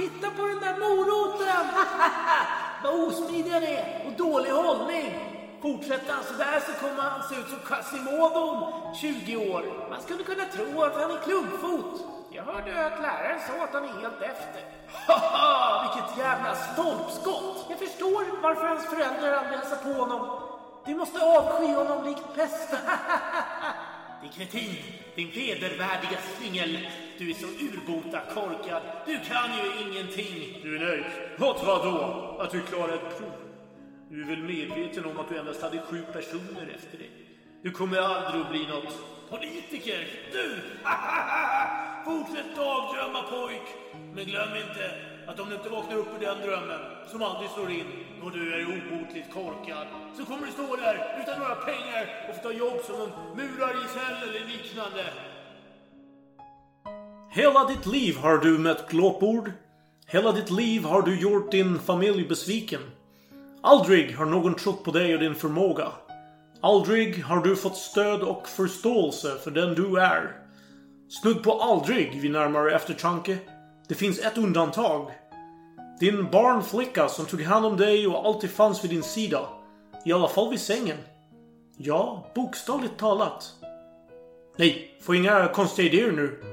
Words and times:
Titta 0.00 0.30
på 0.30 0.46
den 0.46 0.60
där 0.60 0.78
moroten! 0.78 1.66
Vad 2.82 2.94
osmidig 2.94 3.50
han 3.50 3.62
är 3.62 4.02
och 4.06 4.12
dålig 4.12 4.50
hållning. 4.50 5.14
Fortsätter 5.62 6.14
alltså, 6.14 6.32
han 6.32 6.38
sådär 6.38 6.60
så 6.66 6.72
kommer 6.80 7.02
han 7.02 7.22
se 7.28 7.34
ut 7.34 7.48
som 7.48 7.58
Quasimodo 7.58 8.40
om 8.40 8.94
20 8.94 9.36
år. 9.36 9.62
Man 9.90 10.00
skulle 10.02 10.24
kunna 10.24 10.44
tro 10.44 10.82
att 10.82 10.94
han 10.94 11.10
är 11.10 11.20
klubbfot. 11.24 12.06
Jag 12.30 12.42
hörde 12.42 12.86
att 12.86 13.02
läraren 13.02 13.40
sa 13.46 13.64
att 13.64 13.72
han 13.72 13.84
är 13.84 14.00
helt 14.00 14.22
efter. 14.22 14.62
Haha, 15.06 15.82
vilket 15.82 16.18
jävla 16.18 16.54
stolpskott! 16.54 17.66
Jag 17.68 17.78
förstår 17.78 18.40
varför 18.42 18.66
hans 18.66 18.86
föräldrar 18.86 19.32
aldrig 19.32 19.58
hälsar 19.58 19.76
på 19.76 19.92
honom. 20.02 20.40
Du 20.86 20.94
måste 20.94 21.24
avsky 21.24 21.72
honom 21.74 22.04
likt 22.04 22.34
pesten. 22.34 22.78
Din 24.22 24.30
kretin, 24.30 24.76
din 25.14 25.30
vedervärdiga 25.30 26.18
singel. 26.38 26.78
Du 27.20 27.30
är 27.30 27.34
så 27.34 27.46
urbota 27.46 28.20
korkad. 28.34 28.82
Du 29.06 29.18
kan 29.18 29.50
ju 29.58 29.90
ingenting. 29.90 30.60
Du 30.62 30.76
är 30.76 30.80
nöjd? 30.80 31.04
Åt 31.38 31.64
vad 31.66 31.84
då? 31.84 32.36
Att 32.40 32.50
du 32.50 32.60
klarar 32.60 32.92
ett 32.94 33.18
prov? 33.18 33.32
Du 34.10 34.22
är 34.22 34.26
väl 34.26 34.42
medveten 34.42 35.04
om 35.04 35.18
att 35.18 35.28
du 35.28 35.38
endast 35.38 35.62
hade 35.62 35.80
sju 35.80 36.02
personer 36.12 36.74
efter 36.76 36.98
dig? 36.98 37.10
Du 37.62 37.70
kommer 37.70 37.98
aldrig 37.98 38.42
att 38.42 38.50
bli 38.50 38.66
något 38.66 38.94
politiker. 39.30 40.08
Du! 40.32 40.46
Fortsätt 42.04 42.56
dagdrömma 42.56 43.22
pojk. 43.22 43.66
Men 44.14 44.24
glöm 44.24 44.56
inte 44.56 44.90
att 45.26 45.40
om 45.40 45.48
du 45.48 45.54
inte 45.54 45.68
vaknar 45.68 45.96
upp 45.96 46.08
ur 46.16 46.26
den 46.26 46.40
drömmen, 46.40 46.80
som 47.10 47.22
aldrig 47.22 47.50
slår 47.50 47.70
in, 47.70 47.86
då 48.22 48.30
du 48.30 48.54
är 48.54 48.64
obotligt 48.64 49.32
korkad, 49.32 49.86
så 50.16 50.24
kommer 50.24 50.46
du 50.46 50.52
stå 50.52 50.76
där 50.76 51.22
utan 51.22 51.38
några 51.38 51.54
pengar 51.54 52.26
och 52.28 52.36
få 52.36 52.42
ta 52.42 52.52
jobb 52.52 52.80
som 52.84 53.00
en 53.00 53.10
murarisell 53.36 54.28
eller 54.28 54.46
liknande. 54.48 55.04
Hela 57.32 57.64
ditt 57.64 57.86
liv 57.86 58.16
har 58.16 58.38
du 58.38 58.58
mött 58.58 58.90
glåpord. 58.90 59.52
Hela 60.06 60.32
ditt 60.32 60.50
liv 60.50 60.84
har 60.84 61.02
du 61.02 61.20
gjort 61.20 61.50
din 61.50 61.78
familj 61.78 62.28
besviken. 62.28 62.80
Aldrig 63.62 64.16
har 64.16 64.26
någon 64.26 64.54
trott 64.54 64.84
på 64.84 64.90
dig 64.90 65.14
och 65.14 65.20
din 65.20 65.34
förmåga. 65.34 65.88
Aldrig 66.60 67.24
har 67.24 67.40
du 67.40 67.56
fått 67.56 67.76
stöd 67.76 68.22
och 68.22 68.48
förståelse 68.48 69.38
för 69.44 69.50
den 69.50 69.74
du 69.74 70.00
är. 70.00 70.36
Snudd 71.08 71.42
på 71.42 71.52
aldrig 71.52 72.20
vid 72.20 72.30
närmare 72.30 72.74
eftertanke. 72.74 73.38
Det 73.88 73.94
finns 73.94 74.18
ett 74.18 74.38
undantag. 74.38 75.10
Din 76.00 76.30
barnflicka 76.30 77.08
som 77.08 77.26
tog 77.26 77.42
hand 77.42 77.66
om 77.66 77.76
dig 77.76 78.06
och 78.06 78.26
alltid 78.26 78.50
fanns 78.50 78.84
vid 78.84 78.90
din 78.90 79.02
sida. 79.02 79.48
I 80.04 80.12
alla 80.12 80.28
fall 80.28 80.50
vid 80.50 80.60
sängen. 80.60 80.98
Ja, 81.76 82.30
bokstavligt 82.34 82.98
talat. 82.98 83.52
Nej, 84.56 84.98
få 85.02 85.14
inga 85.14 85.48
konstiga 85.48 85.88
idéer 85.88 86.12
nu. 86.12 86.49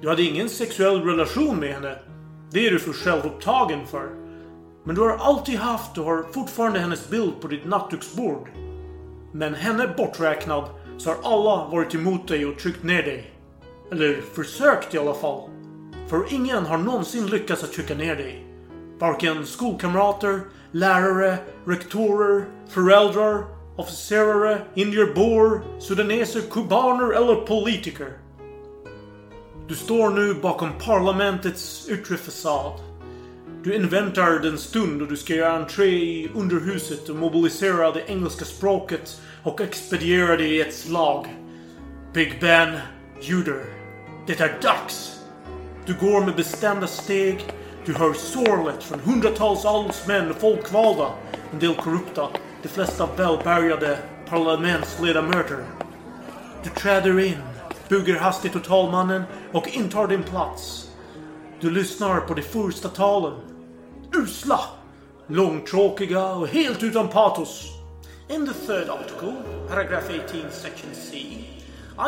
Du 0.00 0.08
hade 0.08 0.22
ingen 0.22 0.48
sexuell 0.48 1.02
relation 1.02 1.60
med 1.60 1.74
henne. 1.74 1.96
Det 2.50 2.66
är 2.66 2.70
du 2.70 2.78
för 2.78 2.92
självupptagen 2.92 3.86
för. 3.86 4.08
Men 4.84 4.94
du 4.94 5.00
har 5.00 5.16
alltid 5.16 5.58
haft 5.58 5.98
och 5.98 6.04
har 6.04 6.22
fortfarande 6.32 6.78
hennes 6.78 7.08
bild 7.10 7.40
på 7.40 7.48
ditt 7.48 7.64
nattduksbord. 7.64 8.48
Men 9.32 9.54
henne 9.54 9.94
borträknad 9.96 10.64
så 10.98 11.10
har 11.10 11.16
alla 11.22 11.68
varit 11.70 11.94
emot 11.94 12.28
dig 12.28 12.46
och 12.46 12.58
tryckt 12.58 12.82
ner 12.82 13.02
dig. 13.02 13.34
Eller 13.92 14.20
försökt 14.34 14.94
i 14.94 14.98
alla 14.98 15.14
fall. 15.14 15.50
För 16.08 16.34
ingen 16.34 16.66
har 16.66 16.78
någonsin 16.78 17.26
lyckats 17.26 17.64
att 17.64 17.72
trycka 17.72 17.94
ner 17.94 18.16
dig. 18.16 18.46
Varken 18.98 19.46
skolkamrater, 19.46 20.40
lärare, 20.72 21.38
rektorer, 21.66 22.44
föräldrar, 22.68 23.44
officerare, 23.76 24.62
indier, 24.74 25.80
sudaneser, 25.80 26.40
kubaner 26.50 27.12
eller 27.12 27.34
politiker. 27.34 28.12
Du 29.70 29.76
står 29.76 30.10
nu 30.10 30.34
bakom 30.34 30.68
parlamentets 30.78 31.88
yttre 31.88 32.16
fasad. 32.16 32.72
Du 33.62 33.74
inväntar 33.74 34.30
den 34.30 34.58
stund 34.58 35.00
då 35.00 35.06
du 35.06 35.16
ska 35.16 35.34
göra 35.34 35.56
entré 35.56 35.86
i 35.86 36.30
underhuset 36.34 37.08
och 37.08 37.16
mobilisera 37.16 37.90
det 37.90 38.10
engelska 38.10 38.44
språket 38.44 39.20
och 39.42 39.60
expediera 39.60 40.36
det 40.36 40.46
i 40.46 40.60
ett 40.60 40.74
slag. 40.74 41.26
Big 42.14 42.40
Ben 42.40 42.76
ljuder. 43.20 43.64
Det 44.26 44.40
är 44.40 44.58
dags! 44.62 45.20
Du 45.86 45.94
går 45.94 46.24
med 46.24 46.36
bestämda 46.36 46.86
steg. 46.86 47.44
Du 47.84 47.94
hör 47.94 48.12
sorlet 48.12 48.82
från 48.82 49.00
hundratals 49.00 49.64
adelsmän 49.64 50.30
och 50.30 50.40
folkvalda. 50.40 51.10
En 51.52 51.58
del 51.58 51.74
korrupta. 51.74 52.28
De 52.62 52.68
flesta 52.68 53.08
välbärgade 53.16 53.98
parlamentsledamöter. 54.28 55.64
Du 56.64 56.70
träder 56.70 57.20
in, 57.20 57.36
bugar 57.90 58.16
hastigt 58.16 58.56
åt 58.56 58.64
talmannen 58.64 59.22
och 59.52 59.68
intar 59.68 60.06
din 60.06 60.22
plats. 60.22 60.90
Du 61.60 61.70
lyssnar 61.70 62.20
på 62.20 62.34
de 62.34 62.42
första 62.42 62.88
talen. 62.88 63.34
Usla! 64.14 64.60
Långtråkiga 65.26 66.24
och 66.24 66.48
helt 66.48 66.82
utan 66.82 67.08
patos. 67.08 67.64
In 68.28 68.46
the 68.46 68.52
third 68.52 68.88
article, 68.88 69.34
paragraph 69.68 70.10
18, 70.10 70.40
section 70.50 70.90
C, 70.94 71.16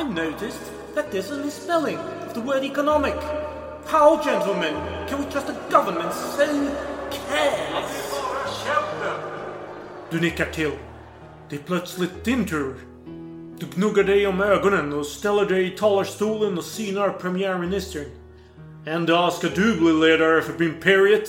I 0.00 0.04
noticed 0.04 0.62
that 0.94 1.12
there's 1.12 1.32
a 1.32 1.44
misspelling 1.44 1.98
of 2.26 2.34
the 2.34 2.40
word 2.40 2.64
economic. 2.64 3.14
How, 3.86 4.16
gentlemen, 4.24 4.74
can 5.08 5.18
we 5.18 5.30
trust 5.30 5.48
a 5.48 5.54
government 5.70 6.14
so 6.14 6.44
careless? 7.10 8.20
Du 10.10 10.20
nickar 10.20 10.46
till. 10.46 10.72
Det 11.48 11.56
är 11.56 11.62
plötsligt 11.62 12.24
din 12.24 12.48
tur. 12.48 12.91
Du 13.62 13.68
gnuggar 13.74 14.04
dig 14.04 14.26
om 14.26 14.40
ögonen 14.40 14.92
och 14.92 15.06
ställer 15.06 15.44
dig 15.44 15.66
i 15.66 15.70
talarstolen 15.70 16.58
och 16.58 16.64
synar 16.64 17.08
premiärministern. 17.08 18.04
En 18.86 19.06
dag 19.06 19.32
ska 19.32 19.48
du 19.48 19.76
bli 19.76 19.92
ledare 19.92 20.42
för 20.42 20.62
imperiet. 20.62 21.28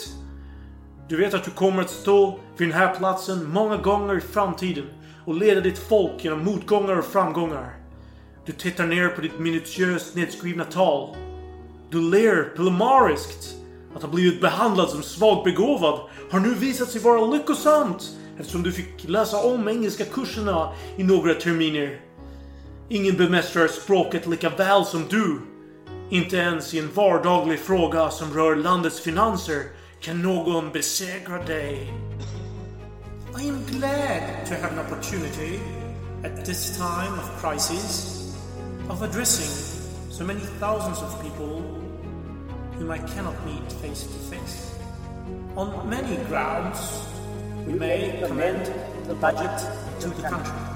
Du 1.10 1.18
vet 1.18 1.34
att 1.34 1.44
du 1.44 1.52
kommer 1.52 1.82
att 1.82 1.90
stå 1.90 2.40
vid 2.58 2.68
den 2.68 2.78
här 2.78 2.96
platsen 2.96 3.50
många 3.50 3.78
gånger 3.78 4.18
i 4.18 4.22
framtiden 4.22 4.86
och 5.26 5.36
leda 5.36 5.62
ditt 5.62 5.78
folk 5.78 6.12
genom 6.24 6.46
motgångar 6.46 6.98
och 6.98 7.06
framgångar. 7.06 7.74
Du 8.46 8.52
tittar 8.52 8.86
ner 8.86 9.08
på 9.10 9.22
ditt 9.22 9.40
minutiöst 9.40 10.16
nedskrivna 10.16 10.64
tal. 10.64 11.16
Du 11.90 12.02
ler 12.02 12.44
pillemariskt. 12.56 13.56
Att 13.96 14.02
ha 14.02 14.10
blivit 14.10 14.42
behandlad 14.42 14.90
som 14.90 15.04
svagbegåvad 15.04 16.00
har 16.32 16.40
nu 16.40 16.54
visat 16.54 16.90
sig 16.90 17.02
vara 17.02 17.26
lyckosamt 17.26 18.18
eftersom 18.40 18.64
du 18.64 18.72
fick 18.72 19.10
läsa 19.10 19.44
om 19.44 19.68
engelska 19.68 20.06
kurserna 20.06 20.74
i 20.98 21.04
några 21.04 21.34
terminer. 21.34 22.13
Ingen 22.90 23.18
bemästrar 23.18 23.68
språket 23.68 24.28
lika 24.28 24.50
väl 24.50 24.86
som 24.86 25.06
du. 25.10 25.42
Inte 26.10 26.38
ens 26.38 26.74
i 26.74 26.80
en 26.80 26.94
vardaglig 26.94 27.60
fråga 27.60 28.10
som 28.10 28.34
rör 28.34 28.56
landets 28.56 29.02
finanser 29.02 29.64
kan 30.00 30.22
någon 30.22 30.72
besegra 30.72 31.44
dig. 31.44 31.94
I 33.42 33.50
am 33.50 33.64
glad 33.66 34.46
to 34.48 34.54
have 34.54 34.74
an 34.74 34.80
opportunity 34.80 35.60
at 36.24 36.46
this 36.46 36.78
time 36.78 37.14
of 37.20 37.42
crisis 37.42 38.20
of 38.90 39.02
addressing 39.02 39.50
so 40.12 40.24
many 40.24 40.42
thousands 40.60 41.02
of 41.02 41.22
people 41.22 41.64
whom 42.78 42.92
I 42.92 42.98
cannot 42.98 43.36
meet 43.46 43.72
face 43.82 44.04
to 44.04 44.36
face. 44.36 44.76
On 45.56 45.90
many 45.90 46.18
grounds, 46.30 47.08
we 47.66 47.74
may 47.74 48.24
commend 48.28 48.66
the 49.08 49.16
budget 49.16 49.60
to 50.00 50.10
the 50.10 50.30
country. 50.30 50.73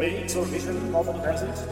It 0.00 0.12
made 0.12 0.32
provision 0.32 0.92
for 0.92 1.04
the 1.04 1.12
present. 1.12 1.68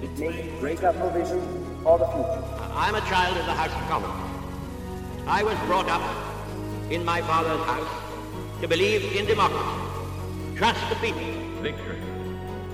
It 0.00 0.16
made 0.16 0.60
greater 0.60 0.92
provision 0.92 1.40
for 1.82 1.98
the 1.98 2.06
future. 2.06 2.44
I'm 2.72 2.94
a 2.94 3.00
child 3.00 3.36
of 3.36 3.46
the 3.46 3.52
House 3.52 3.72
of 3.72 3.88
Commons. 3.88 5.26
I 5.26 5.42
was 5.42 5.58
brought 5.66 5.88
up 5.88 6.92
in 6.92 7.04
my 7.04 7.20
father's 7.22 7.66
house 7.66 8.60
to 8.60 8.68
believe 8.68 9.16
in 9.16 9.26
democracy, 9.26 10.54
trust 10.54 10.88
the 10.88 10.94
people. 10.94 11.20
Victory. 11.62 11.98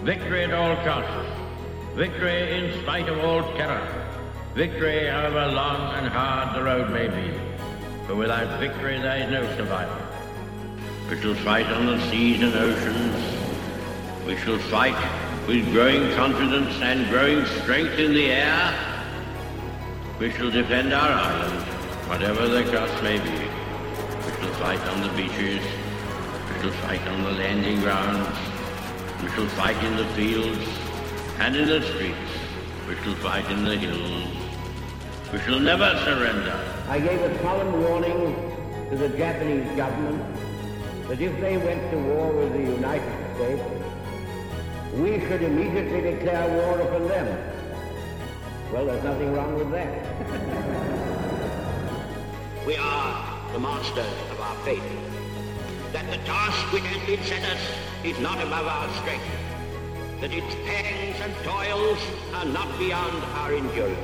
Victory 0.02 0.44
at 0.44 0.52
all 0.52 0.76
costs. 0.84 1.30
Victory 1.94 2.58
in 2.58 2.82
spite 2.82 3.08
of 3.08 3.24
all 3.24 3.42
terror. 3.54 3.88
Victory 4.54 5.06
however 5.06 5.50
long 5.50 5.94
and 5.94 6.08
hard 6.08 6.54
the 6.54 6.62
road 6.62 6.90
may 6.90 7.08
be. 7.08 7.32
For 8.06 8.16
without 8.16 8.60
victory 8.60 9.00
there 9.00 9.24
is 9.24 9.30
no 9.30 9.56
survival. 9.56 9.96
We 11.08 11.18
shall 11.22 11.34
fight 11.36 11.68
on 11.68 11.86
the 11.86 11.98
seas 12.10 12.42
and 12.42 12.54
oceans. 12.54 13.39
We 14.30 14.36
shall 14.36 14.58
fight 14.58 14.94
with 15.48 15.72
growing 15.72 16.14
confidence 16.14 16.80
and 16.80 17.10
growing 17.10 17.44
strength 17.46 17.98
in 17.98 18.14
the 18.14 18.30
air. 18.30 18.72
We 20.20 20.30
shall 20.30 20.52
defend 20.52 20.92
our 20.92 21.10
island, 21.10 21.64
whatever 22.08 22.46
the 22.46 22.62
cost 22.70 23.02
may 23.02 23.18
be. 23.18 23.28
We 23.28 24.30
shall 24.38 24.54
fight 24.62 24.78
on 24.86 25.02
the 25.02 25.08
beaches. 25.16 25.66
We 26.46 26.60
shall 26.62 26.70
fight 26.86 27.04
on 27.08 27.24
the 27.24 27.32
landing 27.32 27.80
grounds. 27.80 28.38
We 29.20 29.30
shall 29.30 29.48
fight 29.58 29.82
in 29.82 29.96
the 29.96 30.06
fields 30.14 30.64
and 31.40 31.56
in 31.56 31.66
the 31.66 31.82
streets. 31.82 32.30
We 32.86 32.94
shall 33.02 33.16
fight 33.16 33.50
in 33.50 33.64
the 33.64 33.76
hills. 33.76 34.28
We 35.32 35.40
shall 35.40 35.58
never 35.58 35.90
surrender. 36.04 36.56
I 36.88 37.00
gave 37.00 37.20
a 37.20 37.42
solemn 37.42 37.82
warning 37.82 38.36
to 38.90 38.96
the 38.96 39.08
Japanese 39.08 39.76
government 39.76 40.22
that 41.08 41.20
if 41.20 41.40
they 41.40 41.56
went 41.56 41.90
to 41.90 41.98
war 41.98 42.30
with 42.30 42.52
the 42.52 42.62
United 42.62 43.34
States, 43.34 43.79
we 44.94 45.20
should 45.20 45.42
immediately 45.42 46.00
declare 46.00 46.48
war 46.48 46.80
upon 46.80 47.08
them. 47.08 47.52
Well, 48.72 48.86
there's 48.86 49.04
nothing 49.04 49.32
wrong 49.32 49.54
with 49.54 49.70
that. 49.72 50.96
We 52.66 52.76
are 52.76 53.52
the 53.52 53.58
masters 53.58 54.04
of 54.30 54.38
our 54.38 54.54
fate. 54.66 54.82
That 55.92 56.08
the 56.10 56.18
task 56.24 56.72
which 56.72 56.84
has 56.84 57.06
been 57.06 57.22
set 57.24 57.42
us 57.50 57.58
is 58.04 58.18
not 58.20 58.36
above 58.36 58.66
our 58.66 58.88
strength. 59.00 59.24
That 60.20 60.30
its 60.30 60.54
pangs 60.66 61.16
and 61.20 61.34
toils 61.42 61.98
are 62.34 62.44
not 62.44 62.78
beyond 62.78 63.24
our 63.40 63.54
endurance. 63.54 63.98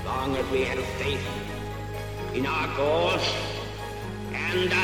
As 0.00 0.04
long 0.04 0.36
as 0.36 0.44
we 0.50 0.64
have 0.64 0.84
faith 0.98 1.24
in 2.34 2.44
our 2.44 2.66
cause 2.74 3.26
and 4.34 4.72
uh, 4.72 4.76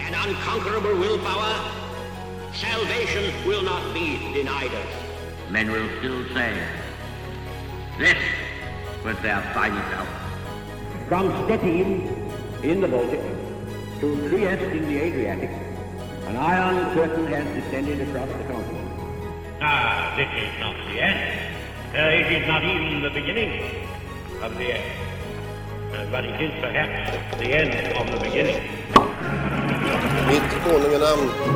an 0.00 0.14
unconquerable 0.14 0.96
willpower, 0.96 1.55
salvation 2.56 3.32
will 3.46 3.62
not 3.62 3.92
be 3.92 4.18
denied 4.32 4.72
us. 4.72 4.86
Men 5.50 5.70
will 5.70 5.88
still 5.98 6.24
say, 6.34 6.56
this 7.98 8.16
was 9.04 9.16
their 9.20 9.42
finest 9.52 9.92
hour. 9.94 10.06
From 11.08 11.28
Stettin 11.44 12.32
in 12.62 12.80
the 12.80 12.88
Baltic 12.88 13.20
to 14.00 14.28
Trieste 14.28 14.72
in 14.72 14.88
the 14.88 14.98
Adriatic, 15.00 15.50
an 16.28 16.36
iron 16.36 16.94
curtain 16.94 17.26
has 17.26 17.46
descended 17.54 18.00
across 18.08 18.28
the 18.28 18.44
continent. 18.44 18.90
Ah, 19.60 20.14
this 20.16 20.28
is 20.42 20.60
not 20.60 20.76
the 20.88 21.00
end. 21.00 21.54
Uh, 21.94 22.20
it 22.20 22.42
is 22.42 22.46
not 22.48 22.64
even 22.64 23.02
the 23.02 23.10
beginning 23.10 23.84
of 24.42 24.56
the 24.56 24.72
end. 24.72 24.92
Uh, 25.92 26.10
but 26.10 26.24
it 26.24 26.40
is 26.40 26.52
perhaps 26.60 27.36
the 27.38 27.52
end 27.52 27.96
of 27.96 28.06
the 28.10 28.20
beginning. 28.24 28.62
Mitt 30.26 30.42
konunganamn 30.64 31.55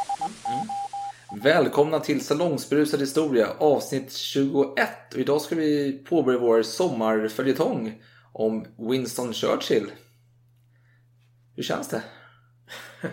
Välkomna 1.35 1.99
till 1.99 2.25
Salongsberusad 2.25 2.99
historia 2.99 3.47
avsnitt 3.59 4.13
21 4.13 4.79
och 5.13 5.19
idag 5.19 5.41
ska 5.41 5.55
vi 5.55 6.01
påbörja 6.09 6.39
vår 6.39 6.61
sommarföljetong 6.61 8.01
om 8.33 8.65
Winston 8.89 9.33
Churchill. 9.33 9.91
Hur 11.55 11.63
känns 11.63 11.87
det? 11.89 12.01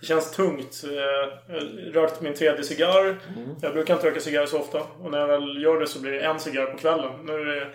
Det 0.00 0.06
känns 0.06 0.30
tungt. 0.30 0.84
Eh, 0.84 1.54
Jag 1.54 1.96
rökt 1.96 2.20
min 2.20 2.34
tredje 2.34 2.64
cigarr. 2.64 3.18
Jag 3.62 3.72
brukar 3.72 3.94
inte 3.94 4.06
röka 4.06 4.20
cigarr 4.20 4.46
så 4.46 4.58
ofta. 4.60 4.80
Och 4.80 5.10
när 5.10 5.18
jag 5.18 5.26
väl 5.26 5.62
gör 5.62 5.80
det 5.80 5.86
så 5.86 6.00
blir 6.00 6.12
det 6.12 6.20
en 6.20 6.40
cigarr 6.40 6.66
på 6.66 6.78
kvällen. 6.78 7.12
Nu 7.26 7.32
är 7.32 7.46
det 7.46 7.70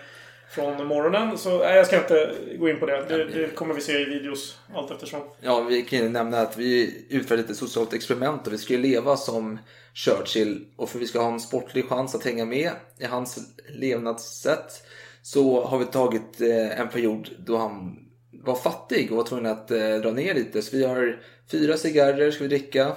från 0.50 0.86
morgonen. 0.86 1.38
Så 1.38 1.58
nej, 1.58 1.76
jag 1.76 1.86
ska 1.86 1.96
inte 1.96 2.34
gå 2.58 2.68
in 2.68 2.80
på 2.80 2.86
det. 2.86 3.04
Det, 3.08 3.24
det 3.24 3.54
kommer 3.54 3.74
vi 3.74 3.80
se 3.80 3.98
i 3.98 4.04
videos 4.04 4.58
allt 4.74 4.90
eftersom. 4.90 5.20
Ja, 5.40 5.60
vi 5.60 5.82
kan 5.82 5.98
ju 5.98 6.08
nämna 6.08 6.40
att 6.40 6.56
vi 6.58 7.04
utför 7.08 7.36
lite 7.36 7.54
socialt 7.54 7.92
experiment 7.92 8.46
och 8.46 8.52
vi 8.52 8.58
ska 8.58 8.72
ju 8.72 8.78
leva 8.78 9.16
som 9.16 9.58
Churchill 9.94 10.66
och 10.76 10.88
för 10.88 10.98
att 10.98 11.02
vi 11.02 11.06
ska 11.06 11.20
ha 11.20 11.32
en 11.32 11.40
sportlig 11.40 11.88
chans 11.88 12.14
att 12.14 12.24
hänga 12.24 12.44
med 12.44 12.70
i 12.98 13.04
hans 13.04 13.38
levnadssätt 13.68 14.86
så 15.22 15.64
har 15.64 15.78
vi 15.78 15.84
tagit 15.84 16.40
eh, 16.40 16.80
en 16.80 16.88
period 16.88 17.28
då 17.38 17.56
han 17.56 17.98
var 18.32 18.54
fattig 18.54 19.10
och 19.10 19.16
var 19.16 19.24
tvungen 19.24 19.52
att 19.52 19.70
eh, 19.70 19.94
dra 19.94 20.10
ner 20.10 20.34
lite. 20.34 20.62
Så 20.62 20.76
vi 20.76 20.84
har 20.84 21.20
fyra 21.50 21.76
cigarrer 21.76 22.30
ska 22.30 22.42
vi 22.42 22.48
dricka. 22.48 22.92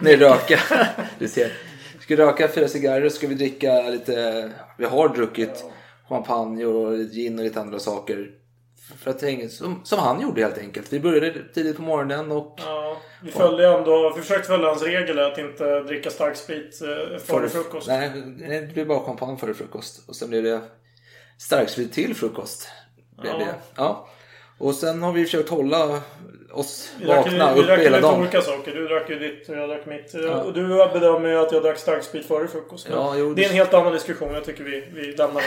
Nej, 0.00 0.16
röka. 0.16 0.60
du 1.18 1.28
ser. 1.28 1.52
Vi 1.98 2.02
ska 2.02 2.16
röka 2.16 2.48
fyra 2.48 2.68
cigarrer 2.68 3.08
så 3.08 3.16
ska 3.16 3.26
vi 3.26 3.34
dricka 3.34 3.82
lite. 3.82 4.50
Vi 4.78 4.84
har 4.84 5.08
druckit 5.08 5.64
champagne 6.08 6.64
och 6.64 6.96
gin 6.98 7.38
och 7.38 7.44
lite 7.44 7.60
andra 7.60 7.78
saker. 7.78 8.30
För 8.98 9.10
att 9.10 9.22
hänga, 9.22 9.48
som, 9.48 9.80
som 9.84 9.98
han 9.98 10.20
gjorde 10.20 10.40
helt 10.42 10.58
enkelt. 10.58 10.92
Vi 10.92 11.00
började 11.00 11.34
tidigt 11.54 11.76
på 11.76 11.82
morgonen 11.82 12.32
och 12.32 12.54
Ja, 12.64 12.96
vi 13.22 13.30
följde 13.30 13.68
ändå, 13.68 14.12
vi 14.16 14.22
försökte 14.22 14.48
följa 14.48 14.68
hans 14.68 14.82
regel 14.82 15.18
att 15.18 15.38
inte 15.38 15.80
dricka 15.80 16.10
stark 16.10 16.36
sprit 16.36 16.80
eh, 16.82 17.18
före 17.18 17.48
frukost. 17.48 17.88
Nej, 17.88 18.10
det 18.38 18.74
blev 18.74 18.86
bara 18.86 19.00
champagne 19.00 19.36
före 19.36 19.54
frukost. 19.54 20.08
Och 20.08 20.16
sen 20.16 20.28
blev 20.28 20.42
det 20.42 20.60
starksprit 21.38 21.92
till 21.92 22.14
frukost. 22.14 22.68
Blev 23.20 23.32
Ja. 23.32 23.38
det. 23.38 23.54
Ja. 23.76 24.08
Och 24.58 24.74
sen 24.74 25.02
har 25.02 25.12
vi 25.12 25.24
försökt 25.24 25.48
hålla 25.48 26.00
oss 26.52 26.92
Vi 27.00 27.06
drack, 27.06 27.16
vakna 27.26 27.54
vi 27.54 27.60
uppe 27.60 27.66
drack 27.68 27.78
hela 27.80 27.96
lite 27.96 28.08
dagen. 28.08 28.20
olika 28.20 28.42
saker. 28.42 28.74
Du 28.74 28.88
drack 28.88 29.10
ju 29.10 29.18
ditt 29.18 29.48
och 29.48 29.56
jag 29.56 29.68
drack 29.68 29.86
mitt. 29.86 30.10
Ja. 30.14 30.42
Och 30.42 30.52
du 30.52 30.62
bedömer 30.68 31.28
ju 31.28 31.36
att 31.38 31.52
jag 31.52 31.62
drack 31.62 31.78
stark 31.78 32.04
sprit 32.04 32.26
före 32.26 32.48
frukost. 32.48 32.86
Ja, 32.90 33.14
jo, 33.18 33.34
det 33.34 33.44
är 33.44 33.48
en 33.48 33.54
helt 33.54 33.74
annan 33.74 33.92
diskussion. 33.92 34.34
Jag 34.34 34.44
tycker 34.44 34.64
vi, 34.64 34.88
vi 34.94 35.02
lämnar 35.12 35.42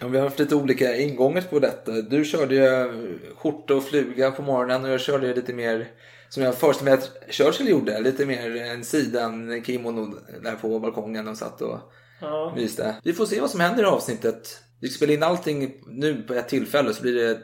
den. 0.00 0.12
Vi 0.12 0.18
har 0.18 0.24
haft 0.24 0.38
lite 0.38 0.54
olika 0.54 0.96
ingångar 0.96 1.42
på 1.50 1.58
detta. 1.58 1.92
Du 1.92 2.24
körde 2.24 2.54
ju 2.54 2.92
skjorta 3.36 3.74
och 3.74 3.84
fluga 3.84 4.30
på 4.30 4.42
morgonen 4.42 4.84
och 4.84 4.90
jag 4.90 5.00
körde 5.00 5.26
ju 5.26 5.34
lite 5.34 5.52
mer 5.52 5.86
som 6.28 6.42
jag 6.42 6.54
föreställer 6.54 6.90
mig 6.90 6.98
att 7.00 7.34
Churchill 7.34 7.68
gjorde. 7.68 8.00
Lite 8.00 8.26
mer 8.26 8.56
en 8.56 8.84
sidan 8.84 9.62
kimono 9.66 10.14
där 10.42 10.54
på 10.54 10.78
balkongen 10.78 11.28
och 11.28 11.36
satt 11.36 11.60
och 11.62 11.78
Ja. 12.20 12.52
myste. 12.56 12.94
Vi 13.04 13.12
får 13.12 13.26
se 13.26 13.40
vad 13.40 13.50
som 13.50 13.60
händer 13.60 13.82
i 13.82 13.86
avsnittet. 13.86 14.58
Vi 14.80 14.88
ska 14.88 14.96
spela 14.96 15.12
in 15.12 15.22
allting 15.22 15.74
nu 15.86 16.22
på 16.22 16.34
ett 16.34 16.48
tillfälle 16.48 16.94
så 16.94 17.02
blir 17.02 17.14
det 17.14 17.38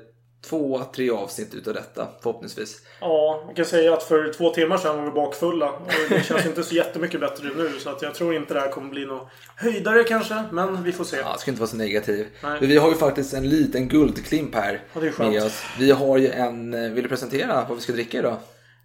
två, 0.49 0.83
tre 0.95 1.11
avsnitt 1.11 1.55
utav 1.55 1.75
detta 1.75 2.09
förhoppningsvis. 2.23 2.83
Ja, 3.01 3.43
man 3.47 3.55
kan 3.55 3.65
säga 3.65 3.95
att 3.95 4.03
för 4.03 4.33
två 4.33 4.51
timmar 4.51 4.77
sedan 4.79 4.97
var 4.97 5.05
vi 5.05 5.11
bakfulla. 5.11 5.71
Och 5.71 5.81
det 6.09 6.23
känns 6.27 6.47
inte 6.47 6.63
så 6.65 6.75
jättemycket 6.75 7.21
bättre 7.21 7.49
nu. 7.57 7.71
Så 7.79 7.91
att 7.91 8.03
jag 8.03 8.15
tror 8.15 8.35
inte 8.35 8.55
det 8.55 8.61
här 8.61 8.69
kommer 8.71 8.91
bli 8.91 9.07
något 9.07 9.29
höjdare 9.57 10.05
kanske. 10.05 10.45
Men 10.53 10.83
vi 10.83 10.93
får 10.93 11.05
se. 11.05 11.17
Ja, 11.17 11.23
jag 11.31 11.41
ska 11.41 11.51
inte 11.51 11.61
vara 11.61 11.71
så 11.71 11.77
negativ. 11.77 12.27
Nej. 12.43 12.59
Vi 12.61 12.77
har 12.77 12.89
ju 12.89 12.95
faktiskt 12.95 13.35
en 13.35 13.49
liten 13.49 13.89
guldklimp 13.89 14.55
här 14.55 14.83
Ja, 14.95 15.01
det 15.01 15.07
är 15.07 15.13
skönt. 15.13 15.33
med 15.33 15.43
oss. 15.45 15.63
Vi 15.79 15.91
har 15.91 16.19
ju 16.19 16.29
en... 16.31 16.75
eh, 16.75 16.91
Vill 16.91 17.03
du 17.03 17.09
presentera 17.09 17.65
vad 17.69 17.77
vi 17.77 17.83
ska 17.83 17.93
dricka 17.93 18.19
idag? 18.19 18.37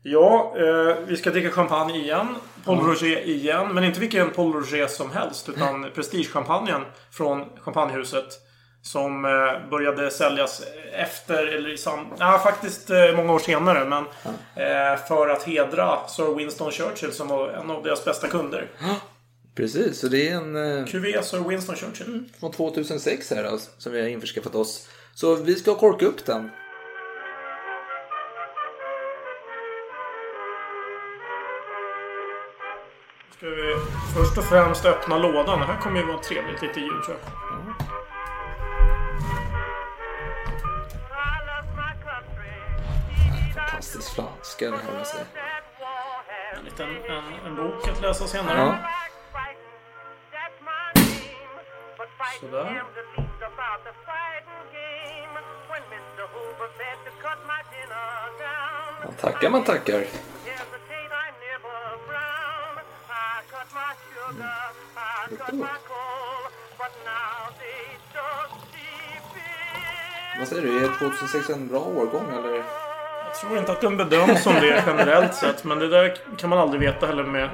Ja, 0.03 0.55
eh, 0.57 0.95
vi 1.07 1.17
ska 1.17 1.29
dricka 1.31 1.49
champagne 1.51 1.97
igen. 1.97 2.27
Paul 2.65 2.79
Roger 2.79 3.27
igen. 3.27 3.73
Men 3.73 3.83
inte 3.83 3.99
vilken 3.99 4.29
Paul 4.29 4.53
Roger 4.53 4.87
som 4.87 5.11
helst. 5.11 5.49
Utan 5.49 5.87
prestigechampagnen 5.95 6.81
från 7.11 7.43
champagnehuset. 7.61 8.25
Som 8.85 9.25
eh, 9.25 9.69
började 9.69 10.11
säljas 10.11 10.63
efter, 10.93 11.47
eller 11.47 11.69
i 11.69 11.77
sam... 11.77 12.07
Ja, 12.19 12.41
faktiskt 12.43 12.89
eh, 12.89 13.15
många 13.15 13.33
år 13.33 13.39
senare. 13.39 13.85
Men 13.85 14.03
eh, 14.55 14.99
för 15.07 15.29
att 15.29 15.43
hedra 15.43 16.07
Sir 16.07 16.35
Winston 16.35 16.71
Churchill 16.71 17.11
som 17.11 17.27
var 17.27 17.49
en 17.49 17.71
av 17.71 17.83
deras 17.83 18.05
bästa 18.05 18.27
kunder. 18.27 18.67
Precis, 19.55 19.99
så 19.99 20.07
det 20.07 20.29
är 20.29 20.35
en... 20.35 20.85
QV 20.87 21.21
Sir 21.23 21.49
Winston 21.49 21.75
Churchill. 21.75 22.23
från 22.39 22.51
2006 22.51 23.31
här 23.31 23.43
då, 23.43 23.57
som 23.77 23.91
vi 23.91 24.01
har 24.01 24.07
införskaffat 24.07 24.55
oss. 24.55 24.89
Så 25.13 25.35
vi 25.35 25.55
ska 25.55 25.75
korka 25.75 26.05
upp 26.05 26.25
den. 26.25 26.49
Ska 33.37 33.45
vi 33.45 33.75
först 34.17 34.37
och 34.37 34.43
främst 34.43 34.85
öppna 34.85 35.17
lådan. 35.17 35.59
Det 35.59 35.65
här 35.65 35.81
kommer 35.81 35.99
ju 35.99 36.05
vara 36.05 36.17
trevligt 36.17 36.61
lite 36.61 36.79
ljud 36.79 37.03
tror 37.05 37.17
jag. 37.23 37.94
Fantastisk 43.75 44.13
flaska 44.13 44.71
det 44.71 44.77
här 44.77 44.93
med 44.93 45.07
sig. 45.07 45.25
En 46.57 46.65
liten 46.65 46.89
en, 46.89 47.23
en 47.45 47.55
bok 47.55 47.87
att 47.87 48.01
läsa 48.01 48.27
senare. 48.27 48.57
Ja. 48.57 48.77
Sådär. 52.39 52.83
Man 59.03 59.13
tackar, 59.13 59.49
man 59.49 59.63
tackar. 59.63 60.05
Vad 70.39 70.47
säger 70.47 70.61
du? 70.61 70.85
Är 70.85 70.99
2006 70.99 71.49
en 71.49 71.67
bra 71.67 71.79
årgång 71.79 72.29
eller? 72.31 72.84
Jag 73.41 73.49
tror 73.49 73.57
inte 73.59 73.71
att 73.71 73.81
den 73.81 73.97
bedöms 73.97 74.43
som 74.43 74.53
det 74.53 74.83
generellt 74.87 75.33
sett. 75.35 75.63
Men 75.63 75.79
det 75.79 75.87
där 75.87 76.17
kan 76.37 76.49
man 76.49 76.59
aldrig 76.59 76.81
veta 76.81 77.07
heller 77.07 77.23
med... 77.23 77.49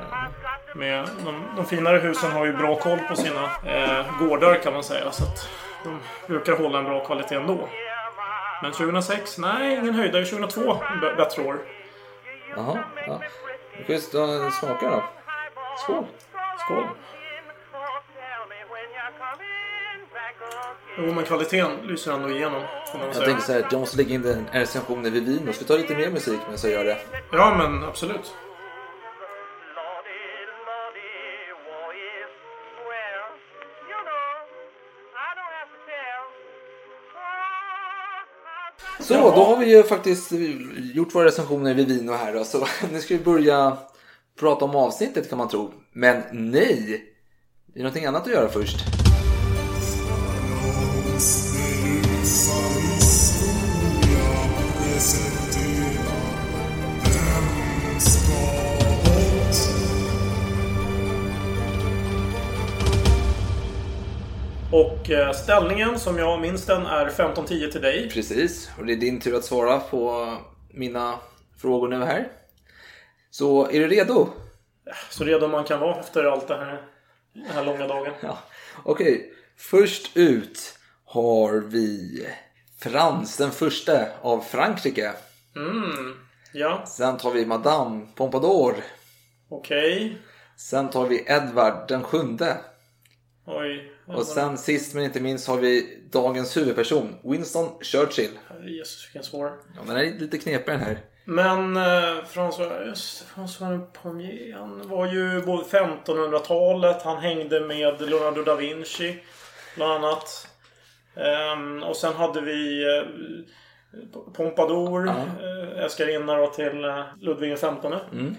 med 0.76 1.10
de, 1.26 1.44
de 1.56 1.66
finare 1.66 1.98
husen 1.98 2.32
har 2.32 2.46
ju 2.46 2.54
bra 2.58 2.76
koll 2.76 3.00
på 3.10 3.16
sina 3.16 3.44
eh, 3.66 4.06
gårdar 4.20 4.56
kan 4.56 4.74
man 4.74 4.84
säga. 4.84 5.12
Så 5.12 5.24
att 5.24 5.50
de 5.84 6.00
brukar 6.28 6.58
hålla 6.58 6.80
en 6.80 6.86
bra 6.86 7.06
kvalitet 7.06 7.36
ändå. 7.36 7.68
Men 8.62 8.72
2006? 8.72 9.38
Nej, 9.38 9.78
ingen 9.78 9.94
höjdare. 9.96 10.26
2002 10.26 10.78
b- 11.02 11.08
bättre 11.18 11.44
år. 11.44 11.60
Jaha, 12.56 12.78
ja. 13.08 13.20
Sta- 13.88 14.50
smaka 14.52 14.90
då. 14.90 15.04
Skål! 15.84 16.06
Skål! 16.66 16.84
Jo, 20.98 21.13
men 21.13 21.25
kvaliteten 21.25 21.71
lyser 21.88 22.12
ändå 22.12 22.29
igenom. 22.29 22.62
Jag 22.93 23.15
säga. 23.15 23.25
tänker 23.25 23.43
så 23.43 23.51
här, 23.51 23.67
jag 23.71 23.79
måste 23.79 23.98
lägga 23.98 24.15
in 24.15 24.21
den 24.21 24.45
recensionen 24.51 25.13
vid 25.13 25.25
vin. 25.25 25.53
Ska 25.53 25.60
vi 25.60 25.65
ta 25.65 25.77
lite 25.77 25.95
mer 25.95 26.10
musik 26.10 26.39
medan 26.45 26.60
jag 26.63 26.71
gör 26.71 26.86
det? 26.86 26.98
Ja, 27.31 27.55
men 27.57 27.83
absolut. 27.83 28.33
Så, 39.00 39.13
då 39.13 39.43
har 39.43 39.57
vi 39.57 39.75
ju 39.75 39.83
faktiskt 39.83 40.31
gjort 40.93 41.15
våra 41.15 41.25
recensioner 41.25 41.74
vid 41.74 41.88
vin 41.88 42.10
och 42.10 42.15
här 42.15 42.33
då. 42.33 42.43
Så 42.43 42.67
nu 42.91 43.00
ska 43.00 43.17
vi 43.17 43.24
börja 43.24 43.77
prata 44.39 44.65
om 44.65 44.75
avsnittet 44.75 45.29
kan 45.29 45.38
man 45.38 45.50
tro. 45.50 45.74
Men 45.93 46.24
nej! 46.31 47.03
Det 47.65 47.79
är 47.79 47.83
någonting 47.83 48.05
annat 48.05 48.21
att 48.21 48.33
göra 48.33 48.50
först. 48.50 49.00
Och 65.12 65.18
eh, 65.18 65.32
ställningen 65.32 66.00
som 66.00 66.18
jag 66.18 66.41
minns 66.41 66.65
den 66.65 66.86
är 66.86 67.10
15-10 67.10 67.72
till 67.72 67.82
dig. 67.82 68.10
Precis, 68.10 68.70
och 68.77 68.86
det 68.86 68.94
är 68.94 68.98
din 68.98 69.20
tur 69.20 69.36
att 69.36 69.46
svara 69.46 69.80
på 69.80 70.38
mina 70.74 71.20
frågor 71.62 71.88
nu 71.88 72.03
här. 72.03 72.32
Så 73.30 73.68
är 73.68 73.80
du 73.80 73.88
redo? 73.88 74.27
Så 75.10 75.24
redo 75.24 75.48
man 75.48 75.63
kan 75.63 75.80
vara 75.80 76.00
efter 76.00 76.24
allt 76.24 76.48
det 76.48 76.56
här, 76.56 76.82
den 77.34 77.46
här 77.46 77.65
långa 77.65 77.88
dagen. 77.88 78.13
Ja. 78.22 78.38
Okej, 78.84 79.34
först 79.58 80.18
ut 80.18 80.80
har 81.06 81.53
vi 81.60 82.27
Frans 82.80 83.38
den 83.38 83.51
första 83.51 84.08
av 84.22 84.41
Frankrike. 84.41 85.13
Mm, 85.56 86.15
ja, 86.53 86.86
Sen 86.88 87.18
tar 87.18 87.32
vi 87.32 87.46
Madame 87.46 88.08
Pompadour. 88.15 88.75
okej. 89.50 90.18
Sen 90.58 90.89
tar 90.89 91.06
vi 91.06 91.25
Edvard 91.27 91.88
den 91.88 92.03
sjunde. 92.03 92.58
Oj. 93.46 93.90
Och 94.05 94.25
sen 94.25 94.58
sist 94.58 94.96
men 94.96 95.03
inte 95.03 95.20
minst 95.20 95.48
har 95.48 95.58
vi 95.58 95.98
dagens 96.12 96.58
huvudperson, 96.58 97.15
Winston 97.24 97.70
Churchill. 97.81 98.39
Jesus, 98.63 99.08
vilken 99.08 99.24
svår. 99.24 99.51
Ja, 99.75 99.81
den 99.88 99.98
är 99.98 100.20
lite 100.20 100.38
knepig 100.38 100.74
den 100.74 100.79
här. 100.79 100.98
Men 101.25 101.77
eh, 101.77 102.24
François, 102.34 103.86
Pommier, 103.93 104.53
han 104.53 104.89
var 104.89 105.08
ju 105.08 105.41
både 105.41 105.63
1500-talet, 105.63 107.01
han 107.01 107.17
hängde 107.17 107.60
med 107.60 108.01
Leonardo 108.01 108.43
da 108.43 108.55
Vinci 108.55 109.20
bland 109.75 109.91
annat. 109.91 110.48
Ehm, 111.15 111.84
och 111.84 111.96
sen 111.96 112.13
hade 112.13 112.41
vi 112.41 112.84
eh, 112.84 113.03
Pompadour, 114.34 115.08
eh, 115.08 115.84
älskarinna 115.84 116.36
då 116.36 116.48
till 116.48 116.86
eh, 116.86 117.03
Ludvig 117.20 117.58
XV. 117.58 117.65
Mm. 118.12 118.36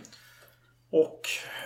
Och 0.90 1.20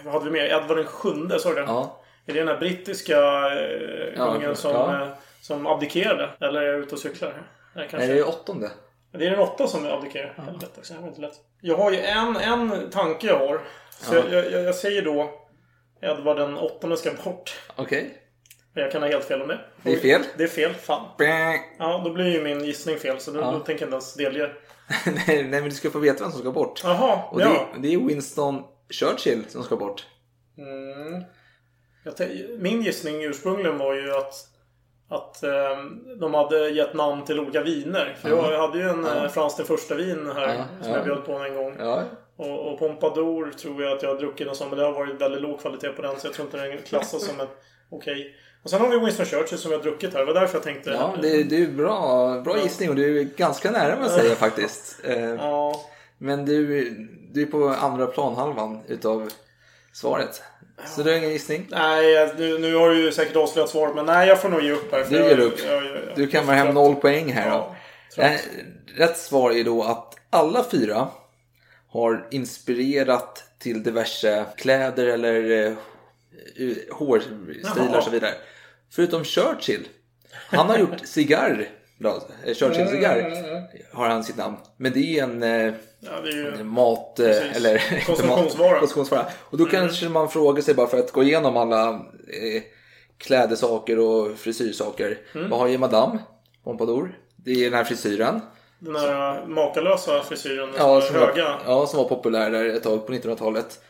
vad 0.04 0.12
hade 0.12 0.24
vi 0.24 0.30
mer? 0.30 0.44
Edvard 0.44 0.76
den 0.76 0.86
sjunde, 0.86 1.38
sa 1.38 1.48
du 1.48 1.54
det? 1.54 1.60
Ja. 1.60 2.02
Är 2.26 2.32
det 2.32 2.38
den 2.38 2.48
här 2.48 2.58
brittiska 2.58 3.16
eh, 3.52 4.12
Ja, 4.16 4.32
kungen 4.32 4.56
som, 4.56 4.70
ja. 4.70 5.02
eh, 5.02 5.08
som 5.40 5.66
abdikerade? 5.66 6.30
Eller 6.40 6.62
är 6.62 6.66
jag 6.66 6.78
ute 6.80 6.94
och 6.94 7.00
cyklar? 7.00 7.42
Nej, 7.74 7.88
det 7.92 8.04
är 8.04 8.28
åttonde. 8.28 8.70
Det 9.12 9.26
är 9.26 9.30
den 9.30 9.38
åtta 9.40 9.66
som 9.66 9.86
abdikerar. 9.86 10.34
Helvete 10.36 10.66
också, 10.78 10.94
det 10.94 11.00
var 11.00 11.08
inte 11.08 11.20
lätt. 11.20 11.34
Jag 11.60 11.76
har 11.76 11.90
ju 11.92 12.00
en, 12.00 12.36
en 12.36 12.90
tanke 12.90 13.26
jag 13.26 13.38
har. 13.38 13.60
Så 13.90 14.14
Ja. 14.14 14.22
jag, 14.30 14.52
jag, 14.52 14.62
jag 14.62 14.74
säger 14.74 15.02
då 15.02 15.30
Edvard 16.02 16.36
den 16.36 16.58
åttonde 16.58 16.96
ska 16.96 17.10
bort. 17.24 17.60
Okej. 17.76 18.22
Men 18.72 18.82
jag 18.82 18.92
kan 18.92 19.02
ha 19.02 19.08
helt 19.08 19.24
fel 19.24 19.42
om 19.42 19.48
det. 19.48 19.58
Det 19.82 19.92
är 19.92 19.96
fel. 19.98 20.22
Det 20.36 20.44
är 20.44 20.48
fel, 20.48 20.74
fan. 20.74 21.06
Ja, 21.78 22.00
då 22.04 22.10
blir 22.12 22.26
ju 22.32 22.42
min 22.42 22.64
gissning 22.64 22.98
fel. 22.98 23.20
Så 23.20 23.30
då, 23.30 23.40
Ja. 23.40 23.50
då 23.50 23.58
tänker 23.58 23.82
jag 23.82 23.86
inte 23.86 23.94
ens 23.94 24.14
delge. 24.14 24.50
nej, 25.26 25.44
men 25.44 25.64
du 25.64 25.70
ska 25.70 25.90
få 25.90 25.98
veta 25.98 26.22
vem 26.24 26.32
som 26.32 26.40
ska 26.40 26.50
bort. 26.50 26.80
Jaha, 26.84 27.18
Och 27.30 27.38
det, 27.38 27.44
ja. 27.44 27.68
det 27.78 27.94
är 27.94 27.98
Winston 27.98 28.62
Churchill 28.90 29.44
som 29.48 29.62
ska 29.62 29.76
bort. 29.76 30.06
Mm. 30.58 31.24
Min 32.58 32.82
gissning 32.82 33.22
ursprungligen 33.24 33.78
var 33.78 33.94
ju 33.94 34.12
att 34.16 34.34
att 35.08 35.42
ehm, 35.42 36.18
de 36.20 36.34
hade 36.34 36.68
gett 36.68 36.94
namn 36.94 37.24
till 37.24 37.40
olika 37.40 37.62
viner. 37.62 38.16
För 38.22 38.28
Ja. 38.28 38.52
jag 38.52 38.60
hade 38.60 38.78
ju 38.78 38.88
en 38.88 39.04
ja. 39.22 39.28
Frans 39.28 39.56
den 39.56 39.66
första 39.66 39.94
vin 39.94 40.30
här 40.34 40.54
Ja, 40.54 40.64
som 40.82 40.90
ja. 40.92 40.96
jag 40.96 41.04
bjöd 41.04 41.24
på 41.24 41.32
en 41.32 41.54
gång. 41.54 41.76
Ja. 41.78 42.02
Och, 42.36 42.72
och 42.72 42.78
Pompadour 42.78 43.50
tror 43.50 43.82
jag 43.82 43.92
att 43.92 44.02
jag 44.02 44.10
har 44.10 44.16
druckit 44.20 44.48
och 44.48 44.56
så, 44.56 44.64
men 44.66 44.78
det 44.78 44.84
har 44.84 44.92
varit 44.92 45.20
väldigt 45.20 45.40
låg 45.42 45.60
kvalitet 45.60 45.88
på 45.88 46.02
den 46.02 46.20
så 46.20 46.26
jag 46.26 46.34
tror 46.34 46.46
inte 46.46 46.56
den 46.68 46.78
klassas 46.82 47.26
som 47.26 47.40
en 47.40 47.46
okej. 47.90 48.34
Och 48.62 48.70
sen 48.70 48.80
har 48.80 48.88
vi 48.88 48.98
Winston 48.98 49.26
Churchill 49.26 49.58
som 49.58 49.70
jag 49.72 49.78
har 49.78 49.82
druckit 49.84 50.12
här. 50.14 50.20
Det 50.20 50.26
var 50.26 50.40
därför 50.40 50.54
jag 50.54 50.62
tänkte... 50.62 50.90
Ja, 50.90 51.14
det, 51.22 51.42
det 51.42 51.62
är 51.62 51.66
bra, 51.66 52.40
bra 52.44 52.62
gissning 52.62 52.88
och 52.90 52.96
du 52.96 53.20
är 53.20 53.24
ganska 53.24 53.70
nära 53.70 53.96
med 53.96 54.06
att 54.06 54.12
säga 54.12 54.34
faktiskt. 54.34 55.00
Eh, 55.04 55.34
Ja. 55.34 55.80
Men 56.18 56.44
du, 56.44 56.90
du 57.32 57.42
är 57.42 57.46
på 57.46 57.68
andra 57.68 58.06
planhalvan 58.06 58.80
utav 58.88 59.28
svaret. 59.96 60.42
Så 60.86 61.02
du 61.02 61.10
har 61.10 61.16
ingen 61.18 61.30
gissning? 61.30 61.66
Nej, 61.70 62.32
nu, 62.38 62.58
nu 62.58 62.74
har 62.74 62.88
du 62.90 63.02
ju 63.02 63.12
säkert 63.12 63.36
avslöjat 63.36 63.70
svaret, 63.70 63.94
men 63.94 64.06
nej, 64.06 64.28
jag 64.28 64.40
får 64.42 64.48
nog 64.48 64.62
ge 64.62 64.72
upp 64.72 64.92
här. 64.92 65.06
Du 65.10 65.16
ger 65.16 65.38
upp. 65.38 65.54
jag- 65.64 65.74
jag- 65.84 65.84
jag- 65.96 66.16
Du 66.16 66.26
kammar 66.26 66.54
hem 66.54 66.74
noll 66.74 66.94
poäng 66.94 67.32
här 67.32 67.50
då. 67.50 67.76
trött. 68.14 68.30
Eh, 68.30 68.40
Rätt 68.98 69.18
svar 69.18 69.50
är 69.50 69.64
då 69.64 69.82
att 69.82 70.14
alla 70.30 70.64
fyra 70.70 71.08
har 71.88 72.26
inspirerat 72.30 73.44
till 73.58 73.82
diverse 73.82 74.44
kläder 74.56 75.06
eller 75.06 75.66
eh, 75.66 75.72
hårstilar 76.92 77.96
och 77.98 78.04
så 78.04 78.10
vidare. 78.10 78.34
Förutom 78.92 79.24
Churchill. 79.24 79.88
Han 80.32 80.66
har 80.66 80.78
gjort 80.78 81.00
cigarr. 81.06 81.68
Bra, 81.98 82.20
eh, 82.46 82.54
Churchill 82.54 82.88
cigarr 82.88 83.18
Mm, 83.18 83.32
mm, 83.32 83.44
mm. 83.50 83.62
har 83.92 84.08
han 84.08 84.24
sitt 84.24 84.36
namn. 84.36 84.56
Men 84.76 84.92
det 84.92 85.18
är 85.18 85.22
en 85.22 85.42
eh, 85.42 85.74
Ja, 86.00 86.20
det 86.22 86.28
är 86.28 86.32
ju... 86.32 86.54
en 86.60 86.66
mat... 86.66 87.18
eh, 87.18 87.26
Precis. 87.26 87.56
Eller 87.56 87.78
Konsumtionsvara. 88.06 88.78
konsumtionsvara. 88.78 89.26
Och 89.50 89.58
då 89.58 89.64
kanske 89.64 90.08
man 90.08 90.28
frågar 90.28 90.62
sig 90.62 90.74
bara 90.74 90.86
för 90.86 90.98
att 90.98 91.12
gå 91.12 91.22
igenom 91.22 91.56
alla 91.56 91.88
eh, 91.90 92.62
klädesaker 93.18 93.98
och 93.98 94.36
frisyrsaker. 94.38 95.18
Mm. 95.34 95.50
Vad 95.50 95.60
har 95.60 95.66
ju 95.68 95.78
Madame 95.78 96.18
Pompadour? 96.64 97.18
Det 97.36 97.50
är 97.50 97.64
den 97.64 97.74
här 97.74 97.84
frisyren. 97.84 98.40
Den 98.78 98.96
här 98.96 99.46
makalösa 99.46 100.22
frisyren 100.22 100.68
Ja, 100.78 101.00
som 101.00 101.16
är 101.16 101.20
var, 101.20 101.26
höga. 101.26 101.58
ja, 101.66 101.86
som 101.86 101.98
var 101.98 102.08
populär 102.08 102.50
där 102.50 102.64
ett 102.64 102.82
tag 102.82 103.06
på 103.06 103.12
1900-talet. 103.12 103.80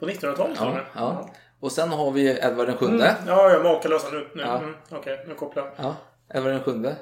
På 0.00 0.06
1900-talet 0.06 0.58
Ja, 0.58 0.78
ja. 0.94 1.30
Och 1.60 1.72
sen 1.72 1.88
har 1.88 2.10
vi 2.10 2.28
Edvard 2.30 2.66
den 2.66 2.76
sjunde. 2.76 3.04
Mm. 3.06 3.28
Ja, 3.28 3.50
ja, 3.52 3.62
makalösa 3.62 4.08
nu. 4.12 4.26
nu. 4.34 4.42
Ja. 4.42 4.58
Mm. 4.58 4.74
Okej, 4.90 5.24
nu 5.28 5.34
kopplar 5.34 5.62
jag. 5.76 5.86
Ja, 5.86 5.96
Edvard 6.34 6.52
den 6.52 6.62
sjunde. 6.62 6.96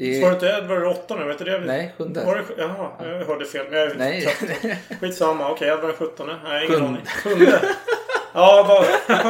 Det 0.00 0.22
Var 0.22 0.28
det 0.28 0.34
inte 0.34 0.46
Edward 0.46 0.84
åtta 0.86 1.16
nu? 1.16 1.24
Vet 1.24 1.38
du 1.38 1.44
det? 1.44 1.60
Nej, 1.60 1.94
sjunde. 1.98 2.24
Var 2.24 2.36
det, 2.36 2.42
jaha, 2.58 2.90
jag 2.98 3.26
hörde 3.26 3.44
fel. 3.44 3.66
Jag 3.70 3.96
Nej. 3.96 4.28
Skitsamma. 5.00 5.50
Okej, 5.50 5.68
Edward 5.68 5.88
den 5.88 5.96
sjuttonde. 5.96 6.36
Nej, 6.44 6.66
ingen 6.66 6.82
aning. 6.82 7.02
Sjunde. 7.06 7.60
Ja, 8.34 8.64
vad, 8.68 8.84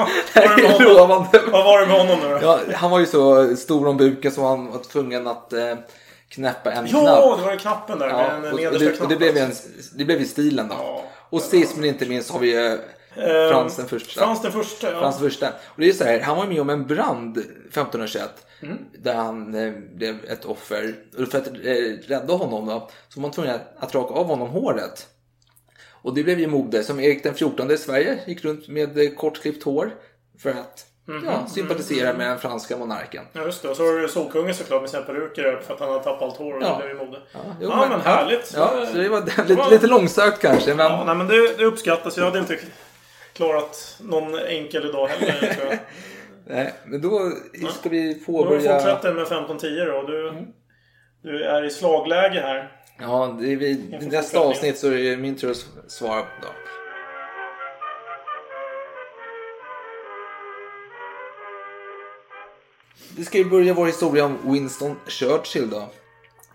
vad, 1.08 1.26
vad 1.52 1.64
var 1.64 1.80
det 1.80 1.86
med 1.86 1.98
honom 1.98 2.18
nu 2.22 2.28
då? 2.28 2.38
Ja, 2.42 2.60
han 2.74 2.90
var 2.90 3.00
ju 3.00 3.06
så 3.06 3.56
stor 3.56 3.88
om 3.88 3.96
buken 3.96 4.32
så 4.32 4.46
han 4.46 4.66
var 4.72 4.78
tvungen 4.78 5.26
att 5.26 5.52
eh, 5.52 5.74
knäppa 6.28 6.72
en 6.72 6.86
Ja, 6.86 7.00
knapp. 7.00 7.38
det 7.38 7.44
var 7.44 7.52
ju 7.52 7.58
knappen 7.58 7.98
där 7.98 8.08
Ja, 8.08 8.16
med 8.16 8.42
den 8.42 8.66
och, 8.66 8.72
och, 8.74 8.80
det, 8.80 9.00
och 9.00 9.08
det, 9.08 9.16
blev 9.16 9.36
ju 9.36 9.42
en, 9.42 9.52
det 9.94 10.04
blev 10.04 10.18
ju 10.18 10.26
stilen 10.26 10.68
då. 10.68 11.04
och 11.30 11.40
sist 11.42 11.76
men 11.76 11.84
inte 11.84 12.06
minst 12.06 12.30
har 12.30 12.38
vi 12.38 12.52
ju 12.52 12.66
Ehm, 12.72 12.78
Frans 13.14 13.76
den 13.76 13.88
första. 13.88 14.20
Frans 14.20 14.42
den 14.42 14.52
första, 14.52 14.92
ja. 14.92 15.00
Frans 15.00 15.18
den 15.18 15.30
första. 15.30 15.48
Och 15.48 15.80
det 15.80 15.88
är 15.88 15.92
så 15.92 16.04
här, 16.04 16.20
han 16.20 16.36
var 16.36 16.46
med 16.46 16.60
om 16.60 16.70
en 16.70 16.86
brand 16.86 17.38
1521. 17.38 18.46
Mm. 18.62 18.78
Där 18.98 19.14
han 19.14 19.54
eh, 19.54 19.72
blev 19.94 20.24
ett 20.24 20.44
offer. 20.44 20.94
Och 21.18 21.28
för 21.28 21.38
att 21.38 21.46
eh, 21.46 22.08
rädda 22.08 22.34
honom 22.34 22.66
då, 22.66 22.88
så 23.08 23.20
var 23.20 23.22
man 23.22 23.30
tvungen 23.30 23.54
att, 23.54 23.74
att 23.84 23.94
raka 23.94 24.14
av 24.14 24.26
honom 24.26 24.48
håret. 24.48 25.06
Och 26.02 26.14
det 26.14 26.22
blev 26.22 26.40
ju 26.40 26.46
mode. 26.46 26.84
Som 26.84 27.00
Erik 27.00 27.22
den 27.22 27.34
14 27.34 27.70
i 27.70 27.76
Sverige 27.78 28.18
gick 28.26 28.44
runt 28.44 28.68
med 28.68 28.98
eh, 28.98 29.10
kortklippt 29.10 29.62
hår. 29.64 29.94
För 30.38 30.50
att 30.50 30.86
Mhm. 31.06 31.24
ja, 31.24 31.46
sympatisera 31.48 32.12
med 32.12 32.26
den 32.30 32.38
franska 32.38 32.76
monarken. 32.76 33.24
Ja, 33.32 33.44
just 33.44 33.62
det. 33.62 33.68
Och 33.68 33.76
så 33.76 33.82
var 33.82 34.00
det 34.00 34.08
Solkungen 34.08 34.54
såklart 34.54 34.80
med 34.80 34.90
sina 34.90 35.02
peruker 35.02 35.60
för 35.66 35.74
att 35.74 35.80
han 35.80 35.88
hade 35.88 36.04
tappat 36.04 36.22
allt 36.22 36.36
hår 36.36 36.54
och 36.56 36.62
Ja. 36.62 36.68
det 36.82 36.84
blev 36.94 36.96
i 36.96 37.06
mode. 37.06 37.18
Ja, 37.32 37.38
Jo, 37.60 37.68
men, 37.88 38.00
härligt. 38.00 38.52
Ja, 38.56 38.86
så 38.92 38.98
det 38.98 39.08
var 39.08 39.46
lite, 39.48 39.70
lite 39.70 39.86
långsökt 39.86 40.38
kanske. 40.42 40.74
Men... 40.74 40.86
Ja, 40.92 41.04
nej, 41.06 41.14
men 41.14 41.26
det, 41.28 41.56
det 41.58 41.64
uppskattas. 41.64 42.16
Jag 42.16 42.24
hade 42.24 42.38
inte 42.38 42.58
klarat 43.40 43.96
någon 44.00 44.38
enkel 44.38 44.86
idag 44.86 45.06
heller, 45.06 45.54
tror 45.54 45.66
jag. 45.66 45.78
Nej, 46.46 46.72
men 46.84 47.00
då 47.00 47.32
ska 47.70 47.88
vi 47.88 48.14
påbörja... 48.14 48.72
fortsätter 48.72 49.14
med 49.14 49.26
15-10 49.26 49.86
då. 49.86 50.02
Du, 50.02 50.46
du 51.22 51.44
är 51.44 51.64
i 51.64 51.70
slagläge 51.70 52.40
här. 52.40 52.72
Ja, 52.98 53.36
det 53.40 53.52
är 53.52 53.56
vid 53.56 54.08
nästa 54.12 54.38
avsnitt 54.38 54.78
så 54.78 54.86
är 54.86 55.10
det 55.10 55.16
min 55.16 55.36
tur 55.36 55.50
att 55.50 55.90
svara. 55.90 56.20
Då. 56.42 56.48
Vi 63.16 63.24
ska 63.24 63.38
ju 63.38 63.44
börja 63.44 63.74
vår 63.74 63.86
historia 63.86 64.24
om 64.24 64.52
Winston 64.52 64.96
Churchill 65.06 65.70
då. 65.70 65.88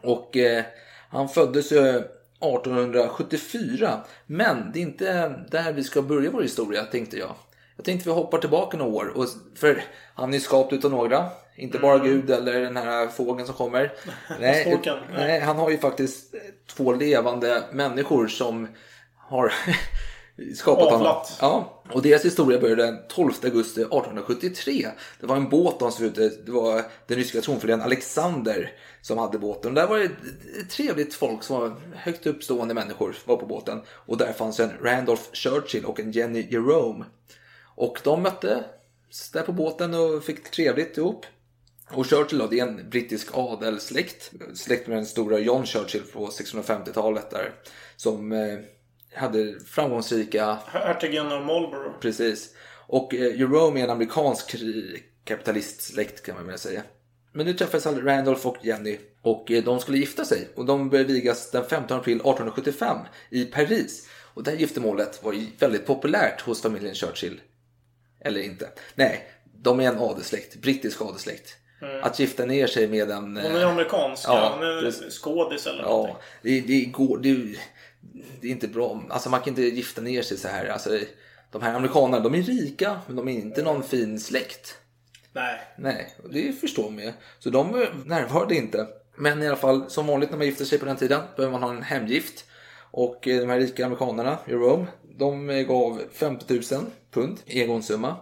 Och 0.02 0.38
eh, 0.38 0.64
han 1.10 1.30
föddes 1.30 1.72
ju 1.72 2.04
1874. 2.40 4.00
Men 4.26 4.72
det 4.74 4.80
är 4.80 4.82
inte 4.82 5.28
där 5.52 5.74
vi 5.74 5.84
ska 5.84 6.02
börja 6.02 6.32
vår 6.32 6.42
historia 6.42 6.84
tänkte 6.84 7.18
jag. 7.18 7.36
Jag 7.76 7.86
tänkte 7.86 8.10
vi 8.10 8.16
hoppar 8.16 8.38
tillbaka 8.38 8.78
några 8.78 8.92
år. 8.92 9.18
Och, 9.18 9.28
för 9.56 9.84
han 10.14 10.34
är 10.34 10.40
skapt 10.40 10.74
utav 10.74 10.92
några. 10.92 11.30
Inte 11.56 11.80
bara 11.80 11.98
Gud 11.98 12.30
eller 12.30 12.62
den 12.62 12.78
här 12.78 13.08
fågeln 13.08 13.46
som 13.46 13.56
kommer. 13.56 13.94
Nej, 14.40 14.66
Storken, 14.66 14.98
nej. 15.14 15.28
nej, 15.28 15.40
han 15.40 15.58
har 15.58 15.70
ju 15.70 15.78
faktiskt 15.78 16.36
två 16.68 16.94
levande 16.94 17.64
människor 17.72 18.28
som 18.28 18.68
har 19.18 19.54
skapat 20.56 20.84
honom. 20.84 21.00
Avlat. 21.00 21.38
Ja, 21.42 21.84
och 21.92 22.02
deras 22.02 22.26
historia 22.26 22.60
började 22.60 22.86
den 22.86 23.00
12 23.10 23.34
augusti 23.44 23.82
1873. 23.82 24.88
Det 25.20 25.28
var 25.28 25.36
en 25.36 25.50
båt 25.50 25.80
de 25.80 25.92
stod 25.92 26.08
ute. 26.08 26.30
Det 26.46 26.52
var 26.52 26.84
den 27.08 27.18
ryska 27.18 27.42
tronföljaren 27.42 27.82
Alexander 27.82 28.72
som 29.02 29.18
hade 29.18 29.40
båten. 29.40 29.74
Där 29.74 29.88
var 29.88 30.00
det 30.00 30.10
trevligt 30.70 31.14
folk 31.14 31.44
som 31.44 31.60
var 31.60 31.76
högt 31.96 32.26
uppstående 32.26 32.74
människor 32.74 33.16
var 33.26 33.38
på 33.38 33.46
båten. 33.46 33.82
Och 33.90 34.18
där 34.18 34.34
fanns 34.34 34.60
en 34.60 34.72
Randolph 34.82 35.24
Churchill 35.34 35.86
och 35.86 36.00
en 36.00 36.12
Jenny 36.12 36.48
Jerome. 36.52 37.06
Och 37.76 38.00
de 38.04 38.22
möttes 38.22 39.32
där 39.34 39.42
på 39.42 39.52
båten 39.52 39.94
och 39.94 40.24
fick 40.24 40.52
trevligt 40.52 40.98
ihop. 40.98 41.26
Och 41.92 42.08
Churchill 42.08 42.40
då, 42.40 42.48
det 42.48 42.60
är 42.60 42.68
en 42.68 42.90
brittisk 42.90 43.28
adelssläkt. 43.34 44.32
Släkt 44.54 44.88
med 44.88 44.98
den 44.98 45.06
stora 45.06 45.40
John 45.40 45.66
Churchill 45.66 46.04
på 46.14 46.28
1650-talet 46.28 47.30
där. 47.30 47.54
Som 47.96 48.32
eh, 48.32 48.60
hade 49.16 49.60
framgångsrika 49.60 50.58
Hertigen 50.68 51.32
av 51.32 51.46
Marlborough. 51.46 52.00
Precis. 52.00 52.50
Och 52.88 53.16
eh, 53.16 53.40
Jerome 53.40 53.80
är 53.80 53.84
en 53.84 53.90
amerikansk 53.90 54.56
kapitalistsläkt 55.24 56.26
kan 56.26 56.36
man 56.36 56.48
väl 56.48 56.58
säga. 56.60 56.82
Men 57.32 57.46
nu 57.46 57.54
träffades 57.54 57.86
alltså 57.86 58.02
Randolph 58.02 58.48
och 58.48 58.58
Jenny 58.62 58.98
och 59.22 59.52
eh, 59.52 59.64
de 59.64 59.80
skulle 59.80 59.98
gifta 59.98 60.26
sig. 60.26 60.48
Och 60.56 60.66
de 60.66 60.90
började 60.90 61.14
vigas 61.14 61.52
den 61.52 61.66
15 61.66 61.98
april 61.98 62.16
1875 62.16 62.98
i 63.30 63.46
Paris. 63.46 64.10
Och 64.34 64.44
det 64.44 64.52
här 64.52 64.58
giftermålet 64.58 65.24
var 65.24 65.34
ju 65.34 65.46
väldigt 65.60 65.86
populärt 65.86 66.42
hos 66.42 66.62
familjen 66.62 66.96
Churchill. 66.96 67.42
Eller 68.22 68.42
inte. 68.42 68.70
Nej, 68.96 69.28
de 69.54 69.80
är 69.80 69.88
en 69.90 69.98
adelssläkt. 69.98 70.56
Brittisk 70.56 71.02
adelssläkt. 71.02 71.56
Mm. 71.82 72.04
Att 72.04 72.20
gifta 72.20 72.46
ner 72.46 72.68
sig 72.68 72.88
med 72.88 73.12
en... 73.12 73.24
Hon 73.24 73.38
är 73.38 73.62
eh, 73.62 73.70
amerikansk. 73.70 74.24
ja, 74.28 74.56
hon 74.56 74.68
är 74.68 75.10
skådis 75.10 75.68
eller 75.68 75.84
någonting. 75.84 76.16
Ja, 76.16 76.22
det, 76.42 76.62
det 76.62 76.86
går... 76.86 77.18
Det, 77.18 77.58
det 78.42 78.48
är 78.48 78.52
inte 78.52 78.68
bra. 78.68 79.04
Alltså 79.10 79.30
man 79.30 79.40
kan 79.40 79.50
inte 79.50 79.62
gifta 79.62 80.02
ner 80.02 80.22
sig 80.22 80.38
så 80.38 80.48
här. 80.48 80.66
Alltså, 80.66 81.00
de 81.52 81.62
här 81.62 81.74
amerikanerna, 81.74 82.20
de 82.20 82.36
är 82.36 82.42
rika, 82.42 83.00
men 83.08 83.16
de 83.16 83.28
är 83.28 83.34
inte 83.34 83.64
någon 83.64 83.84
fin 83.84 84.20
släkt. 84.20 84.78
Nej. 85.34 85.60
Nej, 85.78 86.16
det 86.30 86.54
förstår 86.54 86.90
man 86.90 87.04
ju. 87.04 87.14
Så 87.40 87.50
de 87.50 87.82
eh, 87.82 87.88
närvarade 88.06 88.56
inte. 88.56 88.88
Men 89.16 89.44
i 89.44 89.48
alla 89.48 89.58
fall, 89.58 89.90
som 89.90 90.08
vanligt 90.08 90.30
när 90.30 90.38
man 90.38 90.48
gifter 90.48 90.66
sig 90.66 90.80
på 90.80 90.86
den 90.86 90.98
tiden, 90.98 91.22
behöver 91.36 91.60
man 91.60 91.64
ha 91.64 91.78
en 91.78 91.84
hemgift. 91.84 92.46
Och 92.92 93.28
eh, 93.28 93.40
de 93.40 93.50
här 93.50 93.60
rika 93.60 93.86
amerikanerna 93.86 94.38
i 94.48 94.52
Rome, 94.52 94.86
de 95.18 95.50
eh, 95.50 95.68
gav 95.68 96.02
50 96.12 96.54
000 96.54 96.86
pund 97.12 97.40
i 97.46 97.62
engångssumma. 97.62 98.16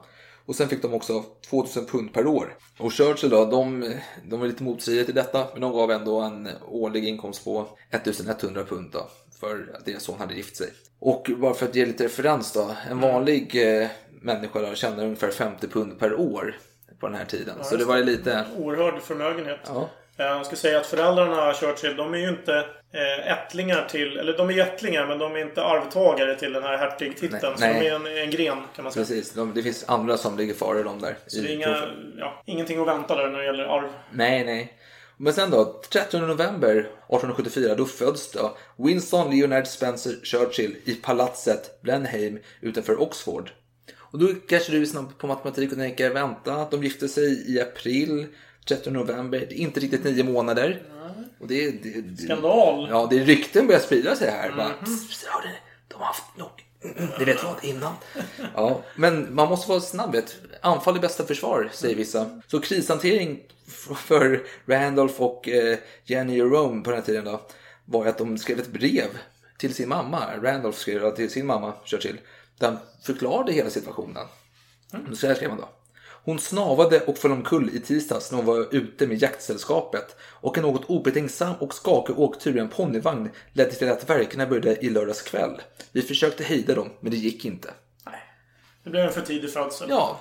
Och 0.46 0.56
sen 0.56 0.70
fick 0.70 0.82
de 0.82 0.94
också 0.94 1.24
2000 1.50 1.86
pund 1.86 2.14
per 2.14 2.28
år. 2.28 2.58
Och 2.80 2.94
Churchill 2.94 3.30
då, 3.30 3.46
de, 3.46 3.94
de 4.26 4.40
var 4.40 4.48
lite 4.48 4.64
motstridiga 4.64 5.06
till 5.06 5.16
detta, 5.16 5.48
men 5.54 5.62
de 5.62 5.72
gav 5.72 5.92
ändå 5.92 6.22
en 6.22 6.50
årlig 6.68 7.08
inkomst 7.08 7.44
på 7.44 7.68
1100 7.90 8.64
pund 8.66 8.92
då, 8.92 9.10
för 9.44 9.76
att 9.78 9.86
deras 9.86 10.04
son 10.04 10.20
hade 10.20 10.34
gift 10.34 10.56
sig. 10.58 10.68
Och 11.00 11.28
bara 11.38 11.54
för 11.54 11.66
att 11.66 11.76
ge 11.76 11.86
lite 11.86 12.04
referens 12.06 12.52
då, 12.54 12.72
en 12.92 13.00
vanlig 13.00 13.78
eh, 13.82 13.88
människa 14.22 14.60
då 14.62 14.76
tjänar 14.76 15.04
ungefär 15.04 15.32
50 15.32 15.68
pund 15.68 16.00
per 16.00 16.14
år 16.20 16.56
på 17.00 17.08
den 17.08 17.16
här 17.18 17.26
tiden. 17.26 17.56
Ja, 17.58 17.64
så 17.64 17.76
det 17.78 17.86
var 17.86 17.98
ju 17.98 18.04
lite... 18.04 18.46
Oerhörd 18.58 19.02
förmögenhet. 19.02 19.60
Ja. 19.66 19.90
Eh, 20.18 20.26
Jag 20.26 20.46
ska 20.46 20.56
säga 20.56 20.80
att 20.80 20.86
föräldrarna 20.86 21.54
Churchill, 21.54 21.96
de 21.96 22.14
är 22.14 22.18
ju 22.18 22.30
inte 22.30 22.54
eh, 22.94 23.32
ättlingar 23.32 23.88
till, 23.90 24.18
eller 24.18 24.38
de 24.38 24.50
är 24.50 24.60
ättlingar 24.60 25.08
men 25.08 25.20
de 25.20 25.36
är 25.36 25.40
inte 25.40 25.64
arvtagare 25.64 26.36
till 26.36 26.54
den 26.54 26.64
här 26.64 26.78
hertigtiteln. 26.78 27.40
Nej, 27.42 27.54
Så 27.58 27.66
nej. 27.66 27.80
de 27.90 27.90
är 27.90 27.96
en, 27.96 28.18
en 28.24 28.30
gren 28.32 28.58
kan 28.76 28.84
man 28.84 28.94
säga. 28.94 29.06
Precis, 29.06 29.34
de, 29.34 29.54
det 29.54 29.64
finns 29.64 29.86
andra 29.88 30.18
som 30.18 30.38
ligger 30.38 30.54
före 30.54 30.84
dem 30.84 31.02
där. 31.02 31.16
Så 31.28 31.42
det 31.42 31.50
är 31.52 31.56
inga, 31.56 31.88
ja, 32.18 32.42
ingenting 32.46 32.82
att 32.82 32.88
vänta 32.88 33.16
där 33.16 33.28
när 33.30 33.40
det 33.40 33.46
gäller 33.46 33.64
arv. 33.64 33.90
Nej, 34.12 34.46
nej. 34.46 34.74
Men 35.24 35.34
sen 35.34 35.52
då, 35.52 35.82
30 35.90 36.20
november 36.20 36.76
1874, 36.78 37.76
då 37.76 37.86
föds 37.86 38.32
då 38.32 38.58
Winston 38.78 39.38
Leonard 39.38 39.68
Spencer 39.68 40.20
Churchill 40.24 40.78
i 40.86 40.94
palatset 40.94 41.82
Blenheim 41.82 42.40
utanför 42.62 43.02
Oxford. 43.02 43.52
Och 43.98 44.20
då 44.20 44.28
kanske 44.48 44.72
du 44.72 44.82
är 44.82 44.86
snabb 44.86 45.18
på 45.18 45.28
matematik 45.28 45.72
och 45.72 45.78
tänker, 45.78 46.10
vänta, 46.10 46.68
de 46.72 46.84
gifte 46.84 47.08
sig 47.08 47.54
i 47.54 47.62
april, 47.62 48.28
30 48.68 48.92
november, 48.92 49.40
det 49.40 49.56
är 49.56 49.60
inte 49.60 49.80
riktigt 49.80 50.04
nio 50.04 50.24
månader. 50.24 50.84
Och 51.40 51.48
det, 51.48 51.72
det, 51.72 52.02
det, 52.02 52.24
Skandal. 52.24 52.88
Ja, 52.90 53.08
det 53.10 53.20
är 53.20 53.26
rykten 53.26 53.68
börjar 53.68 53.82
sprida 53.82 54.16
sig 54.16 54.30
här. 54.32 54.52
Bara, 54.58 54.74
"Psst, 54.86 55.26
hörde 55.26 55.48
ni? 55.48 55.56
de 55.88 55.96
har 56.00 56.06
haft 56.06 56.38
nog, 56.38 56.50
ni 57.20 57.26
vet 57.26 57.44
vad, 57.44 57.64
innan. 57.64 57.94
Ja, 58.56 58.82
men 58.96 59.36
man 59.36 59.50
måste 59.50 59.70
vara 59.70 59.80
snabb. 59.82 60.16
Anfall 60.62 60.96
är 60.96 61.00
bästa 61.00 61.26
försvar, 61.26 61.70
säger 61.74 61.96
vissa. 61.96 62.42
Så 62.48 62.62
krishantering 62.62 63.40
för 63.96 64.48
Randolph 64.66 65.22
och 65.22 65.50
eh, 65.50 65.78
Jenny 66.06 66.36
Jerome 66.36 66.84
på 66.84 66.90
den 66.90 67.00
här 67.00 67.06
tiden 67.06 67.26
då, 67.26 67.42
var 67.86 68.06
att 68.06 68.18
de 68.18 68.38
skrev 68.38 68.60
ett 68.60 68.74
brev 68.74 69.18
till 69.58 69.74
sin 69.74 69.90
mamma. 69.90 70.38
Randolph 70.42 70.78
skrev 70.78 71.02
det 71.02 71.16
till 71.16 71.30
sin 71.30 71.46
mamma, 71.46 71.74
Churchill. 71.86 72.20
Där 72.58 72.68
han 72.68 72.78
förklarade 73.04 73.52
hela 73.52 73.70
situationen. 73.70 74.28
Så 75.14 75.28
här 75.28 75.36
skrev 75.36 75.50
han 75.50 75.60
då. 75.60 75.70
Hon 76.26 76.40
snavade 76.40 77.00
och 77.00 77.18
föll 77.18 77.32
omkull 77.32 77.70
i 77.74 77.80
tisdags 77.80 78.32
när 78.32 78.38
hon 78.38 78.46
var 78.46 78.76
ute 78.76 79.08
med 79.08 79.22
jaktsällskapet 79.22 80.16
och 80.22 80.58
en 80.58 80.64
något 80.64 80.86
obetänksam 80.86 81.56
och 81.56 81.74
skakig 81.74 82.20
åktur 82.20 82.58
i 82.58 82.60
en 82.60 82.70
ponnyvagn 82.70 83.30
ledde 83.54 83.72
till 83.72 83.90
att 83.90 84.10
verkarna 84.10 84.48
började 84.48 84.86
i 84.86 84.90
lördags 84.90 85.22
kväll. 85.22 85.62
Vi 85.92 86.02
försökte 86.02 86.44
hejda 86.44 86.76
dem, 86.76 86.90
men 87.00 87.12
det 87.12 87.18
gick 87.18 87.46
inte. 87.46 87.74
Det 88.84 88.90
blev 88.90 89.06
en 89.06 89.14
för 89.14 89.22
tidig 89.22 89.54
födsel. 89.54 89.90
Ja, 89.90 90.20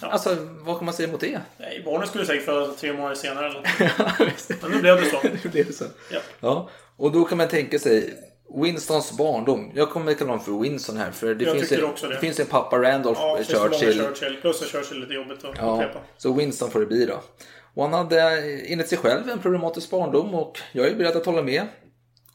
alltså 0.00 0.36
vad 0.40 0.76
kan 0.76 0.84
man 0.84 0.94
säga 0.94 1.12
mot 1.12 1.20
det? 1.20 1.40
Nej, 1.58 1.82
barnet 1.84 2.08
skulle 2.08 2.26
säkert 2.26 2.44
födas 2.44 2.76
tre 2.76 2.92
månader 2.92 3.14
senare 3.14 3.46
eller 3.46 3.60
något. 3.60 4.62
Men 4.62 4.70
nu 4.70 4.80
blev 4.80 4.96
det 4.96 5.06
så. 5.06 5.20
Nu 5.44 5.50
blev 5.50 5.66
det 5.66 5.72
så. 5.72 5.84
Ja. 6.10 6.20
Ja, 6.40 6.70
och 6.96 7.12
då 7.12 7.24
kan 7.24 7.38
man 7.38 7.48
tänka 7.48 7.78
sig 7.78 8.14
Winstons 8.54 9.16
barndom. 9.18 9.70
Jag 9.74 9.90
kommer 9.90 10.14
kalla 10.14 10.30
honom 10.30 10.44
för 10.44 10.52
Winston 10.52 10.96
här 10.96 11.10
för 11.10 11.34
det, 11.34 11.44
Jag 11.44 11.56
finns, 11.56 11.72
en, 11.72 11.80
det. 11.80 12.08
det 12.08 12.20
finns 12.20 12.40
en 12.40 12.46
pappa 12.46 12.78
Randolph 12.78 13.20
Ja, 13.20 13.38
Churchill. 13.44 14.00
Churchill. 14.00 14.36
Plus 14.40 14.62
att 14.62 14.68
Churchill 14.68 14.96
är 14.96 15.00
lite 15.00 15.14
jobbigt 15.14 15.44
att 15.44 15.54
Ja, 15.58 15.74
upprepa. 15.74 15.98
så 16.16 16.32
Winston 16.32 16.70
får 16.70 16.80
det 16.80 16.86
bli 16.86 17.06
då. 17.06 17.20
Och 17.74 17.82
han 17.84 17.92
hade 17.92 18.20
enligt 18.66 18.88
sig 18.88 18.98
själv 18.98 19.30
en 19.30 19.38
problematisk 19.38 19.90
barndom 19.90 20.34
och 20.34 20.58
jag 20.72 20.86
är 20.86 20.94
beredd 20.94 21.16
att 21.16 21.26
hålla 21.26 21.42
med. 21.42 21.62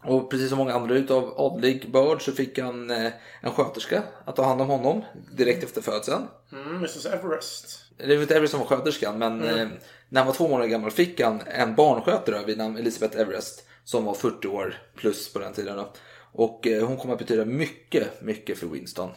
Och 0.06 0.32
precis 0.32 0.49
som 0.49 0.58
många 0.58 0.73
andra 0.73 0.95
utav 0.95 1.34
adlig 1.38 1.91
börd 1.91 2.21
så 2.26 2.32
fick 2.32 2.60
han 2.60 2.89
eh, 2.91 3.12
en 3.41 3.52
sköterska 3.52 4.04
att 4.26 4.36
ta 4.36 4.43
hand 4.43 4.62
om 4.62 4.67
honom 4.67 5.02
direkt 5.38 5.63
efter 5.63 5.82
födseln. 5.82 6.28
Mm, 6.52 6.76
Mrs 6.76 7.06
Everest. 7.06 7.80
Det 7.97 8.15
var 8.15 8.21
inte 8.21 8.36
Everest 8.36 8.52
som 8.52 8.60
var 8.60 8.67
sköterskan 8.67 9.17
men 9.17 9.41
Mm. 9.43 9.60
eh, 9.60 9.67
när 10.10 10.19
han 10.21 10.28
var 10.28 10.34
två 10.34 10.47
månader 10.47 10.69
gammal 10.69 10.91
fick 10.91 11.21
han 11.21 11.41
en 11.47 11.76
barnskötare 11.76 12.45
vid 12.45 12.58
namn 12.58 12.78
Elizabeth 12.78 13.19
Everest 13.19 13.65
som 13.84 14.06
var 14.06 14.13
40 14.13 14.48
år 14.48 14.78
plus 14.96 15.34
på 15.34 15.39
den 15.39 15.54
tiden. 15.54 15.78
Då. 15.78 15.93
Och 16.32 16.67
eh, 16.67 16.88
hon 16.88 16.98
kom 16.98 17.12
att 17.12 17.19
betyda 17.19 17.46
mycket, 17.46 18.22
mycket 18.22 18.58
för 18.58 18.67
Winston. 18.67 19.10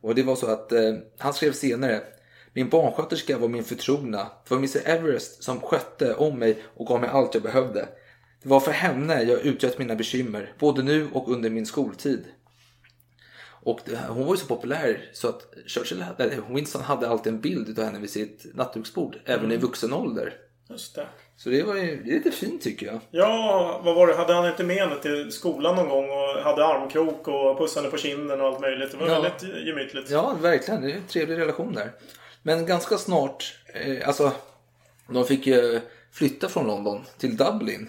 Och 0.00 0.14
det 0.14 0.22
var 0.22 0.36
så 0.36 0.46
att 0.46 0.72
eh, 0.72 0.94
han 1.18 1.34
skrev 1.34 1.52
senare 1.52 2.02
min 2.56 2.68
barnsköterska 2.68 3.38
var 3.38 3.48
min 3.48 3.64
förtrogna. 3.64 4.18
Det 4.18 4.50
var 4.50 4.56
Mr 4.56 4.80
Everest 4.84 5.42
som 5.42 5.60
skötte 5.60 6.14
om 6.14 6.38
mig 6.38 6.62
och 6.74 6.86
gav 6.86 7.00
mig 7.00 7.10
allt 7.10 7.34
jag 7.34 7.42
behövde. 7.42 7.88
Det 8.42 8.48
var 8.48 8.60
för 8.60 8.72
henne 8.72 9.22
jag 9.22 9.40
utgött 9.40 9.78
mina 9.78 9.94
bekymmer, 9.94 10.52
både 10.58 10.82
nu 10.82 11.08
och 11.12 11.30
under 11.30 11.50
min 11.50 11.66
skoltid. 11.66 12.24
Och 13.48 13.80
det, 13.84 13.98
hon 14.08 14.26
var 14.26 14.34
ju 14.34 14.36
så 14.36 14.46
populär 14.46 15.10
så 15.12 15.28
att 15.28 15.54
Churchill, 15.66 16.04
Winston 16.48 16.82
hade 16.82 17.08
alltid 17.08 17.32
en 17.32 17.40
bild 17.40 17.78
av 17.78 17.84
henne 17.84 17.98
vid 17.98 18.10
sitt 18.10 18.46
nattduksbord, 18.54 19.16
även 19.24 19.52
i 19.52 19.56
vuxen 19.56 19.92
ålder. 19.92 20.34
Just 20.68 20.94
det. 20.94 21.06
Så 21.38 21.48
det 21.48 21.62
var 21.62 21.74
ju 21.74 22.02
det 22.04 22.10
är 22.10 22.14
lite 22.14 22.30
fint 22.30 22.62
tycker 22.62 22.86
jag. 22.86 23.00
Ja, 23.10 23.80
vad 23.84 23.94
var 23.94 24.06
det? 24.06 24.14
Hade 24.16 24.32
han 24.34 24.46
inte 24.48 24.64
med 24.64 24.76
henne 24.76 24.96
till 25.02 25.32
skolan 25.32 25.76
någon 25.76 25.88
gång 25.88 26.04
och 26.10 26.42
hade 26.42 26.66
armkrok 26.66 27.28
och 27.28 27.58
pussade 27.58 27.90
på 27.90 27.96
kinden 27.96 28.40
och 28.40 28.46
allt 28.46 28.60
möjligt? 28.60 28.90
Det 28.92 28.96
var 28.96 29.08
Ja. 29.08 29.20
väldigt 29.20 29.66
gemytligt. 29.66 30.10
Ja, 30.10 30.36
verkligen. 30.40 30.82
Det 30.82 30.90
är 30.92 30.96
en 30.96 31.06
trevlig 31.08 31.38
relation 31.38 31.72
där. 31.72 31.92
Men 32.42 32.66
ganska 32.66 32.98
snart, 32.98 33.54
eh, 33.74 34.08
alltså, 34.08 34.32
de 35.08 35.24
fick 35.24 35.46
ju 35.46 35.80
flytta 36.12 36.48
från 36.48 36.66
London 36.66 37.04
till 37.18 37.36
Dublin 37.36 37.88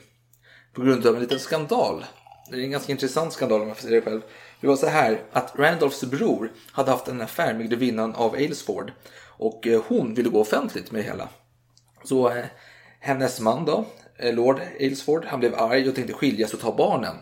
på 0.73 0.81
grund 0.81 1.05
av 1.07 1.15
en 1.15 1.21
liten 1.21 1.39
skandal. 1.39 2.05
Det 2.51 2.57
är 2.57 2.62
en 2.62 2.71
ganska 2.71 2.91
intressant 2.91 3.33
skandal 3.33 3.62
om 3.62 3.67
jag 3.67 3.77
får 3.77 3.88
säga 3.88 3.95
det 3.99 4.05
själv. 4.05 4.21
Det 4.62 4.67
var 4.67 4.75
så 4.75 4.88
här 4.88 5.21
att 5.31 5.53
Randolphs 5.60 6.03
bror 6.03 6.51
hade 6.71 6.91
haft 6.91 7.07
en 7.07 7.21
affär 7.21 7.53
med 7.53 7.69
grevinnan 7.69 8.15
av 8.15 8.33
Aylesford 8.33 8.91
och 9.27 9.67
eh, 9.67 9.81
hon 9.88 10.13
ville 10.13 10.29
gå 10.29 10.41
offentligt 10.41 10.91
med 10.91 11.01
det 11.01 11.05
hela. 11.05 11.29
Så 12.03 12.29
eh, 12.29 12.45
hennes 12.99 13.39
man 13.39 13.65
då, 13.65 13.86
eh, 14.17 14.36
Lord 14.36 14.60
Aylesford, 14.79 15.25
han 15.25 15.39
blev 15.39 15.55
arg 15.55 15.89
och 15.89 15.95
tänkte 15.95 16.13
skiljas 16.13 16.53
och 16.53 16.60
ta 16.60 16.75
barnen. 16.75 17.15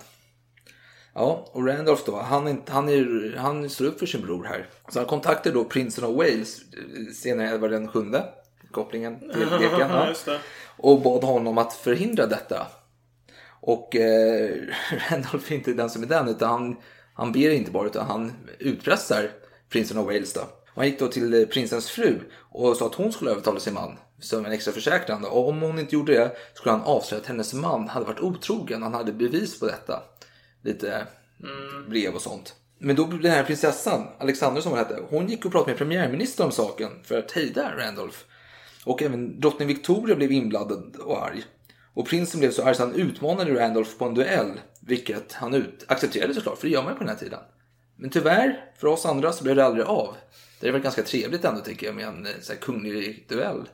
Ja, 1.14 1.48
och 1.52 1.68
Randolph 1.68 2.04
då, 2.06 2.16
han, 2.16 2.48
är 2.48 2.58
han, 2.68 2.90
är, 2.90 3.36
han 3.38 3.70
står 3.70 3.86
upp 3.86 4.00
för 4.00 4.06
sin 4.06 4.22
bror 4.22 4.44
här. 4.44 4.70
Så 4.90 5.00
han 5.00 5.08
kontaktar 5.08 5.52
då 5.52 5.64
prinsen 5.64 6.04
av 6.04 6.16
Wales, 6.16 6.60
eh, 6.60 7.14
senare 7.14 7.56
Edvard 7.56 7.72
den 7.72 7.88
sjunde, 7.88 8.24
kopplingen 8.72 9.20
till 9.20 9.50
leken. 9.60 9.92
Och 10.78 11.02
bad 11.02 11.24
honom 11.24 11.58
att 11.58 11.74
förhindra 11.74 12.28
detta. 12.28 12.68
Och 13.62 13.96
eh, 13.96 14.52
Randolph 15.10 15.52
är 15.52 15.56
inte 15.56 15.74
den 15.74 15.90
som 15.90 16.04
är 16.04 16.08
den, 16.08 16.28
utan 16.28 16.50
han, 16.50 16.76
han 17.14 17.32
ber 17.32 17.50
inte 17.50 17.72
bara, 17.72 17.88
utan 17.88 18.08
han 18.08 18.34
utpressar 18.60 19.32
prinsen 19.70 19.98
av 19.98 20.06
Wales. 20.06 20.34
Då. 20.34 20.42
Och 20.42 20.48
han 20.76 20.86
gick 20.86 21.00
då 21.00 21.08
till 21.08 21.34
eh, 21.34 21.48
prinsens 21.48 21.90
fru 21.90 22.20
och 22.50 22.78
sa 22.78 22.86
att 22.86 22.96
hon 22.96 23.12
skulle 23.12 23.32
övertala 23.32 23.60
sin 23.60 23.74
man 23.74 23.98
som 24.20 24.46
en 24.46 24.52
extra 24.52 24.74
försäkran. 24.74 25.26
Och 25.26 25.50
om 25.50 25.62
hon 25.62 25.80
inte 25.80 25.96
gjorde 25.96 26.14
det 26.14 26.32
skulle 26.54 26.72
han 26.72 26.82
avslöja 26.82 27.22
att 27.22 27.28
hennes 27.28 27.54
man 27.54 27.88
hade 27.88 28.06
varit 28.06 28.20
otrogen. 28.20 28.84
Han 28.84 28.94
hade 28.94 29.14
bevis 29.14 29.60
på 29.60 29.66
detta. 29.66 30.04
Lite 30.64 31.08
brev 31.90 32.16
och 32.16 32.22
sånt. 32.22 32.56
Men 32.80 32.96
då 32.96 33.06
blev 33.06 33.22
den 33.22 33.32
här 33.32 33.44
prinsessan, 33.44 34.08
Alexandra 34.20 34.62
som 34.62 34.72
hon 34.72 34.80
hette, 34.80 35.00
hon 35.10 35.28
gick 35.28 35.46
och 35.46 35.52
pratade 35.52 35.72
med 35.72 35.78
premiärministern 35.78 36.46
om 36.46 36.52
saken 36.52 36.90
för 37.04 37.18
att 37.18 37.32
hejda 37.32 37.72
Randolph. 37.78 38.18
Och 38.86 39.04
även 39.04 39.40
drottning 39.40 39.68
Victoria 39.68 40.16
blev 40.16 40.32
inblandad 40.32 40.96
och 40.96 41.26
arg. 41.26 41.44
Och 41.94 42.08
prinsen 42.08 42.40
blev 42.40 42.52
så 42.52 42.64
arg 42.64 42.76
så 42.76 42.84
han 42.84 42.96
utmanade 42.96 43.54
Randolph 43.54 43.98
på 43.98 44.06
en 44.06 44.14
duell. 44.14 44.52
Vilket 44.80 45.34
han 45.34 45.54
ut 45.54 45.86
accepterade 45.88 46.34
såklart, 46.34 46.58
för 46.58 46.68
det 46.68 46.74
gör 46.74 46.84
man 46.84 46.92
ju 46.92 46.98
på 46.98 47.04
den 47.04 47.14
här 47.14 47.20
tiden. 47.20 47.40
Men 47.96 48.10
tyvärr, 48.10 48.72
för 48.78 48.88
oss 48.88 49.06
andra 49.06 49.32
så 49.32 49.44
blev 49.44 49.56
det 49.56 49.66
aldrig 49.66 49.86
av. 49.86 50.16
Det 50.60 50.68
är 50.68 50.72
väl 50.72 50.82
ganska 50.82 51.04
trevligt 51.04 51.46
ändå 51.46 51.62
tycker 51.62 51.86
jag 51.86 51.96
med 51.96 52.08
en 52.08 52.26
eh, 52.26 52.32
så 52.42 52.54
här, 52.54 52.60
kunglig 52.60 53.26
duell. 53.30 53.70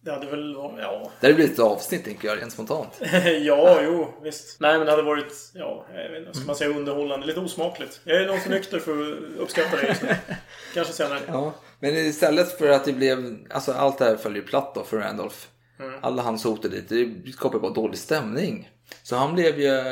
Det 0.00 0.10
hade 0.10 0.26
väl 0.26 0.56
varit... 0.56 0.78
Ja. 0.78 1.10
Det 1.20 1.26
här 1.26 1.34
blir 1.34 1.44
ett 1.44 1.58
avsnitt 1.58 2.04
tänker 2.04 2.28
jag, 2.28 2.38
rent 2.38 2.52
spontant. 2.52 3.00
ja, 3.40 3.80
jo, 3.82 4.14
visst. 4.22 4.60
Nej, 4.60 4.76
men 4.76 4.86
det 4.86 4.90
hade 4.90 5.02
varit, 5.02 5.50
ja, 5.54 5.86
jag 5.94 6.10
vet 6.10 6.26
inte, 6.26 6.38
ska 6.38 6.46
man 6.46 6.56
säga, 6.56 6.70
underhållande. 6.70 7.26
Lite 7.26 7.40
osmakligt. 7.40 8.00
Jag 8.04 8.22
är 8.22 8.26
nog 8.26 8.42
för 8.42 8.50
nykter 8.50 8.78
för 8.78 9.12
att 9.12 9.38
uppskatta 9.38 9.76
det 9.76 9.88
just 9.88 10.02
nu. 10.02 10.08
Kanske 10.74 10.92
senare. 10.92 11.20
Ja, 11.26 11.54
men 11.80 11.96
istället 11.96 12.58
för 12.58 12.68
att 12.68 12.84
det 12.84 12.92
blev, 12.92 13.38
alltså 13.50 13.72
allt 13.72 13.98
det 13.98 14.04
här 14.04 14.16
följer 14.16 14.42
platt 14.42 14.74
då 14.74 14.84
för 14.84 14.98
Randolph. 14.98 15.36
Mm. 15.80 15.94
Alla 16.02 16.22
hans 16.22 16.44
hotar 16.44 16.68
dit, 16.68 16.88
det 16.88 17.32
skapade 17.32 17.60
bara 17.60 17.72
dålig 17.72 17.98
stämning. 17.98 18.70
Så 19.02 19.16
han 19.16 19.34
blev 19.34 19.60
ju, 19.60 19.82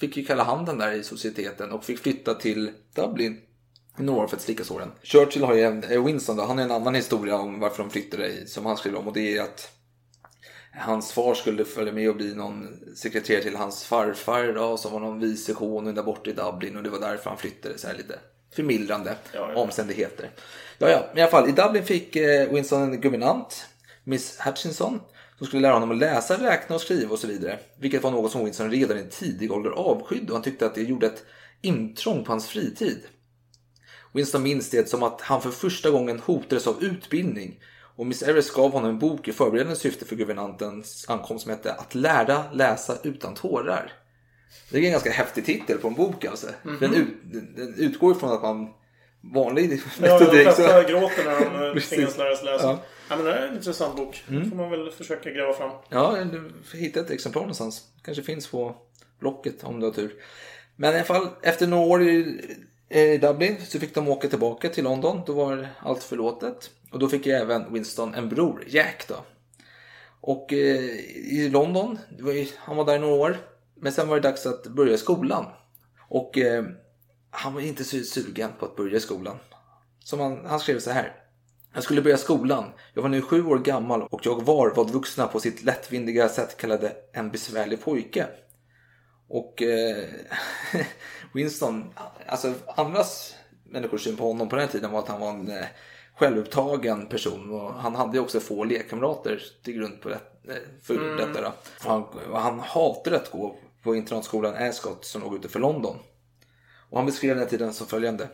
fick 0.00 0.16
ju 0.16 0.24
kalla 0.24 0.44
handen 0.44 0.78
där 0.78 0.92
i 0.92 1.02
societeten 1.02 1.72
och 1.72 1.84
fick 1.84 1.98
flytta 1.98 2.34
till 2.34 2.70
Dublin 2.94 3.40
några 3.96 4.28
för 4.28 4.36
att 4.36 4.42
slicka 4.42 4.64
såren. 4.64 4.92
Churchill 5.02 5.44
har 5.44 5.54
ju 5.54 5.62
en, 5.62 5.84
eh, 5.84 6.04
Winston 6.04 6.36
då, 6.36 6.44
han 6.44 6.58
har 6.58 6.64
en 6.64 6.70
annan 6.70 6.94
historia 6.94 7.36
om 7.36 7.60
varför 7.60 7.82
de 7.82 7.90
flyttade 7.90 8.46
som 8.46 8.66
han 8.66 8.76
skriver 8.76 8.98
om 8.98 9.08
och 9.08 9.14
det 9.14 9.36
är 9.36 9.42
att 9.42 9.70
hans 10.76 11.12
far 11.12 11.34
skulle 11.34 11.64
följa 11.64 11.92
med 11.92 12.08
och 12.10 12.16
bli 12.16 12.34
någon 12.34 12.68
sekreterare 12.96 13.42
till 13.42 13.56
hans 13.56 13.84
farfar 13.84 14.52
då, 14.52 14.76
som 14.76 14.92
var 14.92 15.00
någon 15.00 15.20
vice 15.20 15.52
konung 15.52 15.94
där 15.94 16.02
borta 16.02 16.30
i 16.30 16.32
Dublin 16.32 16.76
och 16.76 16.82
det 16.82 16.90
var 16.90 17.00
därför 17.00 17.30
han 17.30 17.38
flyttade 17.38 17.78
så 17.78 17.86
här 17.86 17.94
lite 17.94 18.18
förmildrande 18.54 19.16
omständigheter. 19.56 20.30
Ja, 20.78 20.90
ja, 20.90 21.06
men 21.08 21.18
i 21.18 21.22
alla 21.22 21.30
fall 21.30 21.48
i 21.48 21.52
Dublin 21.52 21.84
fick 21.84 22.16
eh, 22.16 22.48
Winston 22.48 22.82
en 22.82 23.00
guvernant, 23.00 23.66
Miss 24.04 24.38
Hutchinson, 24.46 25.00
som 25.38 25.46
skulle 25.46 25.62
lära 25.62 25.72
honom 25.72 25.90
att 25.90 25.98
läsa, 25.98 26.42
räkna 26.42 26.74
och 26.74 26.80
skriva 26.80 27.12
och 27.12 27.18
så 27.18 27.26
vidare. 27.26 27.58
Vilket 27.78 28.02
var 28.02 28.10
något 28.10 28.32
som 28.32 28.44
Winston 28.44 28.70
redan 28.70 28.98
i 28.98 29.04
tidig 29.10 29.52
ålder 29.52 29.70
avskydde 29.70 30.26
och 30.26 30.32
han 30.32 30.42
tyckte 30.42 30.66
att 30.66 30.74
det 30.74 30.82
gjorde 30.82 31.06
ett 31.06 31.24
intrång 31.60 32.24
på 32.24 32.32
hans 32.32 32.46
fritid. 32.46 32.98
Winston 34.14 34.42
minns 34.42 34.70
det 34.70 34.88
som 34.88 35.02
att 35.02 35.20
han 35.20 35.42
för 35.42 35.50
första 35.50 35.90
gången 35.90 36.18
hotades 36.20 36.66
av 36.66 36.84
utbildning 36.84 37.60
och 37.96 38.06
Miss 38.06 38.22
Everest 38.22 38.54
gav 38.54 38.72
honom 38.72 38.90
en 38.90 38.98
bok 38.98 39.28
i 39.28 39.32
förberedande 39.32 39.76
syfte 39.76 40.04
för 40.04 40.16
guvernantens 40.16 41.04
ankomst 41.08 41.42
som 41.42 41.50
hette 41.50 41.72
Att 41.72 41.94
lära 41.94 42.52
läsa 42.52 42.98
utan 43.02 43.34
tårar. 43.34 43.92
Det 44.70 44.78
är 44.78 44.82
en 44.82 44.90
ganska 44.90 45.10
häftig 45.10 45.44
titel 45.46 45.78
på 45.78 45.88
en 45.88 45.94
bok 45.94 46.24
alltså. 46.24 46.46
Mhm. 46.62 46.78
den, 46.80 46.94
ut, 46.94 47.08
den, 47.56 47.74
utgår 47.76 48.16
ifrån 48.16 48.32
att 48.32 48.42
man 48.42 48.68
vanlig 49.20 49.72
Ja, 49.72 49.78
de 49.98 50.00
metodik. 50.24 50.42
flesta 50.42 50.82
gråter 50.82 51.24
när 51.24 51.40
de 51.40 51.78
eh, 51.78 51.82
tvingas 51.88 52.18
lära 52.18 52.36
sig 52.36 52.44
läsa. 52.44 52.66
Ja. 52.66 52.78
Ja. 53.08 53.16
men 53.16 53.24
det 53.24 53.32
är 53.32 53.46
en 53.46 53.56
intressant 53.56 53.96
bok. 53.96 54.24
Mm. 54.28 54.42
Det 54.42 54.48
får 54.48 54.56
man 54.56 54.70
väl 54.70 54.90
försöka 54.90 55.30
gräva 55.30 55.52
fram. 55.52 55.70
Ja, 55.88 56.18
hitta 56.72 57.00
ett 57.00 57.10
exemplar 57.10 57.42
någonstans. 57.42 57.82
Kanske 58.04 58.22
finns 58.22 58.46
på 58.46 58.76
Blocket 59.20 59.64
om 59.64 59.80
du 59.80 59.86
har 59.86 59.92
tur. 59.92 60.12
Men 60.76 60.92
i 60.92 60.96
alla 60.96 61.04
fall, 61.04 61.28
efter 61.42 61.66
några 61.66 61.86
år 61.86 62.02
i 62.88 63.18
Dublin 63.18 63.56
så 63.66 63.80
fick 63.80 63.94
de 63.94 64.08
åka 64.08 64.28
tillbaka 64.28 64.68
till 64.68 64.84
London. 64.84 65.22
Då 65.26 65.32
var 65.32 65.68
allt 65.80 66.02
förlåtet. 66.02 66.70
Och 66.90 66.98
då 66.98 67.08
fick 67.08 67.26
ju 67.26 67.32
även 67.32 67.72
Winston 67.72 68.14
en 68.14 68.28
bror, 68.28 68.64
Jack 68.66 69.08
då. 69.08 69.16
Och 70.20 70.52
eh, 70.52 70.84
i 71.32 71.48
London, 71.52 71.98
var 72.20 72.46
han 72.56 72.76
var 72.76 72.84
där 72.84 72.96
i 72.96 72.98
några 72.98 73.14
år. 73.14 73.36
Men 73.74 73.92
sen 73.92 74.08
var 74.08 74.16
det 74.16 74.28
dags 74.28 74.46
att 74.46 74.66
börja 74.66 74.98
skolan. 74.98 75.44
Och 76.08 76.38
eh, 76.38 76.64
han 77.30 77.54
var 77.54 77.60
inte 77.60 77.84
så 77.84 77.98
sugen 77.98 78.50
på 78.58 78.66
att 78.66 78.76
börja 78.76 79.00
skolan. 79.00 79.36
Som 80.04 80.20
han, 80.20 80.46
han 80.46 80.60
skrev 80.60 80.78
så 80.78 80.90
här. 80.90 81.12
Jag 81.74 81.82
skulle 81.82 82.02
börja 82.02 82.16
skolan. 82.16 82.64
Jag 82.94 83.02
var 83.02 83.08
nu 83.08 83.22
sju 83.22 83.46
år 83.46 83.58
gammal 83.58 84.02
och 84.02 84.26
jag 84.26 84.44
var 84.44 84.72
vad 84.76 84.90
vuxna 84.90 85.26
på 85.26 85.40
sitt 85.40 85.62
lättvindiga 85.62 86.28
sätt 86.28 86.56
kallade 86.56 86.92
en 87.12 87.30
besvärlig 87.30 87.82
pojke. 87.82 88.26
Och 89.28 89.62
eh, 89.62 90.04
Winston, 91.34 91.90
alltså 92.26 92.52
andras 92.76 93.34
människors 93.64 94.04
syn 94.04 94.16
på 94.16 94.26
honom 94.26 94.48
på 94.48 94.56
den 94.56 94.64
här 94.64 94.72
tiden 94.72 94.90
var 94.90 94.98
att 94.98 95.08
han 95.08 95.20
var 95.20 95.30
en 95.30 95.50
eh, 95.50 95.64
självupptagen 96.16 97.06
person 97.06 97.50
och 97.50 97.74
han 97.74 97.94
hade 97.94 98.16
ju 98.16 98.22
också 98.22 98.40
få 98.40 98.64
lekkamrater 98.64 99.42
till 99.64 99.74
grund 99.74 100.00
på 100.00 100.08
det, 100.08 100.20
eh, 100.48 100.56
för 100.82 100.94
Mm. 100.94 101.16
detta. 101.16 101.40
Då. 101.42 101.52
Han, 101.80 102.04
han 102.32 102.60
hatade 102.60 103.16
att 103.16 103.30
gå 103.30 103.56
på 103.82 103.96
internatskolan 103.96 104.54
Ascot 104.54 105.04
som 105.04 105.22
låg 105.22 105.34
utanför 105.34 105.60
London. 105.60 105.96
Och 106.90 106.98
han 106.98 107.06
beskrev 107.06 107.30
den 107.30 107.38
här 107.38 107.50
tiden 107.50 107.72
som 107.72 107.86
följande. 107.86 108.28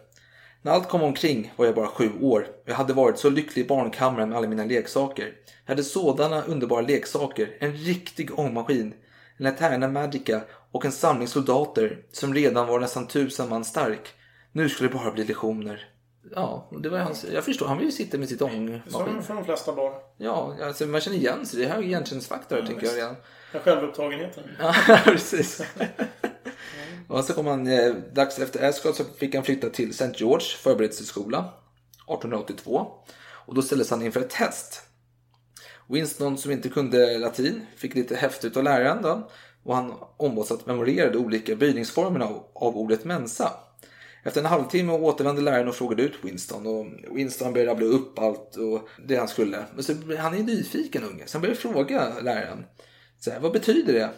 När 0.62 0.72
allt 0.72 0.88
kom 0.88 1.02
omkring 1.02 1.52
var 1.56 1.66
jag 1.66 1.74
bara 1.74 1.86
sju 1.86 2.10
år. 2.20 2.46
Jag 2.64 2.74
hade 2.74 2.92
varit 2.92 3.18
så 3.18 3.30
lycklig 3.30 3.64
i 3.64 3.68
barnkammaren 3.68 4.28
med 4.28 4.38
alla 4.38 4.48
mina 4.48 4.64
leksaker. 4.64 5.32
Jag 5.64 5.72
hade 5.72 5.82
sådana 5.84 6.42
underbara 6.42 6.80
leksaker. 6.80 7.56
En 7.60 7.72
riktig 7.72 8.38
ångmaskin. 8.38 8.94
En 9.38 9.46
Eterna 9.46 9.88
Magica 9.88 10.40
och 10.72 10.84
en 10.84 10.92
samling 10.92 11.28
soldater 11.28 12.02
som 12.12 12.34
redan 12.34 12.66
var 12.66 12.80
nästan 12.80 13.06
tusen 13.06 13.48
man 13.48 13.64
stark. 13.64 14.08
Nu 14.52 14.68
skulle 14.68 14.88
det 14.88 14.94
bara 14.94 15.10
bli 15.10 15.24
lektioner. 15.24 15.88
Ja, 16.34 16.70
det 16.82 16.88
var 16.88 16.98
hans, 16.98 17.24
jag 17.32 17.44
förstår. 17.44 17.66
Han 17.66 17.78
vill 17.78 17.86
ju 17.86 17.92
sitta 17.92 18.18
med 18.18 18.28
sitt 18.28 18.42
ångmaskin. 18.42 18.82
Som 18.92 19.22
för 19.22 19.34
de 19.34 19.44
flesta 19.44 19.72
barn. 19.72 19.92
Ja, 20.18 20.56
alltså 20.62 20.86
man 20.86 21.00
känner 21.00 21.16
igen 21.16 21.46
sig. 21.46 21.60
Det 21.60 21.68
här 21.68 21.78
är 21.78 21.82
igenkänningsfaktor 21.82 22.58
Ja, 22.58 22.66
tänker 22.66 22.80
visst. 22.82 22.92
jag 22.92 23.02
redan. 23.02 23.16
Den 23.52 23.60
självupptagenheten. 23.62 24.44
Ja, 24.58 24.74
precis. 25.04 25.62
och 27.08 27.24
så 27.24 27.32
kom 27.32 27.46
han, 27.46 27.66
eh, 27.66 27.94
dags 28.12 28.38
efter 28.38 28.68
Ascot 28.68 28.96
så 28.96 29.04
fick 29.04 29.34
han 29.34 29.44
flytta 29.44 29.70
till 29.70 29.90
St. 29.90 30.12
George 30.14 30.46
förberedelseskola 30.58 31.38
1882. 31.38 32.86
Och 33.46 33.54
då 33.54 33.62
ställdes 33.62 33.90
han 33.90 34.02
inför 34.02 34.20
ett 34.20 34.30
test. 34.30 34.82
Winston 35.88 36.38
som 36.38 36.50
inte 36.50 36.68
kunde 36.68 37.18
latin 37.18 37.66
fick 37.76 37.94
lite 37.94 38.16
häftigt 38.16 38.56
av 38.56 38.64
läraren 38.64 39.02
då. 39.02 39.30
Och 39.62 39.76
han 39.76 39.94
ombads 40.16 40.50
att 40.50 40.66
memorera 40.66 41.10
de 41.10 41.18
olika 41.18 41.56
böjningsformerna 41.56 42.24
av, 42.24 42.44
av 42.54 42.76
ordet 42.76 43.04
mensa. 43.04 43.52
Efter 44.22 44.40
en 44.40 44.46
halvtimme 44.46 44.92
återvände 44.92 45.42
läraren 45.42 45.68
och 45.68 45.74
frågade 45.74 46.02
ut 46.02 46.14
Winston. 46.22 46.66
Och 46.66 46.86
Winston 47.16 47.52
började 47.52 47.70
rabbla 47.70 47.86
upp 47.86 48.18
allt 48.18 48.56
och 48.56 48.88
det 49.06 49.16
han 49.16 49.28
skulle. 49.28 49.64
Men 49.74 49.84
så, 49.84 49.94
han 50.18 50.34
är 50.34 50.42
nyfiken 50.42 51.04
unge, 51.04 51.26
så 51.26 51.36
han 51.36 51.42
började 51.42 51.60
fråga 51.60 52.20
läraren. 52.22 52.64
Så 53.18 53.30
här, 53.30 53.40
vad 53.40 53.52
betyder 53.52 53.92
det? 53.92 54.10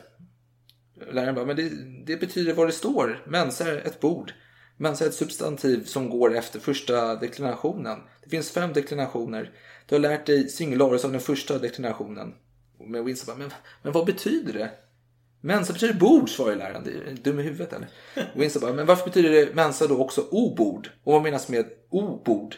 Läraren 1.13 1.35
bara, 1.35 1.47
men 1.47 1.57
det, 1.57 1.69
det 2.07 2.17
betyder 2.17 2.55
vad 2.55 2.69
det 2.69 2.73
står. 2.73 3.25
Mensa 3.27 3.71
är 3.71 3.87
ett 3.87 4.01
bord. 4.01 4.33
Mensa 4.77 5.05
är 5.05 5.09
ett 5.09 5.15
substantiv 5.15 5.85
som 5.85 6.11
går 6.11 6.37
efter 6.37 6.61
första 6.61 7.17
deklinationen. 7.17 7.99
Det 8.25 8.31
finns 8.31 8.51
fem 8.51 8.73
deklinationer. 8.73 9.51
Du 9.87 9.95
har 9.95 10.01
lärt 10.01 10.27
dig 10.27 10.49
singularis 10.49 11.05
av 11.05 11.13
den 11.13 11.21
första 11.21 11.59
deklinationen. 11.59 12.35
Men 12.87 13.05
Winston 13.05 13.35
bara, 13.35 13.39
men, 13.39 13.53
men 13.83 13.93
vad 13.93 14.07
betyder 14.07 14.53
det? 14.53 14.71
Mensa 15.45 15.73
betyder 15.73 15.95
bord, 15.95 16.31
svarar 16.31 16.57
läraren. 16.57 16.85
Det 16.85 16.91
är 16.91 17.15
dum 17.15 17.41
i 17.41 17.43
huvudet 17.43 17.73
eller? 17.73 17.89
Winston 18.35 18.63
bara, 18.63 18.73
men 18.73 18.87
varför 18.87 19.05
betyder 19.05 19.31
det 19.31 19.55
mensa 19.55 19.87
då 19.87 19.99
också 19.99 20.29
obord? 20.31 20.91
Och 21.05 21.13
vad 21.13 21.23
menas 21.23 21.49
med 21.49 21.67
obord? 21.91 22.57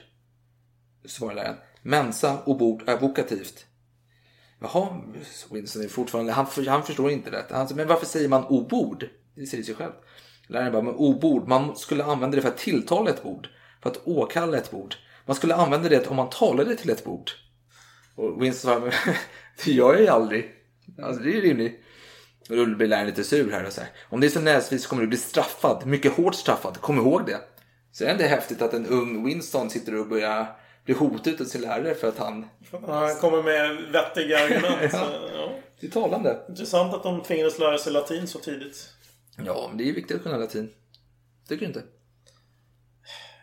Svarar 1.04 1.34
läraren. 1.34 1.56
Mensa 1.82 2.38
och 2.44 2.58
bord 2.58 2.88
är 2.88 2.98
vokativt. 2.98 3.66
Jaha, 4.60 5.00
Winston 5.50 5.82
är 5.82 5.88
fortfarande, 5.88 6.32
han, 6.32 6.46
han 6.68 6.82
förstår 6.82 7.10
inte 7.10 7.30
detta. 7.30 7.56
Han 7.56 7.68
säger, 7.68 7.76
men 7.76 7.88
varför 7.88 8.06
säger 8.06 8.28
man 8.28 8.44
obord? 8.44 9.08
Det 9.34 9.46
säger 9.46 9.64
sig 9.64 9.74
själv. 9.74 9.92
Läraren 10.46 10.72
bara, 10.72 10.82
men 10.82 10.94
obord, 10.94 11.48
man 11.48 11.76
skulle 11.76 12.04
använda 12.04 12.36
det 12.36 12.42
för 12.42 12.48
att 12.48 12.58
tilltala 12.58 13.10
ett 13.10 13.22
bord. 13.22 13.48
För 13.82 13.90
att 13.90 14.06
åkalla 14.06 14.56
ett 14.56 14.70
bord. 14.70 14.94
Man 15.26 15.36
skulle 15.36 15.54
använda 15.54 15.88
det 15.88 16.06
om 16.06 16.16
man 16.16 16.30
talade 16.30 16.76
till 16.76 16.90
ett 16.90 17.04
bord. 17.04 17.30
Och 18.14 18.42
Winston 18.42 18.74
sa, 18.74 18.80
men 18.80 18.92
det 19.64 19.72
gör 19.72 19.92
jag 19.92 20.02
ju 20.02 20.08
aldrig. 20.08 20.50
Alltså 21.02 21.22
det 21.22 21.30
är 21.30 21.34
ju 21.34 21.40
rimligt. 21.40 21.83
Och 22.50 22.56
då 22.56 22.66
blir 22.66 22.86
läraren 22.86 23.06
lite 23.06 23.24
sur 23.24 23.52
här 23.52 23.66
och 23.66 23.72
här. 23.76 23.88
Om 24.08 24.20
det 24.20 24.26
är 24.26 24.30
så 24.30 24.40
näsvis 24.40 24.86
kommer 24.86 25.02
du 25.02 25.08
bli 25.08 25.18
straffad. 25.18 25.86
Mycket 25.86 26.12
hårt 26.12 26.34
straffad. 26.34 26.80
Kom 26.80 26.98
ihåg 26.98 27.26
det. 27.26 27.40
Så 27.92 28.04
är 28.04 28.14
det 28.14 28.26
häftigt 28.26 28.62
att 28.62 28.74
en 28.74 28.86
ung 28.86 29.26
Winston 29.26 29.70
sitter 29.70 29.94
och 29.94 30.08
börjar 30.08 30.56
blir 30.84 30.96
hotad 30.96 31.40
av 31.40 31.44
sin 31.44 31.60
lärare 31.60 31.94
för 31.94 32.08
att 32.08 32.18
han... 32.18 32.46
Han 32.70 33.16
kommer 33.16 33.42
med 33.42 33.92
vettiga 33.92 34.38
argument. 34.38 34.92
Ja. 34.92 35.10
ja. 35.34 35.52
Det 35.80 35.86
är 35.86 35.90
talande. 35.90 36.38
Intressant 36.48 36.94
att 36.94 37.02
de 37.02 37.22
tvingades 37.22 37.58
lära 37.58 37.78
sig 37.78 37.92
latin 37.92 38.26
så 38.26 38.38
tidigt. 38.38 38.88
Ja, 39.46 39.66
men 39.68 39.78
det 39.78 39.88
är 39.88 39.92
viktigt 39.92 40.16
att 40.16 40.22
kunna 40.22 40.36
latin. 40.36 40.70
Tycker 41.48 41.60
du 41.60 41.66
inte? 41.66 41.82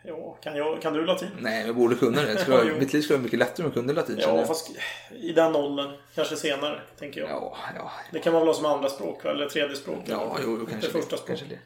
Ja, 0.04 0.38
kan, 0.42 0.56
jag, 0.56 0.82
kan 0.82 0.92
du 0.92 1.06
latin? 1.06 1.28
Nej, 1.40 1.66
jag 1.66 1.76
borde 1.76 1.94
kunna 1.94 2.22
det. 2.22 2.38
skulle 2.38 2.64
Jo. 2.68 2.74
mitt 2.78 2.92
liv 2.92 3.02
skulle 3.02 3.16
vara 3.16 3.24
mycket 3.24 3.38
lättare 3.38 3.64
om 3.64 3.64
jag 3.64 3.74
kunde 3.74 3.92
latin. 3.92 4.18
Ja, 4.20 4.36
jag. 4.36 4.46
fast 4.46 4.70
i 5.10 5.32
den 5.32 5.56
åldern. 5.56 5.90
Kanske 6.14 6.36
senare, 6.36 6.80
tänker 6.98 7.20
jag. 7.20 7.30
Ja, 7.30 7.56
ja. 7.76 7.92
Det 8.12 8.18
kan 8.18 8.32
man 8.32 8.42
väl 8.42 8.48
ha 8.48 8.54
som 8.54 8.66
andra 8.66 8.88
språk, 8.88 9.24
eller 9.24 9.48
tredje 9.48 9.76
språk? 9.76 10.04
Ja, 10.06 10.36
eller? 10.36 10.46
jo, 10.46 10.56
jo, 10.60 10.66
kanske 10.66 10.88
det. 10.88 10.92
första 10.92 11.16
språk. 11.16 11.28
Kanske 11.28 11.46
det. 11.46 11.58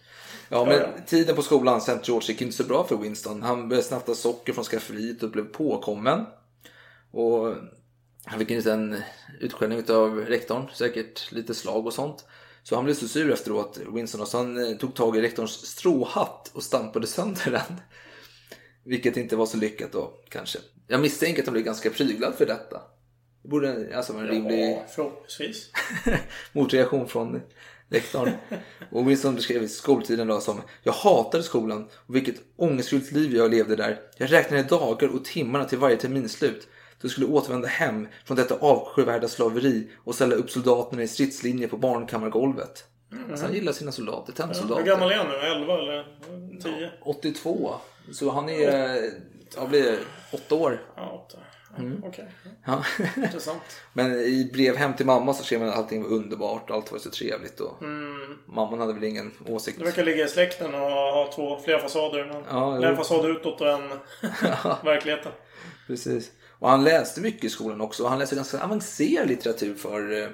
Ja, 0.48 0.64
men 0.64 1.04
tiden 1.06 1.36
på 1.36 1.42
skolan 1.42 1.78
St. 1.78 1.98
George 2.02 2.28
gick 2.28 2.42
inte 2.42 2.56
så 2.56 2.64
bra 2.64 2.84
för 2.84 2.96
Winston. 2.96 3.42
Han 3.42 3.68
började 3.68 3.88
snatta 3.88 4.14
socker 4.14 4.52
från 4.52 4.64
skafferiet 4.64 5.22
och 5.22 5.30
blev 5.30 5.44
påkommen. 5.44 6.26
Och 7.10 7.54
han 8.24 8.38
fick 8.38 8.50
en 8.50 9.02
utskällning 9.40 9.90
av 9.90 10.20
rektorn, 10.20 10.68
säkert 10.74 11.32
lite 11.32 11.54
slag 11.54 11.86
och 11.86 11.92
sånt. 11.92 12.24
Så 12.62 12.74
han 12.74 12.84
blev 12.84 12.94
så 12.94 13.08
sur 13.08 13.32
efteråt, 13.32 13.80
Winston, 13.94 14.20
och 14.20 14.28
så 14.28 14.36
han 14.36 14.68
eh, 14.68 14.76
tog 14.76 14.94
tag 14.94 15.16
i 15.16 15.22
rektorns 15.22 15.66
stråhatt 15.66 16.50
och 16.54 16.62
stampade 16.62 17.06
sönder 17.06 17.50
den. 17.50 17.80
Vilket 18.86 19.16
inte 19.16 19.36
var 19.36 19.46
så 19.46 19.56
lyckat 19.56 19.92
då, 19.92 20.12
kanske. 20.28 20.58
Jag 20.86 21.00
misstänker 21.00 21.42
att 21.42 21.46
han 21.46 21.52
blev 21.52 21.64
ganska 21.64 21.90
pryglad 21.90 22.34
för 22.34 22.46
detta. 22.46 22.80
Det 23.42 23.48
borde 23.48 23.96
alltså 23.96 24.12
vara 24.12 24.24
en 24.24 24.30
rimlig 24.30 24.70
Ja, 24.70 24.84
förhoppningsvis. 24.94 25.70
motreaktion 26.52 27.08
från 27.08 27.40
rektorn. 27.88 28.30
Och 28.90 29.08
Winston 29.08 29.34
beskrev 29.34 29.68
skoltiden 29.68 30.26
då 30.26 30.40
som 30.40 30.60
Jag 30.82 30.92
hatade 30.92 31.44
skolan 31.44 31.88
och 31.92 32.16
vilket 32.16 32.36
ångestfyllt 32.56 33.12
liv 33.12 33.34
jag 33.34 33.50
levde 33.50 33.76
där. 33.76 34.00
Jag 34.16 34.32
räknade 34.32 34.62
dagar 34.62 35.08
och 35.08 35.24
timmarna 35.24 35.64
till 35.64 35.78
varje 35.78 35.96
terminslut. 35.96 36.68
Då 37.00 37.08
skulle 37.08 37.26
återvända 37.26 37.68
hem 37.68 38.08
från 38.24 38.36
detta 38.36 38.54
avskyvärda 38.54 39.28
slaveri 39.28 39.88
och 40.04 40.14
ställa 40.14 40.34
upp 40.34 40.50
soldaterna 40.50 41.02
i 41.02 41.08
stridslinje 41.08 41.68
på 41.68 41.76
barnkammargolvet. 41.76 42.84
Mhm. 43.10 43.36
Så 43.36 43.44
han 43.44 43.54
gillar 43.54 43.72
sina 43.72 43.92
soldater, 43.92 44.32
Ja, 44.36 44.44
tennsoldater. 44.46 44.82
hur 44.82 44.88
gammal 44.90 45.12
är 45.12 45.16
han 45.16 45.26
nu? 45.28 45.34
11 45.34 45.78
eller 45.78 46.06
10? 46.62 46.90
82. 47.02 47.74
Så 48.12 48.30
han 48.30 48.48
är, 48.48 49.10
vad 49.56 49.68
blir 49.68 49.82
det, 49.82 49.98
åtta 50.32 50.54
år. 50.54 50.82
Ja, 50.96 51.26
åtta. 51.28 51.38
Mm. 51.78 52.04
Okej. 52.04 52.28
Ja. 52.66 52.84
Intressant. 53.16 53.62
Men 53.92 54.12
i 54.12 54.50
brev 54.52 54.76
hem 54.76 54.94
till 54.94 55.06
mamma 55.06 55.34
så 55.34 55.44
skrev 55.44 55.60
man 55.60 55.68
att 55.68 55.76
allting 55.76 56.02
var 56.02 56.10
underbart 56.10 56.70
och 56.70 56.76
allt 56.76 56.92
var 56.92 56.98
så 56.98 57.10
trevligt. 57.10 57.60
Och 57.60 57.82
Mm. 57.82 58.38
Mamman 58.46 58.80
hade 58.80 58.92
väl 58.92 59.04
ingen 59.04 59.32
åsikt. 59.46 59.78
Det 59.78 59.84
verkar 59.84 60.04
ligga 60.04 60.24
i 60.24 60.28
släkten 60.28 60.74
och 60.74 60.80
ha 60.80 61.32
två, 61.34 61.58
flera 61.60 61.78
fasader. 61.78 62.42
Ja, 62.50 62.86
en 62.86 62.96
fasad 62.96 63.26
utåt 63.26 63.60
och 63.60 63.68
en 63.68 63.88
verkligheten. 64.84 65.32
Precis. 65.86 66.30
Och 66.58 66.68
han 66.70 66.84
läste 66.84 67.20
mycket 67.20 67.44
i 67.44 67.48
skolan 67.48 67.80
också. 67.80 68.06
Han 68.06 68.18
läste 68.18 68.36
ganska 68.36 68.60
avancerad 68.64 69.28
litteratur 69.28 69.74
för 69.74 70.22
eh, 70.22 70.28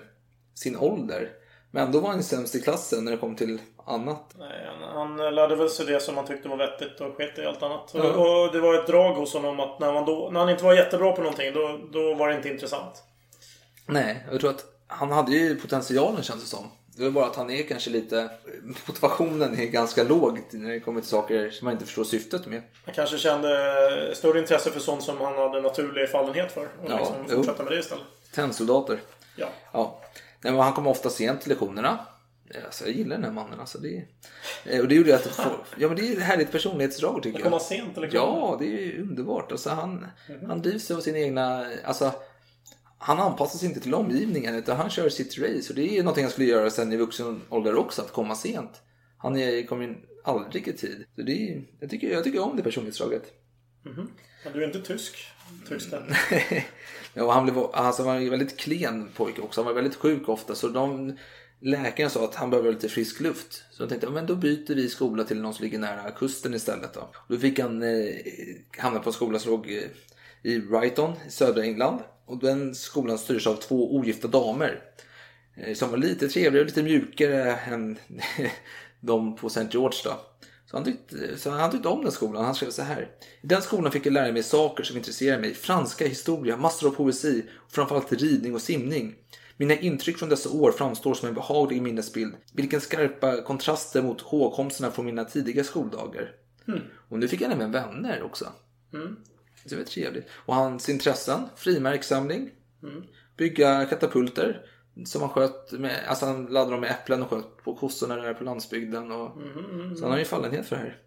sin 0.54 0.76
ålder. 0.76 1.28
Men 1.74 1.92
då 1.92 2.00
var 2.00 2.10
han 2.10 2.22
sämst 2.22 2.54
i 2.54 2.60
klassen 2.60 3.04
när 3.04 3.12
det 3.12 3.18
kom 3.18 3.36
till 3.36 3.60
annat. 3.86 4.34
Nej, 4.38 4.68
han, 4.80 5.18
han 5.18 5.34
lärde 5.34 5.56
väl 5.56 5.70
sig 5.70 5.86
det 5.86 6.00
som 6.00 6.16
han 6.16 6.26
tyckte 6.26 6.48
var 6.48 6.56
vettigt 6.56 7.00
och 7.00 7.16
sket 7.16 7.38
i 7.38 7.46
allt 7.46 7.62
annat. 7.62 7.90
Ja. 7.94 8.02
Och, 8.02 8.44
och 8.44 8.52
det 8.52 8.60
var 8.60 8.74
ett 8.74 8.86
drag 8.86 9.14
hos 9.14 9.34
honom 9.34 9.60
att 9.60 9.80
när, 9.80 9.92
man 9.92 10.04
då, 10.04 10.30
när 10.32 10.40
han 10.40 10.48
inte 10.48 10.64
var 10.64 10.74
jättebra 10.74 11.12
på 11.12 11.22
någonting, 11.22 11.52
då, 11.52 11.80
då 11.92 12.14
var 12.14 12.28
det 12.28 12.34
inte 12.34 12.48
intressant. 12.48 13.02
Nej, 13.86 14.26
jag 14.30 14.40
tror 14.40 14.50
att 14.50 14.64
han 14.86 15.10
hade 15.10 15.32
ju 15.32 15.56
potentialen 15.56 16.22
känns 16.22 16.42
det 16.42 16.48
som. 16.48 16.70
Det 16.96 17.04
är 17.04 17.10
bara 17.10 17.26
att 17.26 17.36
han 17.36 17.50
är 17.50 17.62
kanske 17.62 17.90
lite... 17.90 18.30
Motivationen 18.86 19.58
är 19.60 19.66
ganska 19.66 20.02
låg 20.02 20.40
när 20.50 20.70
det 20.70 20.80
kommer 20.80 21.00
till 21.00 21.10
saker 21.10 21.50
som 21.50 21.64
man 21.64 21.72
inte 21.72 21.84
förstår 21.84 22.04
syftet 22.04 22.46
med. 22.46 22.62
Han 22.84 22.94
kanske 22.94 23.18
kände 23.18 24.10
större 24.14 24.38
intresse 24.38 24.70
för 24.70 24.80
sånt 24.80 25.02
som 25.02 25.20
han 25.20 25.34
hade 25.34 25.60
naturlig 25.60 26.10
fallenhet 26.10 26.52
för. 26.52 26.62
Och 26.62 26.90
Ja, 26.90 26.98
liksom 26.98 27.36
fortsätta 27.36 27.62
med 27.62 27.72
det 27.72 27.78
istället. 27.78 28.04
Tennsoldater. 28.34 29.00
Ja. 29.36 29.46
Ja. 29.72 30.01
Nej, 30.44 30.52
han 30.52 30.72
kom 30.72 30.86
ofta 30.86 31.10
sent 31.10 31.40
till 31.40 31.48
lektionerna. 31.48 31.98
Alltså, 32.66 32.84
jag 32.84 32.94
gillar 32.96 33.16
den 33.16 33.24
här 33.24 33.32
mannen. 33.32 33.60
Alltså, 33.60 33.78
det, 33.78 34.04
är- 34.64 34.80
och 34.82 34.88
det 34.88 34.94
gjorde 34.94 35.14
att 35.14 35.26
få, 35.26 35.50
ja, 35.78 35.88
men 35.88 35.96
det 35.96 36.08
är 36.08 36.12
ett 36.12 36.22
härligt 36.22 36.52
personlighetsdrag 36.52 37.22
tycker 37.22 37.38
jag. 37.38 37.44
kommer 37.44 37.58
sent 37.58 37.96
lektionerna. 37.96 38.28
Ja, 38.30 38.56
det 38.60 38.66
är 38.66 38.80
ju 38.80 39.02
underbart. 39.02 39.52
Alltså, 39.52 39.70
han, 39.70 40.06
Mhm. 40.28 40.46
han 40.50 40.62
drivs 40.62 40.90
av 40.90 41.00
sin 41.00 41.16
egna... 41.16 41.66
Alltså, 41.84 42.12
han 42.98 43.18
anpassar 43.20 43.58
sig 43.58 43.68
inte 43.68 43.80
till 43.80 43.94
omgivningen 43.94 44.54
utan 44.54 44.76
han 44.76 44.90
kör 44.90 45.08
sitt 45.08 45.38
race. 45.38 45.68
Och 45.72 45.74
det 45.74 45.98
är 45.98 46.02
någonting 46.02 46.24
han 46.24 46.30
skulle 46.32 46.48
göra 46.48 46.70
sen 46.70 46.92
i 46.92 46.96
vuxen 46.96 47.40
ålder 47.48 47.76
också, 47.76 48.02
att 48.02 48.12
komma 48.12 48.34
sent. 48.34 48.82
Han 49.18 49.34
kommer 49.68 49.98
aldrig 50.24 50.68
i 50.68 50.72
tid. 50.72 51.04
Så 51.16 51.22
det 51.22 51.32
är, 51.52 51.62
jag, 51.80 51.90
tycker, 51.90 52.08
jag 52.12 52.24
tycker 52.24 52.40
om 52.40 52.56
det 52.56 52.62
personlighetsdraget. 52.62 53.22
Mhm. 53.82 54.10
Men 54.44 54.52
du 54.52 54.62
är 54.62 54.66
inte 54.66 54.80
tysk? 54.82 55.26
Tysken? 55.68 56.02
Ja, 57.14 57.24
och 57.24 57.32
han, 57.32 57.44
blev, 57.44 57.58
alltså, 57.58 58.02
han 58.02 58.14
var 58.14 58.20
en 58.20 58.30
väldigt 58.30 58.56
klen 58.56 59.08
pojke 59.16 59.40
också. 59.40 59.60
Han 59.60 59.66
var 59.66 59.74
väldigt 59.74 59.94
sjuk 59.94 60.28
ofta. 60.28 60.54
Så 60.54 60.68
de 60.68 61.16
läkarna 61.60 62.10
sa 62.10 62.24
att 62.24 62.34
han 62.34 62.50
behöver 62.50 62.72
lite 62.72 62.88
frisk 62.88 63.20
luft. 63.20 63.64
Så 63.70 63.82
de 63.82 63.88
tänkte, 63.88 64.06
ja, 64.06 64.10
men 64.10 64.26
då 64.26 64.34
byter 64.36 64.74
vi 64.74 64.88
skola 64.88 65.24
till 65.24 65.40
någon 65.40 65.54
som 65.54 65.64
ligger 65.64 65.78
nära 65.78 66.10
kusten 66.10 66.54
istället. 66.54 66.94
Då, 66.94 67.00
och 67.00 67.34
då 67.34 67.38
fick 67.38 67.58
han 67.58 67.82
eh, 67.82 68.14
hamna 68.78 69.00
på 69.00 69.08
en 69.08 69.14
skola 69.14 69.38
som 69.38 69.50
låg 69.50 69.70
eh, 69.70 69.82
i 70.52 70.58
Brighton 70.58 71.14
i 71.28 71.30
södra 71.30 71.62
England. 71.62 72.00
Och 72.26 72.38
den 72.38 72.74
skolan 72.74 73.18
styrdes 73.18 73.46
av 73.46 73.54
två 73.54 73.96
ogifta 73.96 74.28
damer. 74.28 74.82
Eh, 75.56 75.74
som 75.74 75.90
var 75.90 75.98
lite 75.98 76.28
trevligare 76.28 76.60
och 76.60 76.66
lite 76.66 76.82
mjukare 76.82 77.56
än 77.56 77.98
de 79.00 79.36
på 79.36 79.46
St. 79.46 79.66
George. 79.70 79.98
Då. 80.04 80.20
Så 80.72 80.78
han, 80.78 80.84
tyckte, 80.84 81.38
så 81.38 81.50
han 81.50 81.70
tyckte 81.70 81.88
om 81.88 82.02
den 82.02 82.12
skolan. 82.12 82.44
Han 82.44 82.54
skrev 82.54 82.70
så 82.70 82.82
här. 82.82 83.10
I 83.42 83.46
den 83.46 83.62
skolan 83.62 83.92
fick 83.92 84.06
jag 84.06 84.12
lära 84.12 84.32
mig 84.32 84.42
saker 84.42 84.84
som 84.84 84.96
intresserar 84.96 85.40
mig. 85.40 85.54
Franska, 85.54 86.06
historia, 86.06 86.56
massor 86.56 86.88
av 86.88 86.94
poesi 86.94 87.44
och 87.56 87.72
framförallt 87.72 88.12
ridning 88.12 88.54
och 88.54 88.62
simning. 88.62 89.14
Mina 89.56 89.74
intryck 89.74 90.18
från 90.18 90.28
dessa 90.28 90.50
år 90.50 90.72
framstår 90.72 91.14
som 91.14 91.28
en 91.28 91.34
behaglig 91.34 91.82
minnesbild. 91.82 92.34
Vilken 92.52 92.80
skarpa 92.80 93.42
kontraster 93.42 94.02
mot 94.02 94.20
hågkomsterna 94.20 94.90
från 94.90 95.06
mina 95.06 95.24
tidiga 95.24 95.64
skoldagar. 95.64 96.30
Mm. 96.68 96.80
Och 97.08 97.18
nu 97.18 97.28
fick 97.28 97.42
han 97.42 97.52
även 97.52 97.72
vänner 97.72 98.22
också. 98.22 98.52
Mm. 98.94 99.16
Det 99.64 99.76
var 99.76 99.84
trevligt. 99.84 100.26
Och 100.30 100.54
hans 100.54 100.88
intressen, 100.88 101.40
frimärkssamling, 101.56 102.50
Mm. 102.82 103.02
bygga 103.36 103.84
katapulter. 103.84 104.66
Som 105.06 105.20
han 105.20 105.30
sköt 105.30 105.72
med, 105.72 106.00
alltså 106.08 106.26
han 106.26 106.46
laddade 106.46 106.70
dem 106.70 106.80
med 106.80 106.90
äpplen 106.90 107.22
och 107.22 107.30
sköt 107.30 107.64
på 107.64 107.74
kossorna 107.74 108.16
där 108.16 108.34
på 108.34 108.44
landsbygden. 108.44 109.12
Och, 109.12 109.36
Mhm, 109.36 109.78
mhm. 109.86 109.96
Så 109.96 110.02
han 110.02 110.10
har 110.12 110.18
ju 110.18 110.24
fallenhet 110.24 110.66
för 110.66 110.76
det 110.76 110.82
här. 110.82 110.98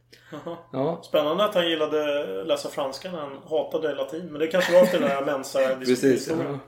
Ja. 0.72 1.02
Spännande 1.04 1.46
att 1.46 1.56
han 1.56 1.70
gillade 1.70 2.44
läsa 2.44 2.70
franska 2.70 3.12
när 3.12 3.20
han 3.20 3.38
hatade 3.50 3.96
latin. 3.96 4.26
Men 4.32 4.40
det 4.40 4.48
kanske 4.48 4.74
var 4.74 4.84
efter 4.84 5.00
den 5.00 5.10
här 5.10 5.26
mensa 5.26 5.60
Precis, 5.80 6.28
ja. 6.28 6.60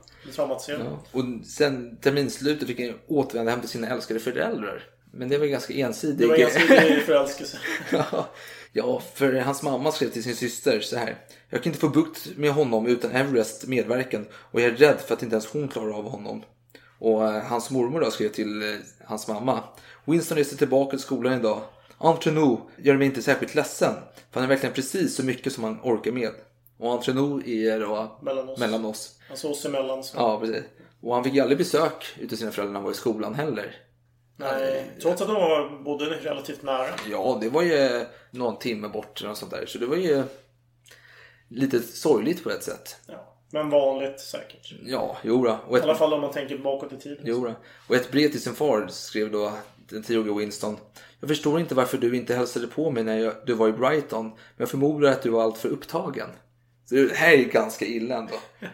ja. 0.68 1.00
Och 1.12 1.46
sen 1.46 1.98
terminsslutet 1.98 2.68
fick 2.68 2.80
han 2.80 3.00
återvända 3.08 3.52
hem 3.52 3.60
till 3.60 3.70
sina 3.70 3.88
älskade 3.88 4.20
föräldrar. 4.20 4.84
Men 5.12 5.30
det 5.30 5.38
var 5.38 5.46
ganska 5.46 5.74
ensidigt. 5.74 6.18
Det 6.18 6.28
var 6.28 6.36
ensidig 6.36 7.02
förälskelse. 7.02 7.58
ja. 7.92 8.28
ja, 8.72 9.02
för 9.14 9.34
hans 9.34 9.64
mamma 9.64 9.92
skrev 9.92 10.10
till 10.10 10.24
sin 10.24 10.36
syster 10.36 10.80
så 10.80 10.98
här. 10.98 11.18
Jag 11.50 11.64
kan 11.64 11.70
inte 11.70 11.80
få 11.80 11.90
bukt 11.90 12.38
med 12.38 12.52
honom 12.52 12.88
utan 12.88 13.12
Everest 13.12 13.68
medverkan 13.68 14.26
och 14.34 14.62
jag 14.62 14.68
är 14.68 14.76
rädd 14.76 15.00
för 15.00 15.14
att 15.14 15.24
inte 15.24 15.34
ens 15.36 15.48
hon 15.48 15.68
klarar 15.68 15.98
av 15.98 16.10
honom. 16.10 16.44
Och 17.00 17.26
eh, 17.26 17.44
hans 17.44 17.70
mormor 17.70 18.00
då 18.02 18.12
skrev 18.12 18.30
till 18.30 18.62
eh, 18.62 18.76
hans 19.06 19.28
mamma. 19.28 19.64
Winston 20.06 20.38
reser 20.38 20.58
tillbaka 20.58 20.90
till 20.90 21.00
skolan 21.00 21.34
idag. 21.34 21.62
Entre 22.00 22.32
nous 22.32 22.60
gör 22.78 22.98
mig 22.98 23.08
inte 23.08 23.22
särskilt 23.22 23.56
ledsen. 23.56 23.94
För 24.32 24.40
han 24.40 24.44
är 24.44 24.48
verkligen 24.48 24.76
precis 24.76 25.16
så 25.16 25.26
mycket 25.26 25.54
som 25.54 25.64
han 25.64 25.80
orkar 25.84 26.12
med. 26.12 26.32
Och 26.78 26.94
entre 26.94 27.14
nous 27.14 27.48
är 27.48 27.80
då 27.80 28.20
Mellan 28.22 28.50
oss. 28.50 28.60
mellan 28.60 28.86
oss. 28.86 29.20
Alltså 29.30 29.48
oss 29.50 29.66
emellan. 29.66 30.04
Så. 30.04 30.18
Ja, 30.18 30.40
precis. 30.40 30.64
Och 31.02 31.16
han 31.16 31.24
fick 31.24 31.34
ju 31.34 31.42
aldrig 31.42 31.58
besök 31.58 32.16
utav 32.20 32.36
sina 32.36 32.52
föräldrar 32.52 32.74
när 32.74 32.80
han 32.80 32.84
var 32.86 32.92
i 32.92 32.96
skolan 32.96 33.36
heller. 33.36 33.76
Nej, 34.40 34.92
trots 35.02 35.22
att 35.22 35.28
de 35.28 35.34
var 35.36 35.84
bodde 35.84 36.06
relativt 36.06 36.64
nära. 36.64 36.90
Ja, 37.10 37.38
det 37.42 37.50
var 37.50 37.62
ju 37.62 38.06
någon 38.32 38.60
timme 38.60 38.88
bort 38.88 39.20
eller 39.20 39.30
något 39.30 39.38
sånt 39.38 39.52
där. 39.52 39.66
Så 39.66 39.78
det 39.78 39.86
var 39.86 39.96
ju 39.98 40.24
lite 41.50 41.80
sorgligt 41.82 42.44
på 42.44 42.50
ett 42.50 42.64
sätt. 42.64 42.96
Ja. 43.08 43.37
Men 43.52 43.70
vanligt 43.70 44.20
säkert. 44.20 44.74
Ja, 44.86 45.18
jodå. 45.24 45.60
Och 45.68 45.78
I 45.78 45.80
ett, 45.80 45.84
alla 45.84 45.96
fall 45.96 46.14
om 46.14 46.22
man 46.22 46.32
tänker 46.32 46.58
bakåt 46.58 46.94
i 46.94 46.98
tiden. 46.98 47.26
jodå. 47.28 47.54
Och 47.88 47.96
ett 47.96 48.12
brev 48.12 48.30
till 48.30 48.42
sin 48.42 48.56
far 48.56 48.88
skrev 48.90 49.32
då 49.32 49.54
den 49.90 50.04
tioårige 50.04 50.40
Winston. 50.40 50.78
Jag 51.20 51.30
förstår 51.30 51.60
inte 51.60 51.76
varför 51.76 51.98
du 51.98 52.16
inte 52.16 52.36
hälsade 52.36 52.68
på 52.68 52.92
mig 52.92 53.04
när 53.04 53.18
jag, 53.20 53.34
du 53.46 53.54
var 53.54 53.68
i 53.68 53.72
Brighton. 53.72 54.26
Men 54.28 54.38
jag 54.58 54.70
förmodar 54.70 55.12
att 55.12 55.22
du 55.22 55.30
var 55.30 55.44
alltför 55.44 55.70
upptagen. 55.70 56.30
Så 56.86 56.96
det 56.96 57.16
här 57.16 57.34
är 57.34 57.44
ganska 57.44 57.86
illa 57.86 58.16
ändå. 58.16 58.34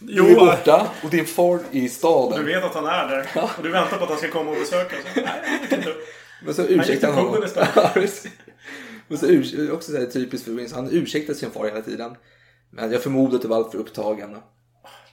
Jo, 0.00 0.24
du 0.24 0.30
är 0.30 0.36
borta 0.36 0.90
och 1.04 1.10
din 1.10 1.26
far 1.26 1.54
är 1.72 1.80
i 1.80 1.88
staden. 1.88 2.44
Du 2.44 2.52
vet 2.52 2.64
att 2.64 2.74
han 2.74 2.86
är 2.86 3.08
där. 3.08 3.26
Och 3.56 3.62
du 3.62 3.70
väntar 3.70 3.96
på 3.98 4.04
att 4.04 4.10
han 4.10 4.18
ska 4.18 4.30
komma 4.30 4.50
och 4.50 4.56
besöka. 4.56 4.96
Så, 5.14 5.20
nej. 5.20 5.84
Men 6.44 6.54
så 6.54 6.62
ursäktar 6.62 7.12
han 7.12 7.24
honom. 7.24 7.48
Ja. 7.74 7.92
Och 9.08 9.18
så 9.18 9.72
också 9.72 9.92
så 9.92 9.98
här 9.98 10.06
typiskt 10.06 10.46
för 10.46 10.52
Winston. 10.52 10.84
Han 10.84 10.94
ursäktar 10.94 11.34
sin 11.34 11.50
far 11.50 11.64
hela 11.64 11.82
tiden. 11.82 12.16
Men 12.70 12.92
jag 12.92 13.02
förmodar 13.02 13.36
att 13.36 13.42
du 13.42 13.48
var 13.48 13.56
alltför 13.56 13.78
upptagen. 13.78 14.36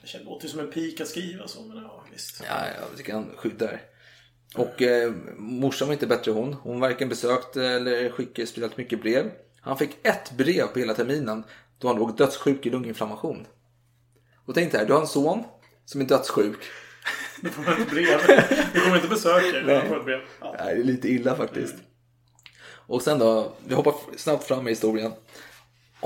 Det 0.02 0.06
känns- 0.06 0.24
låter 0.24 0.46
ju 0.46 0.50
som 0.50 0.60
en 0.60 0.70
pik 0.70 1.00
att 1.00 1.08
skriva 1.08 1.48
så. 1.48 1.62
Men 1.62 1.76
ja, 1.76 2.04
visst. 2.12 2.42
Ja, 2.48 2.54
jag 2.90 2.96
tycker 2.98 3.12
han 3.12 3.30
skyddar. 3.36 3.82
Och 4.54 4.82
eh, 4.82 5.12
morsan 5.36 5.88
var 5.88 5.92
inte 5.92 6.06
bättre 6.06 6.32
hon. 6.32 6.52
Hon 6.54 6.80
varken 6.80 7.08
besökte 7.08 7.66
eller 7.66 8.10
skickade 8.10 8.46
speciellt 8.46 8.76
mycket 8.76 9.02
brev. 9.02 9.30
Han 9.60 9.78
fick 9.78 9.90
ett 10.06 10.32
brev 10.32 10.66
på 10.66 10.78
hela 10.78 10.94
terminen. 10.94 11.44
då 11.78 11.88
han 11.88 11.96
låg 11.96 12.16
dödssjuk 12.16 12.66
i 12.66 12.70
lunginflammation. 12.70 13.46
Och 14.46 14.54
tänk 14.54 14.72
dig 14.72 14.80
här, 14.80 14.86
du 14.86 14.92
har 14.92 15.00
en 15.00 15.06
son 15.06 15.44
som 15.84 16.00
är 16.00 16.04
dödssjuk. 16.04 16.58
Du 17.40 17.48
får 17.50 17.72
ett 17.80 17.90
brev. 17.90 18.20
Du 18.74 18.80
kommer 18.80 18.96
inte 18.96 19.08
besöka 19.08 19.86
får 19.88 19.98
ett 19.98 20.04
brev. 20.04 20.20
Ja. 20.40 20.56
Nej, 20.58 20.74
det 20.74 20.80
är 20.80 20.84
lite 20.84 21.08
illa 21.08 21.36
faktiskt. 21.36 21.74
Och 22.68 23.02
sen 23.02 23.18
då, 23.18 23.52
vi 23.66 23.74
hoppar 23.74 23.94
snabbt 24.16 24.44
fram 24.44 24.66
i 24.66 24.70
historien. 24.70 25.12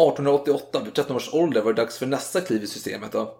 1888, 0.08 0.80
vid 0.84 0.94
13 0.94 1.16
års 1.16 1.34
ålder, 1.34 1.62
var 1.62 1.72
det 1.72 1.82
dags 1.82 1.98
för 1.98 2.06
nästa 2.06 2.40
kliv 2.40 2.62
i 2.62 2.66
systemet. 2.66 3.12
Då. 3.12 3.34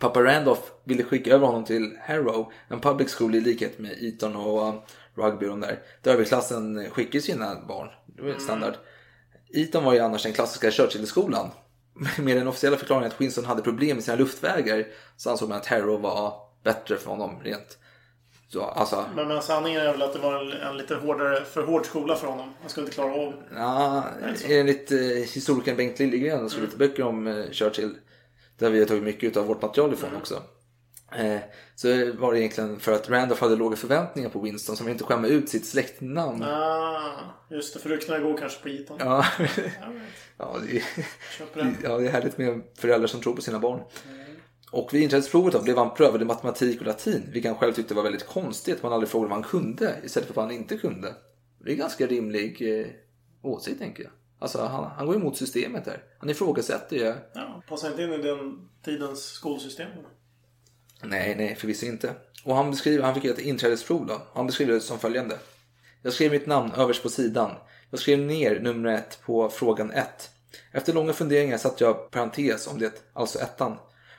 Pappa 0.00 0.22
Randolph 0.22 0.62
ville 0.84 1.04
skicka 1.04 1.34
över 1.34 1.46
honom 1.46 1.64
till 1.64 1.96
Harrow, 2.00 2.52
en 2.68 2.80
public 2.80 3.14
school 3.14 3.34
i 3.34 3.40
likhet 3.40 3.78
med 3.78 3.92
Eton 4.02 4.36
och 4.36 4.68
uh, 4.68 4.74
Rugby 5.14 5.46
och 5.46 5.50
de 5.50 5.60
där. 5.60 5.82
Där 6.02 6.12
överklassen 6.12 6.90
skickar 6.90 7.20
sina 7.20 7.66
barn. 7.68 7.88
Det 8.06 8.22
var 8.22 8.38
standard. 8.38 8.74
Eton 9.54 9.84
var 9.84 9.92
ju 9.92 10.00
annars 10.00 10.22
den 10.22 10.32
klassiska 10.32 10.70
Churchill-skolan. 10.70 11.50
Med 12.18 12.36
den 12.36 12.48
officiella 12.48 12.76
förklaringen 12.76 13.10
att 13.10 13.20
Winston 13.20 13.44
hade 13.44 13.62
problem 13.62 13.96
med 13.96 14.04
sina 14.04 14.16
luftvägar 14.16 14.86
så 15.16 15.30
ansåg 15.30 15.48
man 15.48 15.58
att 15.58 15.66
Harrow 15.66 16.00
var 16.00 16.34
bättre 16.64 16.96
för 16.96 17.10
honom 17.10 17.40
rent. 17.42 17.78
Så, 18.48 18.62
alltså, 18.62 19.04
Men, 19.16 19.28
men 19.28 19.42
sanningen 19.42 19.80
är 19.80 19.92
väl 19.92 20.02
att 20.02 20.12
det 20.12 20.18
var 20.18 20.44
en, 20.44 20.52
en 20.52 20.76
lite 20.76 20.94
hårdare, 20.94 21.44
för 21.44 21.62
hård 21.62 21.86
skola 21.86 22.16
för 22.16 22.26
honom. 22.26 22.54
Han 22.60 22.70
skulle 22.70 22.86
inte 22.86 22.94
klara 22.94 23.12
av. 23.12 23.34
Ja, 23.54 24.04
enligt 24.48 24.92
eh, 24.92 24.98
historikern 25.34 25.76
Bengt 25.76 25.98
Liljegren 25.98 26.38
som 26.38 26.48
skrivit 26.48 26.76
böcker 26.76 27.02
om 27.02 27.26
eh, 27.26 27.50
Churchill, 27.50 27.94
där 28.58 28.70
vi 28.70 28.78
har 28.78 28.86
tagit 28.86 29.02
mycket 29.02 29.36
av 29.36 29.46
vårt 29.46 29.62
material 29.62 29.92
ifrån 29.92 30.16
också. 30.16 30.42
Eh, 31.12 31.38
så 31.74 32.12
var 32.12 32.32
det 32.32 32.40
egentligen 32.40 32.80
för 32.80 32.92
att 32.92 33.10
Randolph 33.10 33.42
hade 33.42 33.56
låga 33.56 33.76
förväntningar 33.76 34.28
på 34.28 34.40
Winston 34.40 34.76
som 34.76 34.88
inte 34.88 35.04
skämma 35.04 35.26
ut 35.26 35.48
sitt 35.48 35.66
släktnamn. 35.66 36.42
Ah, 36.42 37.12
just 37.50 37.74
det, 37.74 37.80
för 37.80 37.88
ryktena 37.88 38.18
går 38.18 38.36
kanske 38.36 38.62
på 38.62 38.68
Eton. 38.68 38.96
Ja, 39.00 39.26
ja, 40.38 40.56
det 40.66 40.82
ja, 41.82 41.98
det 41.98 42.06
är 42.06 42.12
härligt 42.12 42.38
med 42.38 42.62
föräldrar 42.78 43.06
som 43.06 43.20
tror 43.20 43.36
på 43.36 43.42
sina 43.42 43.58
barn. 43.58 43.80
Och 44.76 44.94
vid 44.94 45.02
inträdesprovet 45.02 45.52
då 45.52 45.62
blev 45.62 45.76
han 45.76 45.94
prövad 45.94 46.22
i 46.22 46.24
matematik 46.24 46.80
och 46.80 46.86
latin, 46.86 47.22
vilket 47.32 47.50
han 47.50 47.58
själv 47.58 47.72
tyckte 47.72 47.94
var 47.94 48.02
väldigt 48.02 48.26
konstigt. 48.26 48.82
Man 48.82 48.92
aldrig 48.92 49.10
frågade 49.10 49.28
vad 49.28 49.38
han 49.42 49.50
kunde 49.50 49.96
istället 50.04 50.26
för 50.26 50.34
vad 50.34 50.44
han 50.44 50.54
inte 50.54 50.76
kunde. 50.76 51.14
Det 51.58 51.70
är 51.70 51.72
en 51.72 51.78
ganska 51.78 52.06
rimlig 52.06 52.80
eh, 52.80 52.86
åsikt 53.42 53.78
tänker 53.78 54.02
jag. 54.02 54.12
Alltså 54.38 54.62
han, 54.62 54.90
han 54.90 55.06
går 55.06 55.16
emot 55.16 55.36
systemet 55.36 55.84
där. 55.84 56.02
Han 56.18 56.30
ifrågasätter 56.30 56.96
ju. 56.96 57.14
Ja, 57.34 57.62
passar 57.68 57.90
inte 57.90 58.02
in 58.02 58.12
i 58.12 58.22
den 58.22 58.68
tidens 58.84 59.24
skolsystem. 59.24 59.88
Nej, 61.02 61.34
nej, 61.36 61.54
förvisso 61.54 61.86
inte. 61.86 62.14
Och 62.44 62.56
han 62.56 62.70
beskriver, 62.70 63.04
han 63.04 63.14
fick 63.14 63.24
ett 63.24 63.38
inträdesprov 63.38 64.06
då. 64.06 64.22
Han 64.32 64.46
beskriver 64.46 64.72
det 64.72 64.80
som 64.80 64.98
följande. 64.98 65.38
Jag 66.02 66.12
skrev 66.12 66.30
mitt 66.30 66.46
namn 66.46 66.72
överst 66.72 67.02
på 67.02 67.08
sidan. 67.08 67.50
Jag 67.90 68.00
skrev 68.00 68.18
ner 68.18 68.60
nummer 68.60 68.92
ett 68.92 69.18
på 69.24 69.48
frågan 69.48 69.90
1. 69.90 70.30
Efter 70.72 70.92
långa 70.92 71.12
funderingar 71.12 71.58
satte 71.58 71.84
jag 71.84 72.10
parentes 72.10 72.66
om 72.66 72.78
det, 72.78 72.92
alltså 73.12 73.38
ettan. 73.38 73.76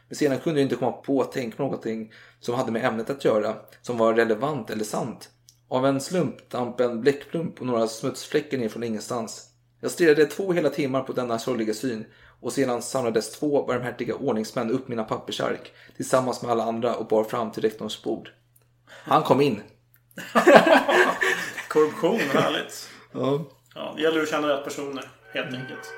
Men 0.08 0.16
sedan 0.16 0.40
kunde 0.40 0.60
jag 0.60 0.66
inte 0.66 0.76
komma 0.76 0.92
på 0.92 1.22
att 1.22 1.32
tänka 1.32 1.64
någonting 1.64 2.14
som 2.40 2.56
hade 2.56 2.72
med 2.72 2.86
ämnet 2.86 3.10
att 3.10 3.26
göra, 3.26 3.56
som 3.82 3.98
var 3.98 4.14
relevant 4.14 4.70
eller 4.70 4.84
sant. 4.84 5.30
Av 5.70 5.86
en 5.86 6.02
slump 6.02 6.50
damp 6.50 6.80
en 6.80 7.02
bläckplump 7.02 7.60
och 7.60 7.66
några 7.66 7.88
smutsfläckar 7.88 8.58
ner 8.58 8.70
från 8.70 8.84
ingenstans. 8.84 9.50
Jag 9.82 9.92
stirrade 9.92 10.26
två 10.26 10.54
hela 10.54 10.70
timmar 10.70 11.02
på 11.02 11.14
denna 11.14 11.40
sorgliga 11.40 11.74
syn 11.74 12.06
och 12.40 12.54
sedan 12.54 12.82
samlades 12.82 13.32
två 13.32 13.66
barmhärtiga 13.66 14.16
ordningsmän 14.16 14.72
upp 14.72 14.88
mina 14.88 15.04
pappersark 15.04 15.74
tillsammans 15.96 16.42
med 16.42 16.52
alla 16.52 16.64
andra 16.64 16.96
och 16.96 17.08
bar 17.08 17.24
fram 17.24 17.52
till 17.52 17.64
rektorns 17.64 18.04
bord. 18.04 18.30
Han 18.90 19.24
kom 19.24 19.42
in. 19.42 19.62
Korruption, 21.70 22.20
härligt. 22.20 22.90
Ja. 23.12 23.46
Ja, 23.76 23.94
det 23.96 24.02
gäller 24.02 24.22
att 24.22 24.30
känna 24.30 24.48
rätt 24.48 24.64
personer, 24.64 25.10
helt 25.34 25.54
enkelt. 25.56 25.94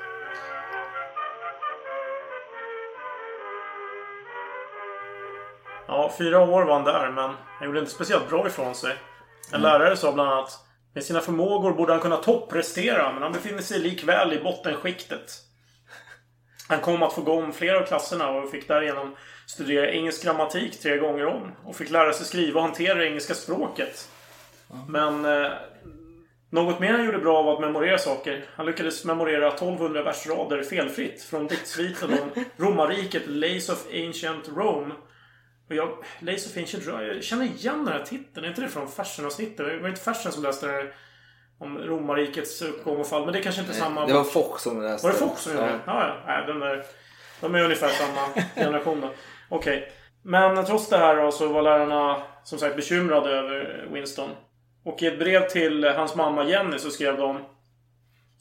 Ja, 5.91 6.13
fyra 6.17 6.39
år 6.39 6.63
var 6.63 6.73
han 6.73 6.83
där, 6.83 7.11
men 7.11 7.35
han 7.59 7.67
gjorde 7.67 7.79
inte 7.79 7.91
speciellt 7.91 8.29
bra 8.29 8.47
ifrån 8.47 8.75
sig. 8.75 8.95
En 9.53 9.61
lärare 9.61 9.97
sa 9.97 10.11
bland 10.11 10.31
annat 10.31 10.59
med 10.93 11.03
sina 11.03 11.19
förmågor 11.19 11.73
borde 11.73 11.91
han 11.91 12.01
kunna 12.01 12.17
topprestera, 12.17 13.13
men 13.13 13.23
han 13.23 13.31
befinner 13.31 13.61
sig 13.61 13.79
likväl 13.79 14.33
i 14.33 14.39
bottenskiktet. 14.39 15.31
Han 16.67 16.79
kom 16.79 17.03
att 17.03 17.13
få 17.13 17.21
gå 17.21 17.33
om 17.33 17.53
flera 17.53 17.79
av 17.79 17.85
klasserna 17.85 18.29
och 18.29 18.51
fick 18.51 18.67
därigenom 18.67 19.15
studera 19.47 19.91
engelsk 19.91 20.23
grammatik 20.23 20.81
tre 20.81 20.97
gånger 20.97 21.25
om. 21.25 21.51
Och 21.65 21.75
fick 21.75 21.89
lära 21.89 22.13
sig 22.13 22.25
skriva 22.25 22.59
och 22.59 22.65
hantera 22.65 22.95
det 22.95 23.07
engelska 23.07 23.33
språket. 23.33 24.09
Men 24.87 25.25
eh, 25.25 25.51
något 26.49 26.79
mer 26.79 26.91
han 26.91 27.05
gjorde 27.05 27.17
bra 27.17 27.43
var 27.43 27.53
att 27.53 27.61
memorera 27.61 27.97
saker. 27.97 28.45
Han 28.55 28.65
lyckades 28.65 29.05
memorera 29.05 29.47
1200 29.47 30.03
versrader 30.03 30.63
felfritt 30.63 31.23
från 31.23 31.47
diktsviten 31.47 32.09
om 32.09 32.43
romarriket 32.57 33.27
Lays 33.27 33.69
of 33.69 33.85
Ancient 33.93 34.49
Rome. 34.55 34.93
Och 35.69 35.75
jag, 35.75 35.97
Lays 36.19 36.47
of 36.47 36.57
Ancient 36.57 36.87
Rome, 36.87 37.03
jag 37.03 37.23
känner 37.23 37.45
igen 37.45 37.85
den 37.85 37.93
här 37.93 38.03
titeln. 38.03 38.45
Är 38.45 38.49
inte 38.49 38.61
det 38.61 38.67
från 38.67 38.91
Fersen-avsnittet? 38.91 39.57
Det 39.57 39.79
var 39.79 39.89
inte 39.89 40.01
Fersen 40.01 40.31
som 40.31 40.43
läste 40.43 40.67
här 40.67 40.93
om 41.59 41.77
romarrikets 41.77 42.61
uppgång 42.61 42.99
och 42.99 43.07
fall. 43.07 43.25
Men 43.25 43.33
det 43.33 43.41
kanske 43.41 43.61
inte 43.61 43.73
är 43.73 43.75
samma... 43.75 44.05
Det 44.05 44.13
var 44.13 44.23
Foch 44.23 44.59
som 44.59 44.81
läste. 44.81 45.07
Var 45.07 45.13
det 45.13 45.19
Foch 45.19 45.37
som 45.37 45.53
gjorde 45.53 45.65
det? 45.65 45.79
Ja, 45.85 46.07
ja. 46.07 46.23
Nej, 46.27 46.47
den 46.47 46.59
där, 46.59 46.85
de 47.41 47.55
är 47.55 47.63
ungefär 47.63 47.87
samma 47.87 48.43
generation 48.55 49.01
då. 49.01 49.11
Okej. 49.49 49.91
Men 50.23 50.65
trots 50.65 50.89
det 50.89 50.97
här 50.97 51.15
då, 51.15 51.31
så 51.31 51.47
var 51.47 51.61
lärarna 51.61 52.21
som 52.43 52.59
sagt 52.59 52.75
bekymrade 52.75 53.29
över 53.29 53.87
Winston. 53.91 54.29
Och 54.83 55.01
i 55.03 55.07
ett 55.07 55.19
brev 55.19 55.47
till 55.47 55.83
hans 55.83 56.15
mamma 56.15 56.43
Jenny 56.43 56.79
så 56.79 56.89
skrev 56.89 57.17
de 57.17 57.45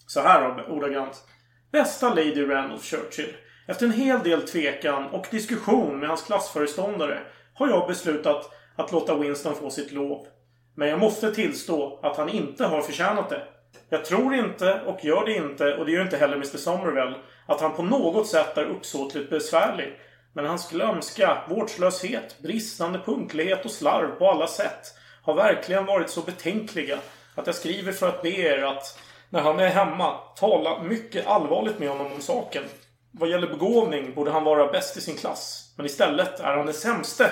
så 0.06 0.20
här 0.20 0.48
då, 0.48 0.74
ordagrant. 0.74 1.24
Bästa 1.72 2.08
Lady 2.08 2.46
Randolph 2.46 2.84
Churchill. 2.84 3.34
Efter 3.70 3.86
en 3.86 3.92
hel 3.92 4.22
del 4.22 4.42
tvekan 4.42 5.04
och 5.04 5.26
diskussion 5.30 6.00
med 6.00 6.08
hans 6.08 6.22
klassföreståndare 6.22 7.20
har 7.54 7.68
jag 7.68 7.88
beslutat 7.88 8.50
att 8.76 8.92
låta 8.92 9.16
Winston 9.16 9.54
få 9.54 9.70
sitt 9.70 9.92
lov. 9.92 10.26
Men 10.74 10.88
jag 10.88 10.98
måste 10.98 11.34
tillstå 11.34 11.98
att 12.02 12.16
han 12.16 12.28
inte 12.28 12.64
har 12.64 12.82
förtjänat 12.82 13.30
det. 13.30 13.42
Jag 13.88 14.04
tror 14.04 14.34
inte, 14.34 14.80
och 14.86 15.04
gör 15.04 15.26
det 15.26 15.36
inte, 15.36 15.76
och 15.76 15.86
det 15.86 15.92
gör 15.92 16.02
inte 16.02 16.16
heller 16.16 16.36
Mr 16.36 16.56
Somerville, 16.56 17.14
att 17.46 17.60
han 17.60 17.74
på 17.74 17.82
något 17.82 18.26
sätt 18.26 18.58
är 18.58 18.64
uppsåtligt 18.64 19.30
besvärlig. 19.30 19.98
Men 20.32 20.44
hans 20.44 20.70
glömska, 20.70 21.38
vårdslöshet, 21.48 22.38
bristande 22.42 22.98
punktlighet 22.98 23.64
och 23.64 23.70
slarv 23.70 24.18
på 24.18 24.30
alla 24.30 24.46
sätt 24.46 24.94
har 25.22 25.34
verkligen 25.34 25.86
varit 25.86 26.10
så 26.10 26.20
betänkliga 26.20 26.98
att 27.34 27.46
jag 27.46 27.54
skriver 27.54 27.92
för 27.92 28.08
att 28.08 28.22
be 28.22 28.30
er 28.30 28.62
att, 28.62 28.98
när 29.30 29.40
han 29.40 29.60
är 29.60 29.68
hemma, 29.68 30.14
tala 30.36 30.82
mycket 30.82 31.26
allvarligt 31.26 31.78
med 31.78 31.88
honom 31.88 32.12
om 32.12 32.20
saken. 32.20 32.64
Vad 33.12 33.28
gäller 33.28 33.46
begåvning 33.46 34.14
borde 34.14 34.30
han 34.30 34.44
vara 34.44 34.72
bäst 34.72 34.96
i 34.96 35.00
sin 35.00 35.16
klass. 35.16 35.74
Men 35.76 35.86
istället 35.86 36.40
är 36.40 36.56
han 36.56 36.66
den 36.66 36.74
sämste. 36.74 37.30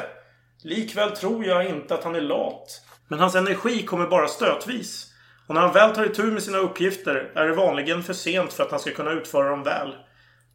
Likväl 0.62 1.11
tror 1.11 1.45
jag 1.45 1.67
inte 1.67 1.95
att 1.95 2.05
han 2.05 2.15
är 2.15 2.21
lat. 2.21 2.83
Men 3.09 3.19
hans 3.19 3.35
energi 3.35 3.83
kommer 3.83 4.07
bara 4.07 4.29
stötvis. 4.29 5.12
Och 5.47 5.55
när 5.55 5.61
han 5.61 5.73
väl 5.73 5.95
tar 5.95 6.05
itu 6.05 6.23
med 6.23 6.43
sina 6.43 6.59
uppgifter 6.59 7.33
är 7.35 7.49
det 7.49 7.55
vanligen 7.55 8.03
för 8.03 8.12
sent 8.12 8.53
för 8.53 8.62
att 8.62 8.71
han 8.71 8.81
ska 8.81 8.91
kunna 8.91 9.11
utföra 9.11 9.51
dem 9.51 9.62
väl. 9.62 9.95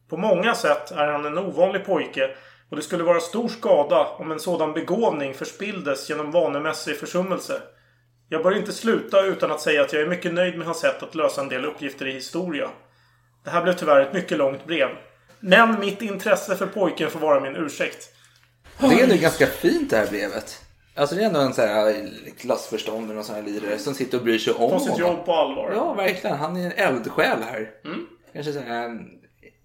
På 0.08 0.16
många 0.16 0.54
sätt 0.54 0.90
är 0.90 1.06
han 1.06 1.24
en 1.24 1.38
ovanlig 1.38 1.84
pojke 1.84 2.30
och 2.70 2.76
det 2.76 2.82
skulle 2.82 3.04
vara 3.04 3.20
stor 3.20 3.48
skada 3.48 4.06
om 4.06 4.32
en 4.32 4.40
sådan 4.40 4.72
begåvning 4.72 5.34
förspilldes 5.34 6.10
genom 6.10 6.30
vanemässig 6.30 6.96
försummelse. 6.96 7.62
Jag 8.28 8.42
bör 8.42 8.56
inte 8.56 8.72
sluta 8.72 9.24
utan 9.24 9.50
att 9.50 9.60
säga 9.60 9.82
att 9.82 9.92
jag 9.92 10.02
är 10.02 10.06
mycket 10.06 10.34
nöjd 10.34 10.58
med 10.58 10.66
hans 10.66 10.80
sätt 10.80 11.02
att 11.02 11.14
lösa 11.14 11.40
en 11.40 11.48
del 11.48 11.64
uppgifter 11.64 12.06
i 12.06 12.12
historia. 12.12 12.70
Det 13.44 13.50
här 13.50 13.62
blev 13.62 13.72
tyvärr 13.72 14.00
ett 14.00 14.12
mycket 14.12 14.38
långt 14.38 14.66
brev. 14.66 14.88
Men 15.42 15.80
mitt 15.80 16.02
intresse 16.02 16.56
för 16.56 16.66
pojken 16.66 17.10
får 17.10 17.18
vara 17.20 17.40
min 17.40 17.56
ursäkt. 17.56 18.08
Det 18.78 18.86
är 18.86 19.02
ändå 19.02 19.16
ganska 19.16 19.46
fint 19.46 19.90
det 19.90 19.96
här 19.96 20.06
brevet. 20.06 20.58
Alltså 20.94 21.14
det 21.16 21.22
är 21.22 21.26
ändå 21.26 21.40
en 21.40 21.54
sån 21.54 21.68
här 21.68 22.08
klassförståndare 22.38 23.18
och 23.18 23.24
sån 23.24 23.34
här 23.34 23.42
lirare 23.42 23.78
som 23.78 23.94
sitter 23.94 24.18
och 24.18 24.24
bryr 24.24 24.38
sig 24.38 24.52
om 24.52 24.70
Ta 24.70 24.80
sitt 24.80 24.90
honom. 24.90 25.08
jobb 25.08 25.24
på 25.24 25.32
allvar. 25.34 25.72
Ja, 25.74 25.94
verkligen. 25.94 26.36
Han 26.36 26.56
är 26.56 26.66
en 26.66 26.72
eldsjäl 26.72 27.38
här. 27.42 27.70
Mm. 27.84 28.06
Kanske 28.32 28.52
sån 28.52 28.62
här 28.62 29.00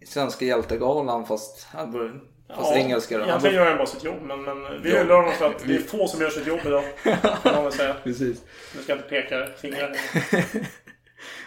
svenska 0.06 0.46
hjältegalan 0.46 1.26
fast, 1.26 1.68
han 1.72 1.94
fast 2.48 2.62
Ja, 2.62 2.76
engelska. 2.76 3.18
då. 3.18 3.24
Egentligen 3.24 3.56
gör 3.56 3.66
han 3.66 3.78
bara 3.78 3.88
sitt 3.88 4.04
jobb, 4.04 4.22
men, 4.22 4.44
men 4.44 4.82
vi 4.84 4.90
hyllar 4.98 5.16
honom 5.16 5.34
för 5.34 5.46
att 5.46 5.60
det 5.68 5.76
är 5.76 5.80
få 5.80 6.08
som 6.08 6.22
gör 6.22 6.30
sitt 6.30 6.48
jobb 6.48 6.60
idag. 6.66 6.84
Kan 7.44 7.54
man 7.56 7.64
väl 7.64 7.74
säga. 7.74 7.96
Precis. 8.04 8.42
Nu 8.76 8.82
ska 8.84 8.92
jag 8.92 8.98
inte 9.00 9.10
peka 9.10 9.48
fingrar. 9.62 9.96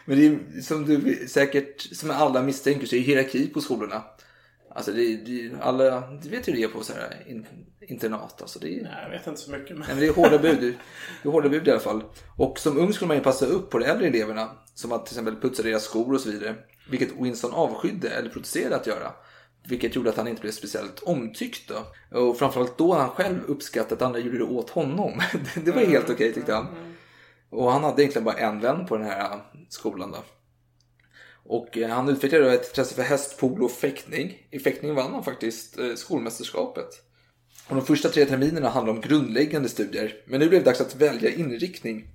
Men 0.05 0.19
det 0.19 0.27
är 0.27 0.61
som 0.63 0.85
du 0.87 1.27
säkert, 1.29 1.97
som 1.97 2.11
alla 2.11 2.43
misstänker, 2.43 2.87
så 2.87 2.95
är 2.97 3.01
det 3.01 3.07
hierarki 3.07 3.47
på 3.49 3.61
skolorna. 3.61 4.03
Alltså 4.75 4.93
det, 4.93 5.17
det, 5.17 5.51
alla, 5.61 6.01
du 6.23 6.29
vet 6.29 6.49
hur 6.49 6.53
det 6.53 6.63
är 6.63 6.69
på 6.69 6.85
så 6.85 6.93
här 6.93 7.17
in, 7.27 7.47
internat. 7.81 8.43
Alltså 8.43 8.59
det 8.59 8.69
är, 8.79 8.83
Nej, 8.83 8.93
jag 9.03 9.11
vet 9.11 9.27
inte 9.27 9.41
så 9.41 9.51
mycket. 9.51 9.71
Men... 9.71 9.79
Nej, 9.79 9.89
men 9.89 9.99
det 9.99 10.07
är 10.07 10.13
hårda 10.13 10.39
bud. 10.39 10.75
Det 11.23 11.29
är 11.29 11.33
hårda 11.33 11.49
bud 11.49 11.69
i 11.69 11.71
alla 11.71 11.81
fall. 11.81 12.03
Och 12.37 12.59
som 12.59 12.79
ung 12.79 12.93
skulle 12.93 13.09
man 13.09 13.17
ju 13.17 13.23
passa 13.23 13.47
upp 13.47 13.71
på 13.71 13.79
de 13.79 13.85
äldre 13.85 14.07
eleverna. 14.07 14.51
Som 14.75 14.93
att 14.93 15.07
till 15.07 15.13
exempel 15.19 15.41
putsa 15.41 15.63
deras 15.63 15.85
skor 15.85 16.15
och 16.15 16.21
så 16.21 16.31
vidare. 16.31 16.55
Vilket 16.91 17.09
Winston 17.21 17.53
avskydde 17.53 18.09
eller 18.11 18.31
protesterade 18.31 18.77
att 18.77 18.87
göra. 18.87 19.13
Vilket 19.69 19.97
gjorde 19.97 20.11
att 20.11 20.17
han 20.17 20.29
inte 20.29 20.41
blev 20.43 20.51
speciellt 20.53 21.03
omtyckt 21.03 21.69
då. 21.69 22.19
Och 22.21 22.39
framförallt 22.39 22.79
då 22.79 22.95
han 22.95 23.09
själv 23.09 23.39
uppskattade 23.47 23.95
att 23.95 24.03
andra 24.03 24.19
gjorde 24.19 24.39
det 24.39 24.45
åt 24.45 24.71
honom. 24.71 25.21
Det- 25.65 25.71
var 25.71 25.83
helt 25.83 26.11
okej 26.11 26.33
tyckte 26.33 26.55
han. 26.55 26.67
Och 27.51 27.73
han 27.73 27.85
hade 27.85 28.03
egentligen 28.03 28.25
bara 28.25 28.39
en 28.39 28.61
vän 28.61 28.87
på 28.87 28.97
den 28.97 29.07
här 29.07 29.41
skolan 29.69 30.13
då. 30.13 30.19
Och 31.45 31.79
eh, 31.79 31.89
han 31.89 32.09
utvecklade 32.09 32.45
då 32.45 32.51
ett 32.51 32.69
intresse 32.69 32.95
för 32.95 33.03
hästpolo 33.03 33.65
och 33.65 33.71
fäktning. 33.71 34.47
I 34.51 34.59
fäktning 34.59 34.95
vann 34.95 35.13
han 35.13 35.25
faktiskt 35.25 35.79
eh, 35.79 35.95
skolmästerskapet. 35.95 36.89
Och 37.69 37.77
de 37.77 37.87
första 37.87 38.09
tre 38.09 38.25
terminerna 38.25 38.69
handlade 38.69 38.99
om 38.99 39.09
grundläggande 39.09 39.69
studier. 39.69 40.15
Men 40.27 40.41
nu 40.41 40.49
blev 40.49 40.61
det 40.61 40.71
dags 40.71 40.81
att 40.81 40.97
välja 40.97 41.31
inriktning 41.31 42.09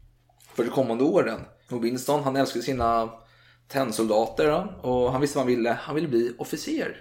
för 0.54 0.64
de 0.64 0.70
kommande 0.70 1.04
åren. 1.04 1.40
Och 1.72 1.86
Winston 1.86 2.24
han 2.24 2.36
älskade 2.36 2.66
sina 2.66 3.10
tennsoldater 3.68 4.78
och 4.86 5.12
han 5.12 5.22
visste 5.22 5.38
vad 5.38 5.46
han 5.46 5.56
ville. 5.56 5.70
Han 5.70 5.96
ville 5.96 6.08
bli 6.08 6.36
officer. 6.38 6.98